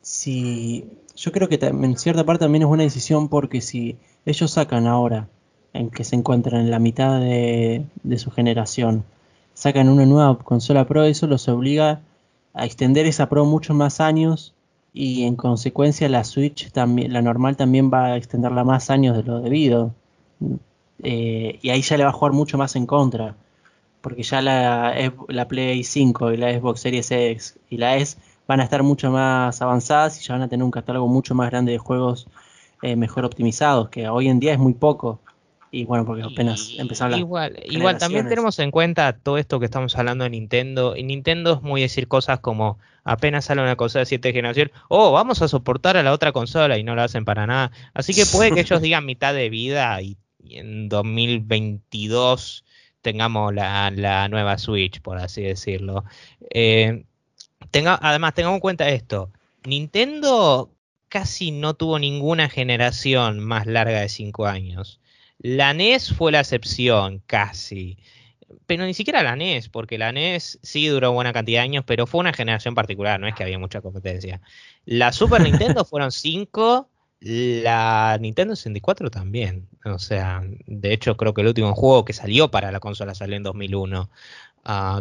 si 0.00 0.88
yo 1.16 1.32
creo 1.32 1.48
que 1.48 1.58
en 1.60 1.96
cierta 1.96 2.24
parte 2.24 2.44
también 2.44 2.62
es 2.62 2.68
buena 2.68 2.84
decisión 2.84 3.28
porque 3.28 3.60
si 3.60 3.96
ellos 4.24 4.50
sacan 4.52 4.86
ahora 4.86 5.28
en 5.72 5.90
que 5.90 6.04
se 6.04 6.16
encuentran 6.16 6.62
en 6.62 6.70
la 6.70 6.78
mitad 6.78 7.20
de 7.20 8.18
su 8.18 8.30
generación 8.30 9.04
sacan 9.56 9.88
una 9.88 10.04
nueva 10.04 10.38
consola 10.38 10.86
Pro, 10.86 11.04
eso 11.04 11.26
los 11.26 11.48
obliga 11.48 12.02
a 12.52 12.66
extender 12.66 13.06
esa 13.06 13.28
Pro 13.28 13.46
muchos 13.46 13.74
más 13.74 14.00
años 14.00 14.54
y 14.92 15.24
en 15.24 15.34
consecuencia 15.34 16.08
la 16.10 16.24
Switch 16.24 16.70
también, 16.72 17.12
la 17.12 17.22
normal 17.22 17.56
también 17.56 17.90
va 17.92 18.06
a 18.06 18.16
extenderla 18.16 18.64
más 18.64 18.90
años 18.90 19.16
de 19.16 19.22
lo 19.22 19.40
debido. 19.40 19.94
Eh, 21.02 21.58
y 21.60 21.70
ahí 21.70 21.82
ya 21.82 21.96
le 21.96 22.04
va 22.04 22.10
a 22.10 22.12
jugar 22.12 22.32
mucho 22.32 22.58
más 22.58 22.76
en 22.76 22.86
contra. 22.86 23.34
Porque 24.02 24.22
ya 24.22 24.40
la, 24.40 24.94
la 25.28 25.48
Play 25.48 25.84
5 25.84 26.32
y 26.32 26.36
la 26.36 26.52
Xbox 26.52 26.80
Series 26.80 27.10
X 27.10 27.58
y 27.70 27.78
la 27.78 27.96
S 27.96 28.18
van 28.46 28.60
a 28.60 28.64
estar 28.64 28.82
mucho 28.82 29.10
más 29.10 29.60
avanzadas 29.62 30.20
y 30.20 30.24
ya 30.24 30.34
van 30.34 30.42
a 30.42 30.48
tener 30.48 30.64
un 30.64 30.70
catálogo 30.70 31.08
mucho 31.08 31.34
más 31.34 31.50
grande 31.50 31.72
de 31.72 31.78
juegos 31.78 32.28
eh, 32.82 32.96
mejor 32.96 33.24
optimizados, 33.24 33.88
que 33.88 34.08
hoy 34.08 34.28
en 34.28 34.40
día 34.40 34.52
es 34.52 34.58
muy 34.58 34.74
poco. 34.74 35.20
Y 35.72 35.84
bueno, 35.84 36.06
porque 36.06 36.22
apenas 36.22 36.72
empezaron 36.78 37.18
Igual, 37.18 37.60
igual 37.64 37.98
también 37.98 38.28
tenemos 38.28 38.58
en 38.60 38.70
cuenta 38.70 39.12
todo 39.12 39.36
esto 39.36 39.58
que 39.58 39.66
estamos 39.66 39.96
hablando 39.98 40.24
de 40.24 40.30
Nintendo. 40.30 40.96
Y 40.96 41.02
Nintendo 41.02 41.54
es 41.54 41.62
muy 41.62 41.82
decir 41.82 42.08
cosas 42.08 42.40
como 42.40 42.78
apenas 43.04 43.46
sale 43.46 43.62
una 43.62 43.76
consola 43.76 44.00
de 44.00 44.06
7 44.06 44.32
generación, 44.32 44.70
oh, 44.88 45.12
vamos 45.12 45.42
a 45.42 45.48
soportar 45.48 45.96
a 45.96 46.02
la 46.02 46.12
otra 46.12 46.32
consola 46.32 46.76
y 46.78 46.84
no 46.84 46.94
lo 46.94 47.02
hacen 47.02 47.24
para 47.24 47.46
nada. 47.46 47.70
Así 47.94 48.14
que 48.14 48.26
puede 48.26 48.52
que 48.52 48.60
ellos 48.60 48.80
digan 48.82 49.04
mitad 49.04 49.34
de 49.34 49.48
vida 49.48 50.00
y, 50.02 50.16
en 50.48 50.88
2022 50.88 52.64
tengamos 53.02 53.52
la, 53.54 54.28
nueva 54.28 54.58
Switch, 54.58 55.00
por 55.00 55.18
así 55.18 55.42
decirlo. 55.42 56.04
Eh, 56.50 57.04
tenga, 57.70 57.98
además, 58.00 58.34
tengamos 58.34 58.56
en 58.56 58.60
cuenta 58.60 58.88
esto. 58.88 59.30
Nintendo 59.64 60.70
casi 61.08 61.50
no 61.50 61.74
tuvo 61.74 61.98
ninguna 61.98 62.48
generación 62.48 63.40
más 63.40 63.66
larga 63.66 64.00
de 64.00 64.08
5 64.08 64.46
años. 64.46 65.00
La 65.38 65.74
NES 65.74 66.14
fue 66.14 66.32
la 66.32 66.40
excepción, 66.40 67.22
casi. 67.26 67.98
Pero 68.66 68.84
ni 68.84 68.94
siquiera 68.94 69.22
la 69.22 69.36
NES, 69.36 69.68
porque 69.68 69.98
la 69.98 70.12
NES 70.12 70.58
sí 70.62 70.86
duró 70.86 71.12
buena 71.12 71.32
cantidad 71.32 71.60
de 71.60 71.64
años, 71.64 71.84
pero 71.86 72.06
fue 72.06 72.20
una 72.20 72.32
generación 72.32 72.74
particular, 72.74 73.20
no 73.20 73.26
es 73.28 73.34
que 73.34 73.42
había 73.42 73.58
mucha 73.58 73.80
competencia. 73.80 74.40
La 74.84 75.12
Super 75.12 75.40
Nintendo 75.42 75.84
fueron 75.84 76.12
cinco, 76.12 76.88
la 77.20 78.18
Nintendo 78.20 78.56
64 78.56 79.10
también. 79.10 79.68
O 79.84 79.98
sea, 79.98 80.42
de 80.66 80.92
hecho 80.92 81.16
creo 81.16 81.34
que 81.34 81.42
el 81.42 81.48
último 81.48 81.74
juego 81.74 82.04
que 82.04 82.12
salió 82.12 82.50
para 82.50 82.72
la 82.72 82.80
consola 82.80 83.14
salió 83.14 83.36
en 83.36 83.42
2001, 83.42 84.10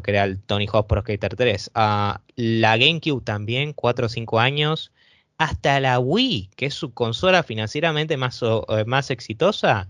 que 0.03 0.11
era 0.11 0.23
el 0.25 0.39
Tony 0.41 0.67
Hawk 0.71 0.87
Pro 0.87 1.01
Skater 1.01 1.35
3. 1.35 1.71
Ah, 1.75 2.21
la 2.35 2.77
GameCube 2.77 3.23
también, 3.23 3.73
4 3.73 4.05
o 4.07 4.09
5 4.09 4.39
años. 4.39 4.91
hasta 5.37 5.79
la 5.81 5.99
Wii, 5.99 6.51
que 6.55 6.67
es 6.67 6.73
su 6.75 6.93
consola 6.93 7.43
financieramente 7.43 8.15
más, 8.17 8.41
eh, 8.41 8.85
más 8.85 9.11
exitosa, 9.11 9.89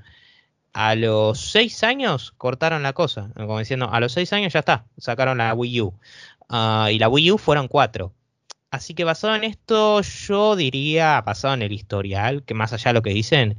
a 0.73 0.95
los 0.95 1.39
seis 1.39 1.83
años 1.83 2.33
cortaron 2.37 2.83
la 2.83 2.93
cosa. 2.93 3.31
Como 3.35 3.59
diciendo, 3.59 3.89
a 3.91 3.99
los 3.99 4.13
seis 4.13 4.33
años 4.33 4.53
ya 4.53 4.59
está, 4.59 4.85
sacaron 4.97 5.37
la 5.39 5.53
Wii 5.53 5.81
U. 5.81 5.93
Ah, 6.49 6.89
y 6.91 6.99
la 6.99 7.09
Wii 7.09 7.31
U 7.33 7.37
fueron 7.37 7.67
cuatro. 7.67 8.13
Así 8.71 8.93
que 8.93 9.03
basado 9.05 9.35
en 9.35 9.43
esto, 9.45 10.01
yo 10.01 10.55
diría, 10.55 11.21
basado 11.21 11.53
en 11.53 11.61
el 11.61 11.71
historial, 11.71 12.43
que 12.43 12.53
más 12.53 12.73
allá 12.73 12.89
de 12.89 12.93
lo 12.95 13.01
que 13.03 13.11
dicen, 13.11 13.57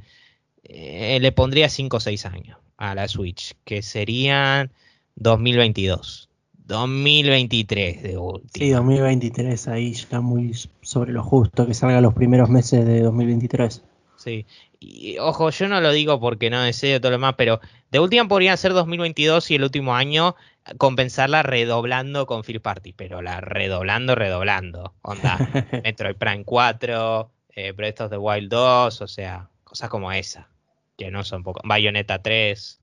eh, 0.63 1.19
le 1.21 1.31
pondría 1.31 1.69
5 1.69 1.97
o 1.97 1.99
6 1.99 2.25
años 2.25 2.59
a 2.77 2.95
la 2.95 3.07
Switch, 3.07 3.55
que 3.65 3.81
serían 3.81 4.71
2022. 5.17 6.29
2023 6.67 8.03
de 8.03 8.17
último. 8.17 8.49
Sí, 8.53 8.69
2023, 8.71 9.67
ahí 9.69 9.91
está 9.91 10.19
muy 10.19 10.53
sobre 10.81 11.13
lo 11.13 11.23
justo 11.23 11.65
que 11.65 11.73
salga 11.73 12.01
los 12.01 12.13
primeros 12.13 12.49
meses 12.49 12.85
de 12.85 13.01
2023. 13.01 13.83
Sí, 14.17 14.45
y 14.79 15.17
ojo, 15.19 15.49
yo 15.49 15.67
no 15.69 15.79
lo 15.79 15.91
digo 15.91 16.19
porque 16.19 16.49
no 16.49 16.61
deseo 16.61 16.99
todo 16.99 17.11
lo 17.11 17.17
demás, 17.17 17.35
pero 17.37 17.61
de 17.89 17.99
última 17.99 18.27
podría 18.27 18.57
ser 18.57 18.73
2022 18.73 19.49
y 19.51 19.55
el 19.55 19.63
último 19.63 19.95
año 19.95 20.35
compensarla 20.77 21.41
redoblando 21.41 22.25
con 22.25 22.43
Phil 22.43 22.59
Party, 22.59 22.91
pero 22.93 23.21
la 23.21 23.39
redoblando, 23.39 24.15
redoblando. 24.15 24.93
Onda, 25.03 25.37
Metroid 25.83 26.15
Prime 26.15 26.43
4, 26.43 27.31
eh, 27.55 27.71
Breath 27.71 28.01
of 28.01 28.09
the 28.09 28.17
Wild 28.17 28.49
2, 28.49 29.01
o 29.01 29.07
sea, 29.07 29.49
cosas 29.63 29.89
como 29.89 30.11
esa, 30.11 30.49
que 30.97 31.11
no 31.11 31.23
son 31.23 31.43
poco. 31.43 31.61
Bayonetta 31.63 32.21
3. 32.21 32.81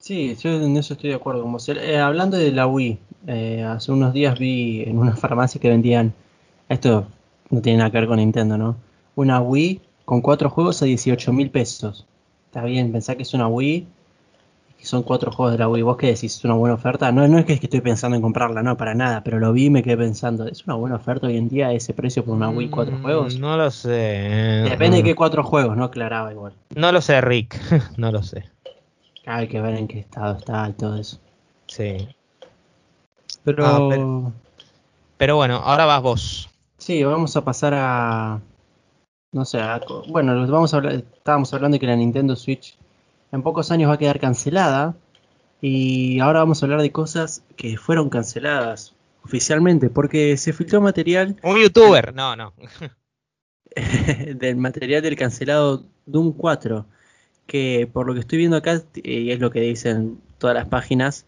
Sí, 0.00 0.34
yo 0.42 0.50
en 0.50 0.76
eso 0.78 0.94
estoy 0.94 1.10
de 1.10 1.16
acuerdo. 1.16 1.42
Como 1.42 1.58
eh, 1.68 1.98
hablando 1.98 2.38
de 2.38 2.50
la 2.52 2.66
Wii, 2.66 2.98
eh, 3.26 3.62
hace 3.62 3.92
unos 3.92 4.14
días 4.14 4.38
vi 4.38 4.82
en 4.86 4.98
una 4.98 5.14
farmacia 5.14 5.60
que 5.60 5.68
vendían, 5.68 6.14
esto 6.70 7.06
no 7.50 7.60
tiene 7.60 7.78
nada 7.78 7.90
que 7.90 7.98
ver 7.98 8.08
con 8.08 8.16
Nintendo, 8.16 8.56
¿no? 8.56 8.76
Una 9.14 9.40
Wii 9.42 9.80
con 10.06 10.22
cuatro 10.22 10.48
juegos 10.48 10.80
a 10.82 10.86
18 10.86 11.34
mil 11.34 11.50
pesos. 11.50 12.06
Está 12.46 12.64
bien, 12.64 12.90
pensá 12.92 13.14
que 13.14 13.22
es 13.24 13.34
una 13.34 13.46
Wii 13.46 13.86
y 14.80 14.84
son 14.86 15.02
cuatro 15.02 15.30
juegos 15.30 15.52
de 15.52 15.58
la 15.58 15.68
Wii. 15.68 15.82
¿Vos 15.82 15.98
qué 15.98 16.06
decís? 16.06 16.34
¿Es 16.34 16.44
una 16.46 16.54
buena 16.54 16.74
oferta? 16.76 17.12
No, 17.12 17.28
no 17.28 17.38
es 17.38 17.44
que, 17.44 17.52
es 17.52 17.60
que 17.60 17.66
estoy 17.66 17.82
pensando 17.82 18.16
en 18.16 18.22
comprarla, 18.22 18.62
no, 18.62 18.78
para 18.78 18.94
nada, 18.94 19.22
pero 19.22 19.38
lo 19.38 19.52
vi 19.52 19.66
y 19.66 19.70
me 19.70 19.82
quedé 19.82 19.98
pensando, 19.98 20.48
¿es 20.48 20.64
una 20.64 20.76
buena 20.76 20.96
oferta 20.96 21.26
hoy 21.26 21.36
en 21.36 21.50
día 21.50 21.72
ese 21.74 21.92
precio 21.92 22.24
por 22.24 22.34
una 22.34 22.48
Wii 22.48 22.70
cuatro 22.70 22.96
Mm, 22.96 23.02
juegos? 23.02 23.38
No 23.38 23.58
lo 23.58 23.70
sé. 23.70 24.62
Depende 24.64 24.96
de 24.96 25.02
qué 25.02 25.14
cuatro 25.14 25.44
juegos, 25.44 25.76
no 25.76 25.84
aclaraba 25.84 26.32
igual. 26.32 26.54
No 26.74 26.90
lo 26.90 27.02
sé, 27.02 27.20
Rick. 27.20 27.60
no 27.98 28.10
lo 28.10 28.22
sé. 28.22 28.44
Hay 29.26 29.48
que 29.48 29.60
ver 29.60 29.74
en 29.74 29.86
qué 29.88 30.00
estado 30.00 30.38
está 30.38 30.68
y 30.68 30.72
todo 30.72 30.96
eso. 30.96 31.18
Sí. 31.66 32.08
Pero, 33.44 33.66
Ah, 33.66 33.86
pero- 33.88 34.32
Pero 35.16 35.36
bueno, 35.36 35.56
ahora 35.56 35.84
vas 35.84 36.02
vos. 36.02 36.50
sí, 36.78 37.02
vamos 37.04 37.36
a 37.36 37.44
pasar 37.44 37.74
a. 37.76 38.40
No 39.32 39.44
sé, 39.44 39.60
a 39.60 39.80
bueno, 40.08 40.34
vamos 40.48 40.74
a 40.74 40.78
hablar, 40.78 40.94
estábamos 40.94 41.52
hablando 41.54 41.76
de 41.76 41.80
que 41.80 41.86
la 41.86 41.94
Nintendo 41.96 42.34
Switch 42.34 42.76
en 43.30 43.42
pocos 43.42 43.70
años 43.70 43.88
va 43.90 43.94
a 43.94 43.98
quedar 43.98 44.18
cancelada. 44.18 44.94
Y 45.62 46.18
ahora 46.20 46.40
vamos 46.40 46.62
a 46.62 46.66
hablar 46.66 46.80
de 46.80 46.90
cosas 46.90 47.42
que 47.56 47.76
fueron 47.76 48.08
canceladas 48.08 48.94
oficialmente, 49.22 49.90
porque 49.90 50.38
se 50.38 50.54
filtró 50.54 50.80
material 50.80 51.36
Un 51.42 51.58
youtuber. 51.60 52.14
No, 52.14 52.34
no. 52.34 52.54
del 54.36 54.56
material 54.56 55.02
del 55.02 55.16
cancelado 55.16 55.84
Doom 56.06 56.32
4, 56.32 56.86
que 57.50 57.90
por 57.92 58.06
lo 58.06 58.14
que 58.14 58.20
estoy 58.20 58.38
viendo 58.38 58.56
acá, 58.56 58.80
eh, 59.02 59.20
y 59.22 59.32
es 59.32 59.40
lo 59.40 59.50
que 59.50 59.60
dicen 59.60 60.20
todas 60.38 60.54
las 60.54 60.68
páginas, 60.68 61.26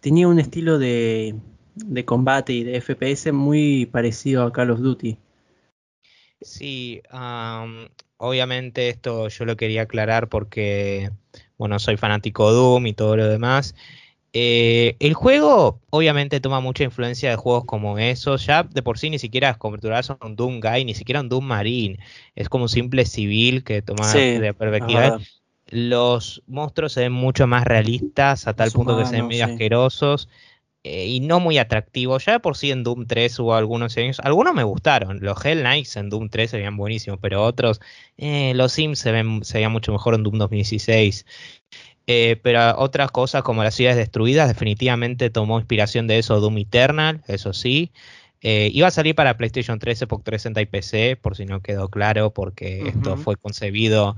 tenía 0.00 0.26
un 0.26 0.40
estilo 0.40 0.80
de, 0.80 1.36
de 1.76 2.04
combate 2.04 2.52
y 2.52 2.64
de 2.64 2.78
FPS 2.78 3.30
muy 3.30 3.86
parecido 3.86 4.42
a 4.42 4.52
Call 4.52 4.72
of 4.72 4.80
Duty. 4.80 5.16
Sí, 6.40 7.00
am, 7.10 7.88
obviamente 8.16 8.88
esto 8.88 9.28
yo 9.28 9.44
lo 9.44 9.56
quería 9.56 9.82
aclarar 9.82 10.28
porque, 10.28 11.12
bueno, 11.58 11.78
soy 11.78 11.96
fanático 11.96 12.50
de 12.50 12.56
Doom 12.56 12.86
y 12.88 12.92
todo 12.92 13.16
lo 13.16 13.28
demás. 13.28 13.76
Eh, 14.32 14.96
el 15.00 15.14
juego 15.14 15.80
obviamente 15.90 16.40
toma 16.40 16.60
mucha 16.60 16.84
influencia 16.84 17.30
de 17.30 17.36
juegos 17.36 17.64
como 17.64 17.98
esos. 17.98 18.44
Ya 18.46 18.62
de 18.64 18.82
por 18.82 18.98
sí 18.98 19.10
ni 19.10 19.18
siquiera 19.18 19.50
es 19.50 19.56
convertirse 19.56 20.12
en 20.12 20.18
un 20.20 20.36
Doom 20.36 20.60
Guy, 20.60 20.84
ni 20.84 20.94
siquiera 20.94 21.20
un 21.20 21.28
Doom 21.28 21.44
Marine. 21.44 21.98
Es 22.34 22.48
como 22.48 22.64
un 22.64 22.68
simple 22.68 23.04
civil 23.06 23.64
que 23.64 23.82
toma 23.82 24.04
Sí, 24.04 24.18
de 24.18 24.52
perspectiva. 24.54 25.18
Los 25.68 26.42
monstruos 26.46 26.92
se 26.92 27.00
ven 27.00 27.12
mucho 27.12 27.46
más 27.46 27.64
realistas, 27.64 28.46
a 28.46 28.54
tal 28.54 28.66
Los 28.66 28.74
punto 28.74 28.96
que 28.96 29.04
se 29.04 29.16
ven 29.16 29.26
medio 29.26 29.46
sí. 29.46 29.52
asquerosos 29.52 30.28
eh, 30.84 31.06
y 31.08 31.20
no 31.20 31.40
muy 31.40 31.58
atractivos. 31.58 32.24
Ya 32.24 32.32
de 32.34 32.40
por 32.40 32.56
sí 32.56 32.70
en 32.70 32.84
Doom 32.84 33.06
3 33.06 33.36
hubo 33.40 33.54
algunos 33.54 33.96
años, 33.96 34.20
algunos 34.20 34.54
me 34.54 34.62
gustaron. 34.62 35.18
Los 35.20 35.44
Hell 35.44 35.60
Knights 35.60 35.96
en 35.96 36.08
Doom 36.10 36.28
3 36.28 36.50
se 36.50 36.58
veían 36.58 36.76
buenísimos, 36.76 37.18
pero 37.20 37.42
otros, 37.44 37.80
eh, 38.16 38.52
los 38.54 38.72
Sims 38.72 39.00
se 39.00 39.10
ven 39.10 39.44
se 39.44 39.54
veían 39.58 39.72
mucho 39.72 39.90
mejor 39.92 40.14
en 40.14 40.22
Doom 40.22 40.38
2016. 40.38 41.26
Eh, 42.06 42.38
pero 42.42 42.78
otras 42.78 43.10
cosas 43.10 43.42
como 43.42 43.64
las 43.64 43.74
ciudades 43.74 43.96
destruidas 43.96 44.48
definitivamente 44.48 45.28
tomó 45.28 45.58
inspiración 45.58 46.06
de 46.06 46.18
eso 46.18 46.40
Doom 46.40 46.58
Eternal, 46.58 47.22
eso 47.26 47.52
sí. 47.52 47.90
Eh, 48.42 48.70
iba 48.72 48.86
a 48.86 48.92
salir 48.92 49.14
para 49.14 49.36
PlayStation 49.36 49.78
3, 49.78 50.00
Xbox 50.00 50.22
360 50.24 50.60
y 50.60 50.66
PC, 50.66 51.16
por 51.16 51.36
si 51.36 51.46
no 51.46 51.62
quedó 51.62 51.88
claro, 51.88 52.32
porque 52.32 52.88
esto 52.88 53.16
fue 53.16 53.36
concebido 53.36 54.16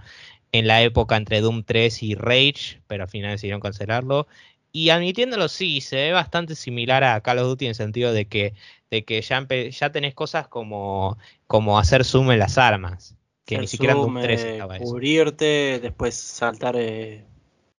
en 0.53 0.67
la 0.67 0.83
época 0.83 1.17
entre 1.17 1.41
Doom 1.41 1.63
3 1.65 2.03
y 2.03 2.15
Rage, 2.15 2.81
pero 2.87 3.05
al 3.05 3.09
final 3.09 3.31
decidieron 3.31 3.61
cancelarlo. 3.61 4.27
Y 4.71 4.91
admitiéndolo, 4.91 5.49
sí, 5.49 5.81
se 5.81 5.97
ve 5.97 6.13
bastante 6.13 6.55
similar 6.57 7.05
a 7.05 7.21
Call 7.23 7.39
of 7.39 7.47
Duty 7.47 7.67
en 7.67 7.69
el 7.71 7.75
sentido 7.75 8.13
de 8.13 8.27
que, 8.27 8.55
de 8.91 9.05
que 9.05 9.23
ya, 9.23 9.47
ya 9.71 9.93
tenés 9.93 10.15
cosas 10.15 10.47
como, 10.47 11.17
como 11.47 11.79
hacer 11.79 12.05
zoom 12.05 12.31
en 12.33 12.39
las 12.39 12.59
armas, 12.59 13.17
que 13.47 13.59
ni 13.59 13.67
siquiera 13.67 13.95
en 13.95 14.01
Doom 14.01 14.21
3 14.21 14.41
eh, 14.41 14.53
estaba 14.53 14.77
eso. 14.77 14.85
cubrirte, 14.85 15.81
después 15.81 16.15
saltar 16.15 16.77
eh, 16.77 17.25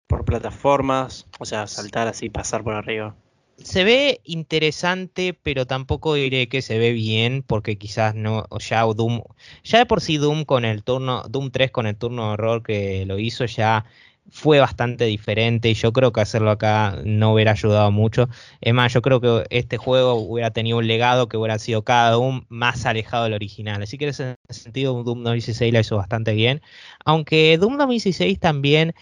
por 0.10 0.26
plataformas, 0.26 1.28
o 1.38 1.45
sea, 1.45 1.68
saltar 1.68 2.07
así, 2.07 2.30
pasar 2.30 2.64
por 2.64 2.74
arriba. 2.74 3.16
Se 3.57 3.84
ve 3.84 4.22
interesante, 4.24 5.38
pero 5.43 5.68
tampoco 5.68 6.16
diré 6.16 6.49
que 6.49 6.64
se 6.64 6.80
ve 6.80 6.93
bien, 6.93 7.43
porque 7.45 7.78
quizás 7.78 8.16
no, 8.16 8.45
ya 8.57 8.82
Doom, 8.82 9.22
ya 9.64 9.78
de 9.78 9.86
por 9.86 10.01
sí 10.01 10.18
Doom 10.18 10.45
con 10.45 10.66
el 10.66 10.84
turno, 10.84 11.24
Doom 11.30 11.51
3 11.51 11.70
con 11.70 11.86
el 11.86 11.95
turno 11.95 12.28
de 12.28 12.34
horror 12.34 12.64
que 12.64 13.05
lo 13.05 13.20
hizo 13.20 13.45
ya 13.45 13.86
fue 14.32 14.60
bastante 14.60 15.05
diferente 15.05 15.70
y 15.70 15.74
yo 15.74 15.91
creo 15.91 16.12
que 16.12 16.22
hacerlo 16.22 16.51
acá 16.51 16.99
no 17.03 17.34
hubiera 17.34 17.51
ayudado 17.51 17.91
mucho. 17.91 18.30
Es 18.62 18.74
más, 18.74 18.93
yo 18.93 19.01
creo 19.01 19.22
que 19.22 19.45
este 19.49 19.78
juego 19.78 20.14
hubiera 20.16 20.51
tenido 20.51 20.78
un 20.78 20.88
legado 20.88 21.28
que 21.28 21.38
hubiera 21.38 21.60
sido 21.60 21.84
cada 21.84 22.12
Doom 22.12 22.45
más 22.49 22.86
alejado 22.86 23.26
del 23.26 23.34
original. 23.34 23.82
Así 23.82 23.97
que 23.97 24.05
en 24.05 24.10
ese 24.10 24.36
sentido 24.49 25.03
Doom 25.03 25.24
2016 25.24 25.74
la 25.74 25.80
hizo 25.82 25.97
bastante 25.97 26.34
bien. 26.34 26.62
Aunque 27.05 27.57
Doom 27.57 27.78
2016 27.78 28.39
también 28.39 28.93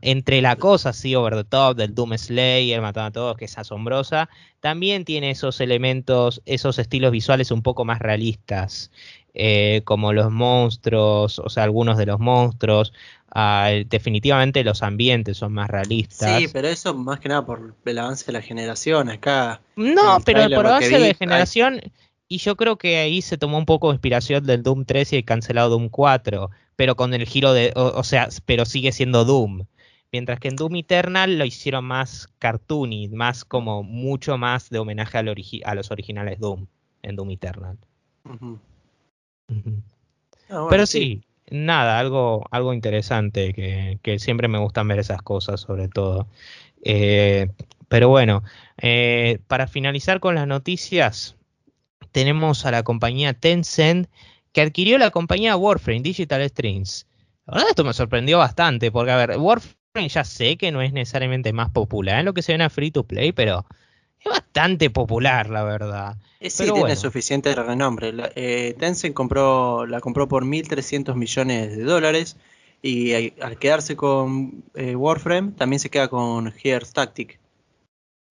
entre 0.00 0.40
la 0.40 0.56
cosa 0.56 0.90
así 0.90 1.14
over 1.14 1.34
the 1.36 1.44
top 1.44 1.76
del 1.76 1.94
Doom 1.94 2.16
Slayer 2.16 2.80
matando 2.80 3.06
a 3.06 3.10
todos, 3.10 3.36
que 3.36 3.44
es 3.44 3.58
asombrosa, 3.58 4.28
también 4.60 5.04
tiene 5.04 5.30
esos 5.30 5.60
elementos, 5.60 6.40
esos 6.46 6.78
estilos 6.78 7.12
visuales 7.12 7.50
un 7.50 7.62
poco 7.62 7.84
más 7.84 7.98
realistas, 7.98 8.90
eh, 9.34 9.82
como 9.84 10.12
los 10.12 10.30
monstruos, 10.30 11.38
o 11.38 11.48
sea, 11.48 11.64
algunos 11.64 11.98
de 11.98 12.06
los 12.06 12.18
monstruos. 12.20 12.92
ah, 13.34 13.70
definitivamente 13.86 14.62
los 14.62 14.82
ambientes 14.82 15.38
son 15.38 15.54
más 15.54 15.70
realistas. 15.70 16.38
Sí, 16.38 16.48
pero 16.52 16.68
eso 16.68 16.92
más 16.94 17.18
que 17.18 17.30
nada 17.30 17.46
por 17.46 17.74
el 17.84 17.98
avance 17.98 18.26
de 18.26 18.32
la 18.32 18.42
generación. 18.42 19.08
Acá, 19.08 19.62
No, 19.74 20.18
pero 20.24 20.54
por 20.54 20.66
avance 20.66 20.98
de 20.98 21.06
hay- 21.06 21.14
generación, 21.14 21.80
y 22.34 22.38
yo 22.38 22.56
creo 22.56 22.76
que 22.78 22.96
ahí 22.98 23.22
se 23.22 23.38
tomó 23.38 23.58
un 23.58 23.66
poco 23.66 23.88
de 23.88 23.94
inspiración 23.96 24.44
del 24.46 24.62
Doom 24.62 24.84
3 24.84 25.12
y 25.12 25.16
el 25.16 25.24
cancelado 25.24 25.70
Doom 25.70 25.88
4, 25.88 26.50
pero 26.76 26.96
con 26.96 27.12
el 27.14 27.26
giro 27.26 27.52
de, 27.52 27.72
o, 27.76 27.86
o 27.98 28.04
sea, 28.04 28.28
pero 28.46 28.64
sigue 28.64 28.92
siendo 28.92 29.24
Doom. 29.24 29.66
Mientras 30.12 30.40
que 30.40 30.48
en 30.48 30.56
Doom 30.56 30.76
Eternal 30.76 31.38
lo 31.38 31.44
hicieron 31.44 31.84
más 31.84 32.28
cartoony, 32.38 33.08
más 33.08 33.44
como 33.44 33.82
mucho 33.82 34.36
más 34.38 34.68
de 34.70 34.78
homenaje 34.78 35.18
origi- 35.18 35.62
a 35.64 35.74
los 35.74 35.90
originales 35.90 36.38
Doom 36.38 36.66
en 37.02 37.16
Doom 37.16 37.30
Eternal. 37.30 37.78
Ah, 40.48 40.60
bueno, 40.60 40.70
Pero 40.70 40.86
sí, 40.86 41.22
nada, 41.50 41.98
algo, 41.98 42.44
algo 42.50 42.72
interesante 42.74 43.52
que, 43.54 43.98
que 44.02 44.18
siempre 44.18 44.48
me 44.48 44.58
gustan 44.58 44.88
ver 44.88 44.98
esas 44.98 45.22
cosas, 45.22 45.60
sobre 45.60 45.88
todo. 45.88 46.26
Eh, 46.84 47.48
pero 47.88 48.08
bueno, 48.08 48.42
eh, 48.78 49.38
para 49.48 49.66
finalizar 49.66 50.20
con 50.20 50.34
las 50.34 50.46
noticias, 50.46 51.36
tenemos 52.10 52.64
a 52.66 52.70
la 52.70 52.82
compañía 52.82 53.32
Tencent 53.34 54.08
que 54.52 54.60
adquirió 54.62 54.98
la 54.98 55.10
compañía 55.10 55.56
Warframe 55.56 56.02
Digital 56.02 56.46
Streams. 56.48 57.06
La 57.46 57.54
verdad, 57.54 57.70
esto 57.70 57.84
me 57.84 57.92
sorprendió 57.92 58.38
bastante, 58.38 58.90
porque 58.92 59.10
a 59.12 59.16
ver, 59.16 59.36
Warframe 59.38 60.08
ya 60.08 60.24
sé 60.24 60.56
que 60.56 60.70
no 60.72 60.82
es 60.82 60.92
necesariamente 60.92 61.52
más 61.52 61.70
popular 61.70 62.18
en 62.20 62.26
lo 62.26 62.34
que 62.34 62.42
se 62.42 62.52
ven 62.52 62.62
a 62.62 62.70
free 62.70 62.90
to 62.90 63.04
play, 63.04 63.32
pero 63.32 63.64
es 64.20 64.30
bastante 64.30 64.90
popular, 64.90 65.48
la 65.50 65.62
verdad. 65.64 66.16
Eh, 66.40 66.50
Sí, 66.50 66.58
Pero 66.64 66.74
tiene 66.74 66.88
bueno. 66.88 67.00
suficiente 67.00 67.54
renombre. 67.54 68.12
La- 68.12 68.30
eh, 68.34 68.74
Tencent 68.78 69.14
compró, 69.14 69.86
la 69.86 70.00
compró 70.00 70.28
por 70.28 70.44
1.300 70.44 71.16
millones 71.16 71.76
de 71.76 71.82
dólares 71.84 72.36
y 72.82 73.12
al 73.40 73.58
quedarse 73.58 73.94
con 73.96 74.64
eh, 74.74 74.96
Warframe 74.96 75.52
también 75.52 75.78
se 75.80 75.88
queda 75.88 76.08
con 76.08 76.50
Gears 76.52 76.92
Tactic. 76.92 77.38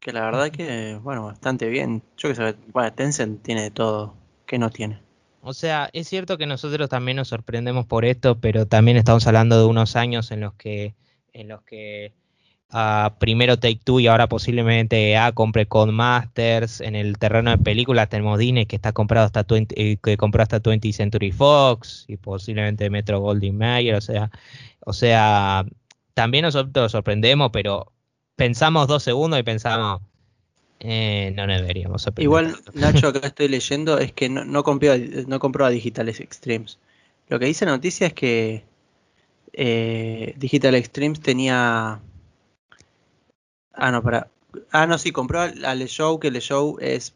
Que 0.01 0.11
la 0.11 0.25
verdad 0.25 0.49
que, 0.49 0.99
bueno, 1.03 1.25
bastante 1.25 1.69
bien. 1.69 2.01
Yo 2.17 2.29
que 2.29 2.35
sé, 2.35 2.55
bueno, 2.73 2.91
Tencent 2.91 3.43
tiene 3.43 3.61
de 3.61 3.71
todo. 3.71 4.15
que 4.47 4.57
no 4.57 4.71
tiene? 4.71 4.99
O 5.41 5.53
sea, 5.53 5.91
es 5.93 6.07
cierto 6.07 6.39
que 6.39 6.47
nosotros 6.47 6.89
también 6.89 7.17
nos 7.17 7.27
sorprendemos 7.27 7.85
por 7.85 8.03
esto, 8.03 8.39
pero 8.39 8.65
también 8.65 8.97
estamos 8.97 9.27
hablando 9.27 9.59
de 9.59 9.65
unos 9.65 9.95
años 9.95 10.31
en 10.31 10.41
los 10.41 10.53
que, 10.55 10.95
en 11.33 11.49
los 11.49 11.61
que 11.61 12.13
uh, 12.73 13.11
primero 13.19 13.57
Take 13.57 13.81
Two 13.83 13.99
y 13.99 14.07
ahora 14.07 14.27
posiblemente 14.27 15.17
A 15.17 15.33
compre 15.33 15.67
Codemasters. 15.67 16.81
En 16.81 16.95
el 16.95 17.19
terreno 17.19 17.51
de 17.51 17.59
películas 17.59 18.09
tenemos 18.09 18.39
Disney 18.39 18.65
que 18.65 18.77
está 18.77 18.93
comprado 18.93 19.27
hasta 19.27 19.43
20, 19.43 19.75
eh, 19.79 19.97
que 20.01 20.17
compró 20.17 20.41
hasta 20.41 20.61
20th 20.61 20.93
Century 20.93 21.31
Fox 21.31 22.05
y 22.07 22.17
posiblemente 22.17 22.89
Metro 22.89 23.19
Goldwyn 23.19 23.55
Mayer. 23.55 23.95
O 23.95 24.01
sea, 24.01 24.31
o 24.79 24.93
sea, 24.93 25.63
también 26.15 26.41
nosotros 26.43 26.73
nos 26.73 26.91
sorprendemos, 26.91 27.51
pero 27.53 27.91
pensamos 28.41 28.87
dos 28.87 29.03
segundos 29.03 29.39
y 29.39 29.43
pensamos, 29.43 30.01
eh, 30.79 31.31
no 31.35 31.45
deberíamos 31.45 32.07
Igual, 32.17 32.55
Nacho, 32.73 33.09
acá 33.09 33.19
estoy 33.27 33.47
leyendo, 33.49 33.99
es 33.99 34.13
que 34.13 34.29
no, 34.29 34.43
no, 34.43 34.63
compró, 34.63 34.93
no 35.27 35.39
compró 35.39 35.65
a 35.65 35.69
Digitales 35.69 36.19
Extremes. 36.19 36.79
Lo 37.29 37.37
que 37.37 37.45
dice 37.45 37.65
la 37.65 37.71
noticia 37.73 38.07
es 38.07 38.13
que 38.13 38.63
eh, 39.53 40.33
Digital 40.37 40.73
Extremes 40.73 41.21
tenía. 41.21 41.99
Ah, 43.73 43.91
no, 43.91 44.01
para. 44.01 44.27
Ah, 44.71 44.87
no, 44.87 44.97
sí, 44.97 45.11
compró 45.11 45.41
a 45.41 45.75
Le 45.75 45.87
Show, 45.87 46.19
que 46.19 46.31
Le 46.31 46.41
Show 46.41 46.77
es 46.81 47.13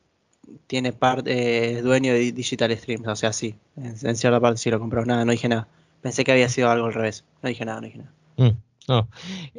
tiene 0.68 0.94
parte 0.94 1.82
dueño 1.82 2.14
de 2.14 2.32
Digital 2.34 2.72
Streams, 2.78 3.08
o 3.08 3.16
sea, 3.16 3.34
sí, 3.34 3.56
en, 3.78 4.16
cierta 4.16 4.40
parte 4.40 4.60
sí 4.60 4.70
lo 4.70 4.80
compró, 4.80 5.04
nada, 5.06 5.26
no 5.26 5.32
dije 5.32 5.50
nada. 5.50 5.68
Pensé 6.04 6.24
que 6.24 6.32
había 6.32 6.50
sido 6.50 6.70
algo 6.70 6.86
al 6.86 6.94
revés, 6.94 7.24
no 7.42 7.50
dije 7.50 7.66
nada, 7.66 7.82
no 7.82 7.88
dije 7.88 7.98
nada. 7.98 8.12
Mm, 8.38 8.58
no. 8.88 9.10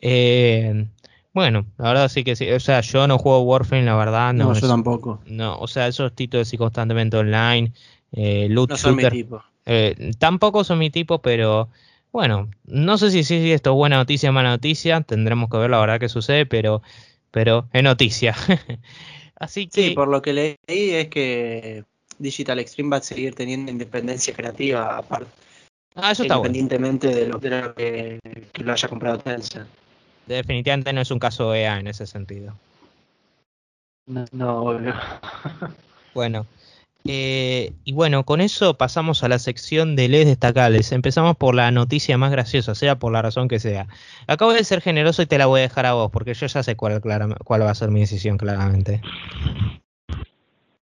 Eh, 0.00 0.86
bueno, 1.37 1.66
la 1.76 1.89
verdad 1.89 2.09
sí 2.09 2.24
que 2.24 2.34
sí. 2.34 2.51
O 2.51 2.59
sea, 2.59 2.80
yo 2.80 3.07
no 3.07 3.18
juego 3.18 3.43
Warframe, 3.43 3.84
la 3.84 3.95
verdad. 3.95 4.32
No, 4.32 4.55
yo 4.55 4.66
tampoco. 4.66 5.20
No, 5.26 5.59
o 5.59 5.68
sea, 5.68 5.87
esos 5.87 6.14
títulos 6.14 6.49
así 6.49 6.57
constantemente 6.57 7.18
online. 7.18 7.74
Eh, 8.12 8.47
loot 8.49 8.70
no 8.70 8.76
son 8.78 8.97
mi 8.97 9.07
tipo. 9.07 9.45
Eh, 9.66 10.12
tampoco 10.18 10.64
son 10.64 10.78
mi 10.78 10.89
tipo, 10.89 11.20
pero 11.20 11.68
bueno, 12.11 12.49
no 12.64 12.97
sé 12.97 13.11
si, 13.11 13.22
si, 13.22 13.53
esto 13.53 13.72
es 13.72 13.76
buena 13.76 13.97
noticia 13.97 14.30
o 14.30 14.32
mala 14.32 14.49
noticia. 14.49 15.03
Tendremos 15.03 15.51
que 15.51 15.59
ver 15.59 15.68
la 15.68 15.78
verdad 15.78 16.01
que 16.01 16.09
sucede, 16.09 16.47
pero, 16.47 16.80
pero 17.32 17.68
es 17.74 17.82
noticia. 17.82 18.34
así 19.39 19.66
que. 19.66 19.89
Sí, 19.89 19.91
por 19.91 20.09
lo 20.09 20.22
que 20.22 20.32
leí 20.32 20.57
es 20.66 21.09
que 21.09 21.84
Digital 22.18 22.61
Extreme 22.61 22.93
va 22.93 22.97
a 22.97 23.03
seguir 23.03 23.34
teniendo 23.34 23.70
independencia 23.70 24.32
creativa 24.32 24.97
aparte. 24.97 25.30
Ah, 25.97 26.12
eso 26.12 26.22
está 26.22 26.37
Independientemente 26.37 27.09
de 27.09 27.26
lo, 27.26 27.39
que, 27.41 28.20
que, 28.55 28.64
lo 28.64 28.72
haya 28.72 28.89
comprado 28.89 29.18
Tencent 29.18 29.68
definitivamente 30.27 30.93
no 30.93 31.01
es 31.01 31.11
un 31.11 31.18
caso 31.18 31.55
EA 31.55 31.79
en 31.79 31.87
ese 31.87 32.07
sentido. 32.07 32.55
No, 34.07 34.24
no 34.33 34.79
bueno, 36.14 36.47
eh, 37.09 37.72
y 37.85 37.93
bueno, 37.93 38.24
con 38.24 38.41
eso 38.41 38.74
pasamos 38.74 39.22
a 39.22 39.29
la 39.29 39.39
sección 39.39 39.97
de 39.97 40.09
leyes 40.09 40.27
destacables. 40.27 40.93
Empezamos 40.93 41.37
por 41.37 41.55
la 41.55 41.70
noticia 41.70 42.18
más 42.18 42.31
graciosa, 42.31 42.74
sea 42.74 42.97
por 42.97 43.12
la 43.12 43.22
razón 43.22 43.49
que 43.49 43.59
sea. 43.59 43.87
Acabo 44.27 44.53
de 44.53 44.64
ser 44.64 44.81
generoso 44.81 45.22
y 45.22 45.27
te 45.27 45.39
la 45.39 45.47
voy 45.47 45.61
a 45.61 45.62
dejar 45.62 45.87
a 45.87 45.93
vos, 45.93 46.11
porque 46.11 46.35
yo 46.35 46.47
ya 46.47 46.62
sé 46.62 46.77
cuál, 46.77 47.01
cuál 47.01 47.62
va 47.62 47.70
a 47.70 47.74
ser 47.74 47.91
mi 47.91 48.01
decisión, 48.01 48.39
claramente. 48.39 49.01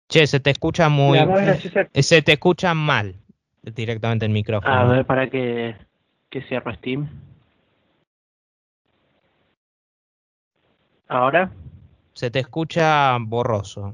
Che, 0.10 0.28
se 0.28 0.40
te 0.40 0.52
escucha 0.52 0.90
muy. 0.90 1.20
Se 1.94 2.22
te 2.22 2.34
escucha 2.34 2.74
mal 2.74 3.16
directamente 3.64 4.26
el 4.26 4.32
micrófono. 4.32 4.74
A 4.74 4.84
ver, 4.86 5.06
para 5.06 5.30
que, 5.30 5.76
que 6.30 6.42
cierre 6.44 6.76
Steam. 6.76 7.10
¿Ahora? 11.12 11.52
Se 12.14 12.32
te 12.32 12.40
escucha 12.40 13.18
borroso. 13.20 13.94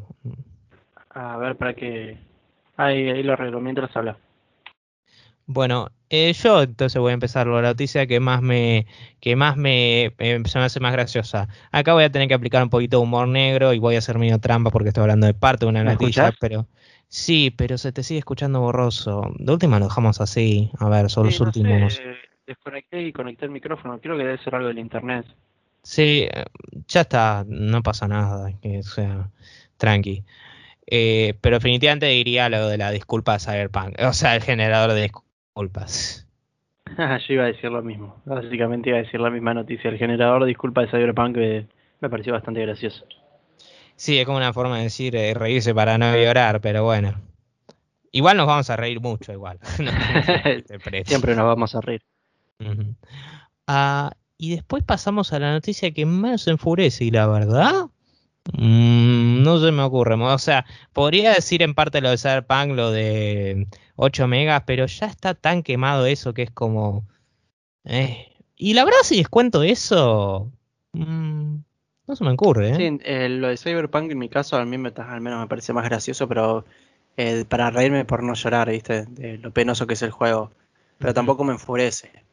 A 1.09 1.35
ver, 1.37 1.55
para 1.55 1.73
que... 1.73 2.15
Ahí, 2.75 3.09
ahí 3.09 3.23
lo 3.23 3.33
arreglo 3.33 3.59
mientras 3.59 3.95
habla. 3.97 4.17
Bueno, 5.47 5.89
eh, 6.11 6.31
yo 6.33 6.61
entonces 6.61 7.01
voy 7.01 7.09
a 7.09 7.13
empezar 7.15 7.47
la 7.47 7.63
noticia 7.63 8.05
que 8.05 8.19
más 8.19 8.43
me 8.43 8.85
que 9.19 9.35
más 9.35 9.57
me, 9.57 10.13
se 10.19 10.59
me 10.59 10.65
hace 10.65 10.79
más 10.79 10.93
graciosa. 10.93 11.47
Acá 11.71 11.93
voy 11.93 12.03
a 12.03 12.11
tener 12.11 12.27
que 12.27 12.35
aplicar 12.35 12.61
un 12.61 12.69
poquito 12.69 12.97
de 12.97 13.03
humor 13.03 13.27
negro 13.27 13.73
y 13.73 13.79
voy 13.79 13.95
a 13.95 13.97
hacer 13.97 14.19
medio 14.19 14.39
trampa 14.39 14.69
porque 14.69 14.89
estoy 14.89 15.01
hablando 15.01 15.25
de 15.25 15.33
parte 15.33 15.65
de 15.65 15.69
una 15.69 15.83
noticia, 15.83 16.31
pero 16.39 16.67
sí, 17.07 17.49
pero 17.49 17.79
se 17.79 17.91
te 17.91 18.03
sigue 18.03 18.19
escuchando 18.19 18.59
borroso. 18.59 19.31
De 19.39 19.51
última 19.51 19.79
lo 19.79 19.85
dejamos 19.85 20.21
así. 20.21 20.69
A 20.77 20.87
ver, 20.87 21.09
son 21.09 21.25
los 21.25 21.39
últimos. 21.39 21.99
desconecté 22.45 23.01
y 23.01 23.11
conecté 23.11 23.45
el 23.45 23.51
micrófono. 23.51 23.99
Creo 23.99 24.17
que 24.17 24.23
debe 24.23 24.37
ser 24.43 24.53
algo 24.53 24.67
del 24.67 24.77
internet. 24.77 25.25
Sí, 25.87 26.27
ya 26.89 27.01
está, 27.01 27.45
no 27.47 27.81
pasa 27.81 28.09
nada, 28.09 28.51
que 28.61 28.83
sea 28.83 29.31
tranqui. 29.77 30.25
Eh, 30.85 31.35
pero 31.39 31.55
definitivamente 31.55 32.07
diría 32.07 32.49
lo 32.49 32.67
de 32.67 32.77
la 32.77 32.91
disculpa 32.91 33.33
de 33.33 33.39
Cyberpunk, 33.39 33.95
o 34.01 34.11
sea, 34.11 34.35
el 34.35 34.43
generador 34.43 34.91
de 34.91 35.03
disculpas. 35.03 36.27
Yo 36.97 37.33
iba 37.33 37.45
a 37.45 37.47
decir 37.47 37.71
lo 37.71 37.81
mismo, 37.81 38.21
básicamente 38.25 38.89
iba 38.89 38.99
a 38.99 39.03
decir 39.03 39.21
la 39.21 39.29
misma 39.29 39.53
noticia. 39.53 39.89
El 39.89 39.97
generador 39.97 40.41
de 40.41 40.49
disculpas 40.49 40.91
de 40.91 40.91
Cyberpunk 40.91 41.37
me 42.01 42.09
pareció 42.09 42.33
bastante 42.33 42.59
gracioso. 42.63 43.05
Sí, 43.95 44.19
es 44.19 44.25
como 44.25 44.39
una 44.39 44.51
forma 44.51 44.79
de 44.79 44.83
decir 44.83 45.15
eh, 45.15 45.33
reírse 45.35 45.73
para 45.73 45.97
no 45.97 46.13
llorar, 46.17 46.59
pero 46.59 46.83
bueno. 46.83 47.13
Igual 48.11 48.35
nos 48.35 48.47
vamos 48.47 48.69
a 48.69 48.75
reír 48.75 48.99
mucho, 48.99 49.31
igual. 49.31 49.57
Siempre 51.05 51.33
nos 51.33 51.45
vamos 51.45 51.75
a 51.75 51.79
reír. 51.79 52.01
Ah, 53.67 54.11
y 54.37 54.51
después 54.51 54.83
pasamos 54.83 55.33
a 55.33 55.39
la 55.39 55.51
noticia 55.51 55.91
que 55.91 56.05
más 56.05 56.47
enfurece, 56.47 57.05
y 57.05 57.11
la 57.11 57.27
verdad, 57.27 57.87
mm, 58.53 59.43
no 59.43 59.59
se 59.59 59.71
me 59.71 59.81
ocurre. 59.83 60.15
O 60.15 60.37
sea, 60.37 60.65
podría 60.93 61.33
decir 61.33 61.61
en 61.63 61.73
parte 61.73 62.01
lo 62.01 62.09
de 62.09 62.17
Cyberpunk, 62.17 62.71
lo 62.75 62.91
de 62.91 63.67
8 63.95 64.27
megas, 64.27 64.63
pero 64.65 64.85
ya 64.85 65.07
está 65.07 65.33
tan 65.33 65.63
quemado 65.63 66.05
eso 66.05 66.33
que 66.33 66.43
es 66.43 66.51
como... 66.51 67.05
Eh. 67.85 68.33
Y 68.55 68.73
la 68.73 68.85
verdad, 68.85 68.99
si 69.03 69.17
descuento 69.17 69.63
eso, 69.63 70.51
mm, 70.93 71.55
no 72.07 72.15
se 72.15 72.23
me 72.23 72.31
ocurre. 72.31 72.69
¿eh? 72.69 72.75
Sí, 72.75 72.99
eh, 73.03 73.29
lo 73.29 73.49
de 73.49 73.57
Cyberpunk 73.57 74.11
en 74.11 74.17
mi 74.17 74.29
caso 74.29 74.57
a 74.57 74.65
mí 74.65 74.77
me, 74.77 74.91
al 74.95 75.21
menos 75.21 75.39
me 75.39 75.47
parece 75.47 75.73
más 75.73 75.85
gracioso, 75.85 76.27
pero 76.27 76.65
eh, 77.17 77.45
para 77.47 77.69
reírme 77.71 78.05
por 78.05 78.23
no 78.23 78.33
llorar, 78.33 78.69
¿viste? 78.69 79.05
De 79.05 79.37
lo 79.39 79.51
penoso 79.51 79.87
que 79.87 79.93
es 79.93 80.01
el 80.03 80.11
juego. 80.11 80.51
Pero 80.99 81.13
tampoco 81.13 81.43
me 81.43 81.53
enfurece. 81.53 82.26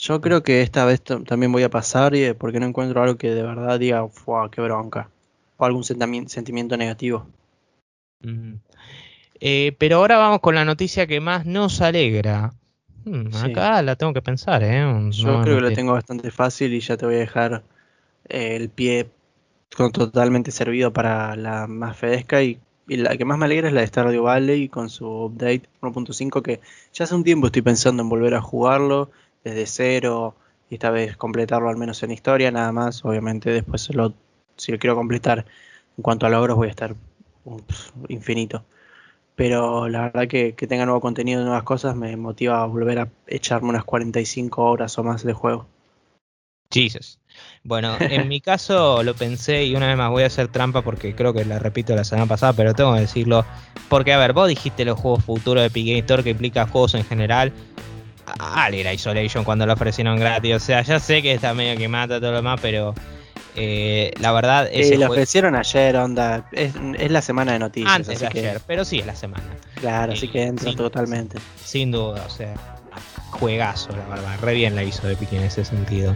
Yo 0.00 0.22
creo 0.22 0.42
que 0.42 0.62
esta 0.62 0.86
vez 0.86 1.02
también 1.02 1.52
voy 1.52 1.62
a 1.62 1.68
pasar 1.68 2.14
y 2.14 2.32
porque 2.32 2.58
no 2.58 2.64
encuentro 2.64 3.02
algo 3.02 3.16
que 3.16 3.34
de 3.34 3.42
verdad 3.42 3.78
diga, 3.78 4.08
¡fua, 4.08 4.50
qué 4.50 4.62
bronca! 4.62 5.10
O 5.58 5.66
algún 5.66 5.84
sentimiento 5.84 6.74
negativo. 6.78 7.26
Eh, 9.40 9.76
pero 9.76 9.96
ahora 9.96 10.16
vamos 10.16 10.40
con 10.40 10.54
la 10.54 10.64
noticia 10.64 11.06
que 11.06 11.20
más 11.20 11.44
nos 11.44 11.82
alegra. 11.82 12.54
Hmm, 13.04 13.26
acá 13.44 13.82
la 13.82 13.94
tengo 13.96 14.14
que 14.14 14.22
pensar, 14.22 14.62
¿eh? 14.62 15.10
Yo 15.10 15.42
creo 15.42 15.56
que 15.56 15.68
la 15.68 15.74
tengo 15.74 15.92
bastante 15.92 16.30
fácil 16.30 16.72
y 16.72 16.80
ya 16.80 16.96
te 16.96 17.04
voy 17.04 17.16
a 17.16 17.18
dejar 17.18 17.62
eh, 18.26 18.56
el 18.56 18.70
pie 18.70 19.06
totalmente 19.92 20.50
servido 20.50 20.94
para 20.94 21.36
la 21.36 21.66
más 21.66 21.98
fedesca 21.98 22.42
y, 22.42 22.58
y, 22.88 22.96
la 22.96 23.18
que 23.18 23.26
más 23.26 23.36
me 23.36 23.44
alegra 23.44 23.68
es 23.68 23.74
la 23.74 23.82
de 23.82 23.86
Stardew 23.86 24.22
Valley 24.22 24.68
con 24.70 24.88
su 24.88 25.06
update 25.06 25.64
1.5 25.82 26.42
que 26.42 26.60
ya 26.94 27.04
hace 27.04 27.14
un 27.14 27.22
tiempo 27.22 27.46
estoy 27.46 27.62
pensando 27.62 28.02
en 28.02 28.08
volver 28.08 28.34
a 28.34 28.40
jugarlo 28.40 29.10
desde 29.44 29.66
cero 29.66 30.34
y 30.68 30.74
esta 30.74 30.90
vez 30.90 31.16
completarlo 31.16 31.68
al 31.68 31.76
menos 31.76 32.02
en 32.02 32.10
historia, 32.12 32.50
nada 32.50 32.72
más. 32.72 33.04
Obviamente 33.04 33.50
después 33.50 33.92
lo, 33.94 34.14
si 34.56 34.72
lo 34.72 34.78
quiero 34.78 34.96
completar 34.96 35.46
en 35.96 36.02
cuanto 36.02 36.26
a 36.26 36.30
logros 36.30 36.56
voy 36.56 36.68
a 36.68 36.70
estar 36.70 36.94
infinito. 38.08 38.64
Pero 39.34 39.88
la 39.88 40.02
verdad 40.02 40.28
que, 40.28 40.54
que 40.54 40.66
tenga 40.66 40.84
nuevo 40.84 41.00
contenido, 41.00 41.42
nuevas 41.42 41.62
cosas, 41.62 41.96
me 41.96 42.16
motiva 42.16 42.62
a 42.62 42.66
volver 42.66 42.98
a 42.98 43.08
echarme 43.26 43.70
unas 43.70 43.84
45 43.84 44.62
horas 44.62 44.98
o 44.98 45.02
más 45.02 45.24
de 45.24 45.32
juego. 45.32 45.66
Jesus. 46.72 47.18
Bueno, 47.64 47.96
en 48.00 48.28
mi 48.28 48.40
caso 48.40 49.02
lo 49.02 49.14
pensé 49.14 49.64
y 49.64 49.74
una 49.74 49.88
vez 49.88 49.96
más 49.96 50.10
voy 50.10 50.22
a 50.22 50.26
hacer 50.26 50.48
trampa 50.48 50.82
porque 50.82 51.14
creo 51.14 51.32
que 51.32 51.44
la 51.44 51.58
repito 51.58 51.94
la 51.94 52.04
semana 52.04 52.26
pasada, 52.26 52.52
pero 52.52 52.74
tengo 52.74 52.94
que 52.94 53.00
decirlo. 53.00 53.44
Porque, 53.88 54.12
a 54.12 54.18
ver, 54.18 54.32
vos 54.32 54.48
dijiste 54.48 54.84
los 54.84 54.98
juegos 54.98 55.24
futuros 55.24 55.62
de 55.62 55.66
Epic 55.66 56.22
que 56.22 56.30
implica 56.30 56.66
juegos 56.66 56.94
en 56.94 57.04
general. 57.04 57.52
Alien 58.38 58.92
Isolation 58.92 59.44
cuando 59.44 59.66
lo 59.66 59.72
ofrecieron 59.72 60.18
gratis. 60.18 60.54
O 60.54 60.60
sea, 60.60 60.82
ya 60.82 60.98
sé 61.00 61.22
que 61.22 61.32
está 61.32 61.54
medio 61.54 61.78
que 61.78 61.88
mata 61.88 62.20
todo 62.20 62.30
lo 62.30 62.36
demás, 62.38 62.58
pero 62.62 62.94
eh, 63.56 64.12
la 64.20 64.32
verdad 64.32 64.68
es. 64.72 64.96
lo 64.98 65.08
ofrecieron 65.08 65.54
ayer, 65.54 65.96
onda. 65.96 66.48
Es, 66.52 66.74
la 67.10 67.22
semana 67.22 67.52
de 67.52 67.58
noticias. 67.58 67.94
Antes 67.94 68.20
de 68.20 68.26
ayer, 68.26 68.60
pero 68.66 68.84
sí 68.84 69.00
es 69.00 69.06
la 69.06 69.14
semana. 69.14 69.44
Claro, 69.76 70.12
así 70.12 70.28
que 70.28 70.44
entra 70.44 70.74
totalmente. 70.74 71.38
Sin 71.62 71.90
duda, 71.90 72.24
o 72.26 72.30
sea, 72.30 72.54
juegazo, 73.30 73.90
la 73.90 74.06
verdad. 74.06 74.38
Re 74.40 74.54
bien 74.54 74.76
la 74.76 74.82
hizo 74.82 75.08
Epic 75.08 75.32
en 75.32 75.42
ese 75.42 75.64
sentido. 75.64 76.14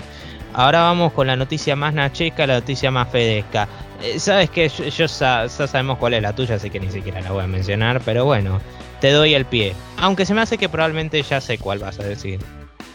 Ahora 0.52 0.82
vamos 0.82 1.12
con 1.12 1.26
la 1.26 1.34
noticia 1.34 1.74
más 1.74 1.94
nacheca, 1.94 2.46
la 2.46 2.54
noticia 2.54 2.90
más 2.90 3.08
fedesca. 3.10 3.68
Eh, 4.00 4.20
Sabes 4.20 4.50
que 4.50 4.68
yo, 4.68 5.06
ya, 5.06 5.48
sabemos 5.48 5.98
cuál 5.98 6.14
es 6.14 6.22
la 6.22 6.32
tuya, 6.32 6.54
así 6.54 6.70
que 6.70 6.78
ni 6.78 6.90
siquiera 6.90 7.20
la 7.20 7.32
voy 7.32 7.42
a 7.42 7.48
mencionar, 7.48 8.00
pero 8.04 8.24
bueno 8.24 8.60
te 9.00 9.10
doy 9.10 9.34
el 9.34 9.44
pie. 9.44 9.74
Aunque 9.98 10.26
se 10.26 10.34
me 10.34 10.40
hace 10.40 10.58
que 10.58 10.68
probablemente 10.68 11.22
ya 11.22 11.40
sé 11.40 11.58
cuál 11.58 11.78
vas 11.78 11.98
a 12.00 12.04
decir. 12.04 12.40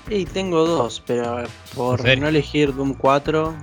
Sí, 0.08 0.26
tengo 0.26 0.66
dos, 0.66 1.04
pero 1.06 1.44
por 1.76 2.04
no 2.18 2.28
elegir 2.28 2.74
Doom 2.74 2.96
4, 2.96 3.56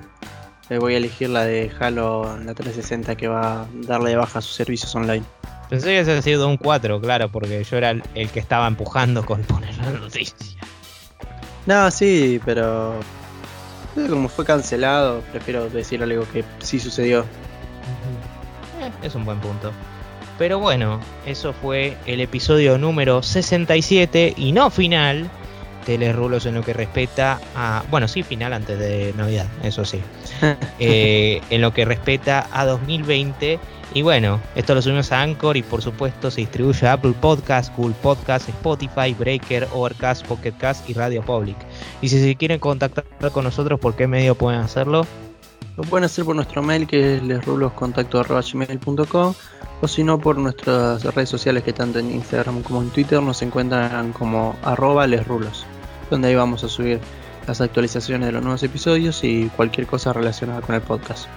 eh, 0.70 0.78
voy 0.78 0.94
a 0.94 0.96
elegir 0.96 1.30
la 1.30 1.44
de 1.44 1.70
Halo, 1.78 2.38
la 2.38 2.54
360, 2.54 3.16
que 3.16 3.28
va 3.28 3.62
a 3.62 3.66
darle 3.72 4.10
de 4.10 4.16
baja 4.16 4.38
a 4.38 4.42
sus 4.42 4.54
servicios 4.54 4.94
online. 4.94 5.24
Pensé 5.68 5.88
que 5.88 5.98
había 5.98 6.22
sido 6.22 6.48
un 6.48 6.56
4, 6.56 7.00
claro, 7.00 7.28
porque 7.30 7.64
yo 7.64 7.76
era 7.76 7.90
el, 7.90 8.30
que 8.30 8.38
estaba 8.38 8.68
empujando 8.68 9.26
con 9.26 9.42
poner 9.42 9.76
la 9.78 9.90
noticia. 9.90 10.34
No, 11.66 11.90
sí, 11.90 12.40
pero 12.44 12.94
como 14.08 14.28
fue 14.28 14.44
cancelado, 14.44 15.22
prefiero 15.32 15.68
decir 15.68 16.02
algo 16.02 16.24
que 16.32 16.44
sí 16.60 16.78
sucedió. 16.78 17.20
Eh, 18.80 18.90
es 19.02 19.14
un 19.16 19.24
buen 19.24 19.40
punto. 19.40 19.72
Pero 20.38 20.58
bueno, 20.58 21.00
eso 21.24 21.52
fue 21.52 21.96
el 22.06 22.20
episodio 22.20 22.76
número 22.78 23.22
67 23.22 24.34
y 24.36 24.52
no 24.52 24.70
final 24.70 25.30
de 25.94 26.12
Rulos 26.12 26.46
en 26.46 26.54
lo 26.54 26.62
que 26.62 26.72
respecta 26.72 27.38
a. 27.54 27.84
Bueno, 27.90 28.08
sí, 28.08 28.22
final 28.22 28.52
antes 28.52 28.78
de 28.78 29.14
Navidad, 29.16 29.46
eso 29.62 29.84
sí. 29.84 30.00
Eh, 30.78 31.40
en 31.48 31.62
lo 31.62 31.72
que 31.72 31.84
respecta 31.84 32.48
a 32.52 32.66
2020. 32.66 33.58
Y 33.94 34.02
bueno, 34.02 34.40
esto 34.54 34.74
lo 34.74 34.82
subimos 34.82 35.10
a 35.12 35.22
Anchor 35.22 35.56
y 35.56 35.62
por 35.62 35.80
supuesto 35.80 36.30
se 36.30 36.42
distribuye 36.42 36.86
a 36.86 36.94
Apple 36.94 37.14
Podcast, 37.18 37.74
Google 37.76 37.94
Podcast, 38.02 38.48
Spotify, 38.48 39.14
Breaker, 39.18 39.66
Overcast, 39.72 40.26
Pocket 40.26 40.52
Cast 40.58 40.90
y 40.90 40.92
Radio 40.92 41.22
Public. 41.22 41.56
Y 42.02 42.08
si 42.08 42.20
se 42.20 42.34
quieren 42.36 42.58
contactar 42.58 43.06
con 43.32 43.44
nosotros, 43.44 43.80
¿por 43.80 43.96
qué 43.96 44.06
medio 44.06 44.34
pueden 44.34 44.60
hacerlo? 44.60 45.06
Lo 45.76 45.84
pueden 45.84 46.04
hacer 46.04 46.24
por 46.24 46.34
nuestro 46.34 46.62
mail 46.62 46.86
que 46.86 47.16
es 47.16 47.22
lesruloscontacto.gmail.com 47.22 49.34
o 49.82 49.88
si 49.88 50.02
no 50.02 50.18
por 50.18 50.38
nuestras 50.38 51.04
redes 51.04 51.28
sociales 51.28 51.62
que 51.62 51.74
tanto 51.74 51.98
en 51.98 52.10
Instagram 52.10 52.62
como 52.62 52.80
en 52.82 52.88
Twitter 52.90 53.22
nos 53.22 53.42
encuentran 53.42 54.12
como 54.12 54.56
arroba 54.62 55.06
lesrulos, 55.06 55.66
donde 56.10 56.28
ahí 56.28 56.34
vamos 56.34 56.64
a 56.64 56.68
subir 56.68 56.98
las 57.46 57.60
actualizaciones 57.60 58.26
de 58.26 58.32
los 58.32 58.42
nuevos 58.42 58.62
episodios 58.62 59.22
y 59.22 59.50
cualquier 59.54 59.86
cosa 59.86 60.14
relacionada 60.14 60.62
con 60.62 60.74
el 60.74 60.80
podcast. 60.80 61.28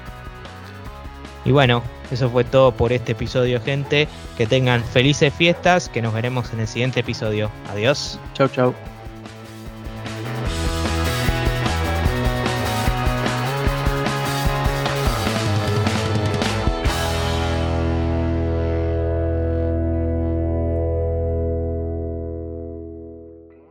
Y 1.45 1.51
bueno, 1.51 1.83
eso 2.11 2.29
fue 2.29 2.43
todo 2.43 2.71
por 2.71 2.91
este 2.91 3.13
episodio, 3.13 3.61
gente. 3.61 4.07
Que 4.37 4.45
tengan 4.45 4.83
felices 4.83 5.33
fiestas, 5.33 5.89
que 5.89 6.01
nos 6.01 6.13
veremos 6.13 6.51
en 6.53 6.61
el 6.61 6.67
siguiente 6.67 6.99
episodio. 6.99 7.49
Adiós. 7.71 8.19
Chau, 8.33 8.47
chau. 8.47 8.73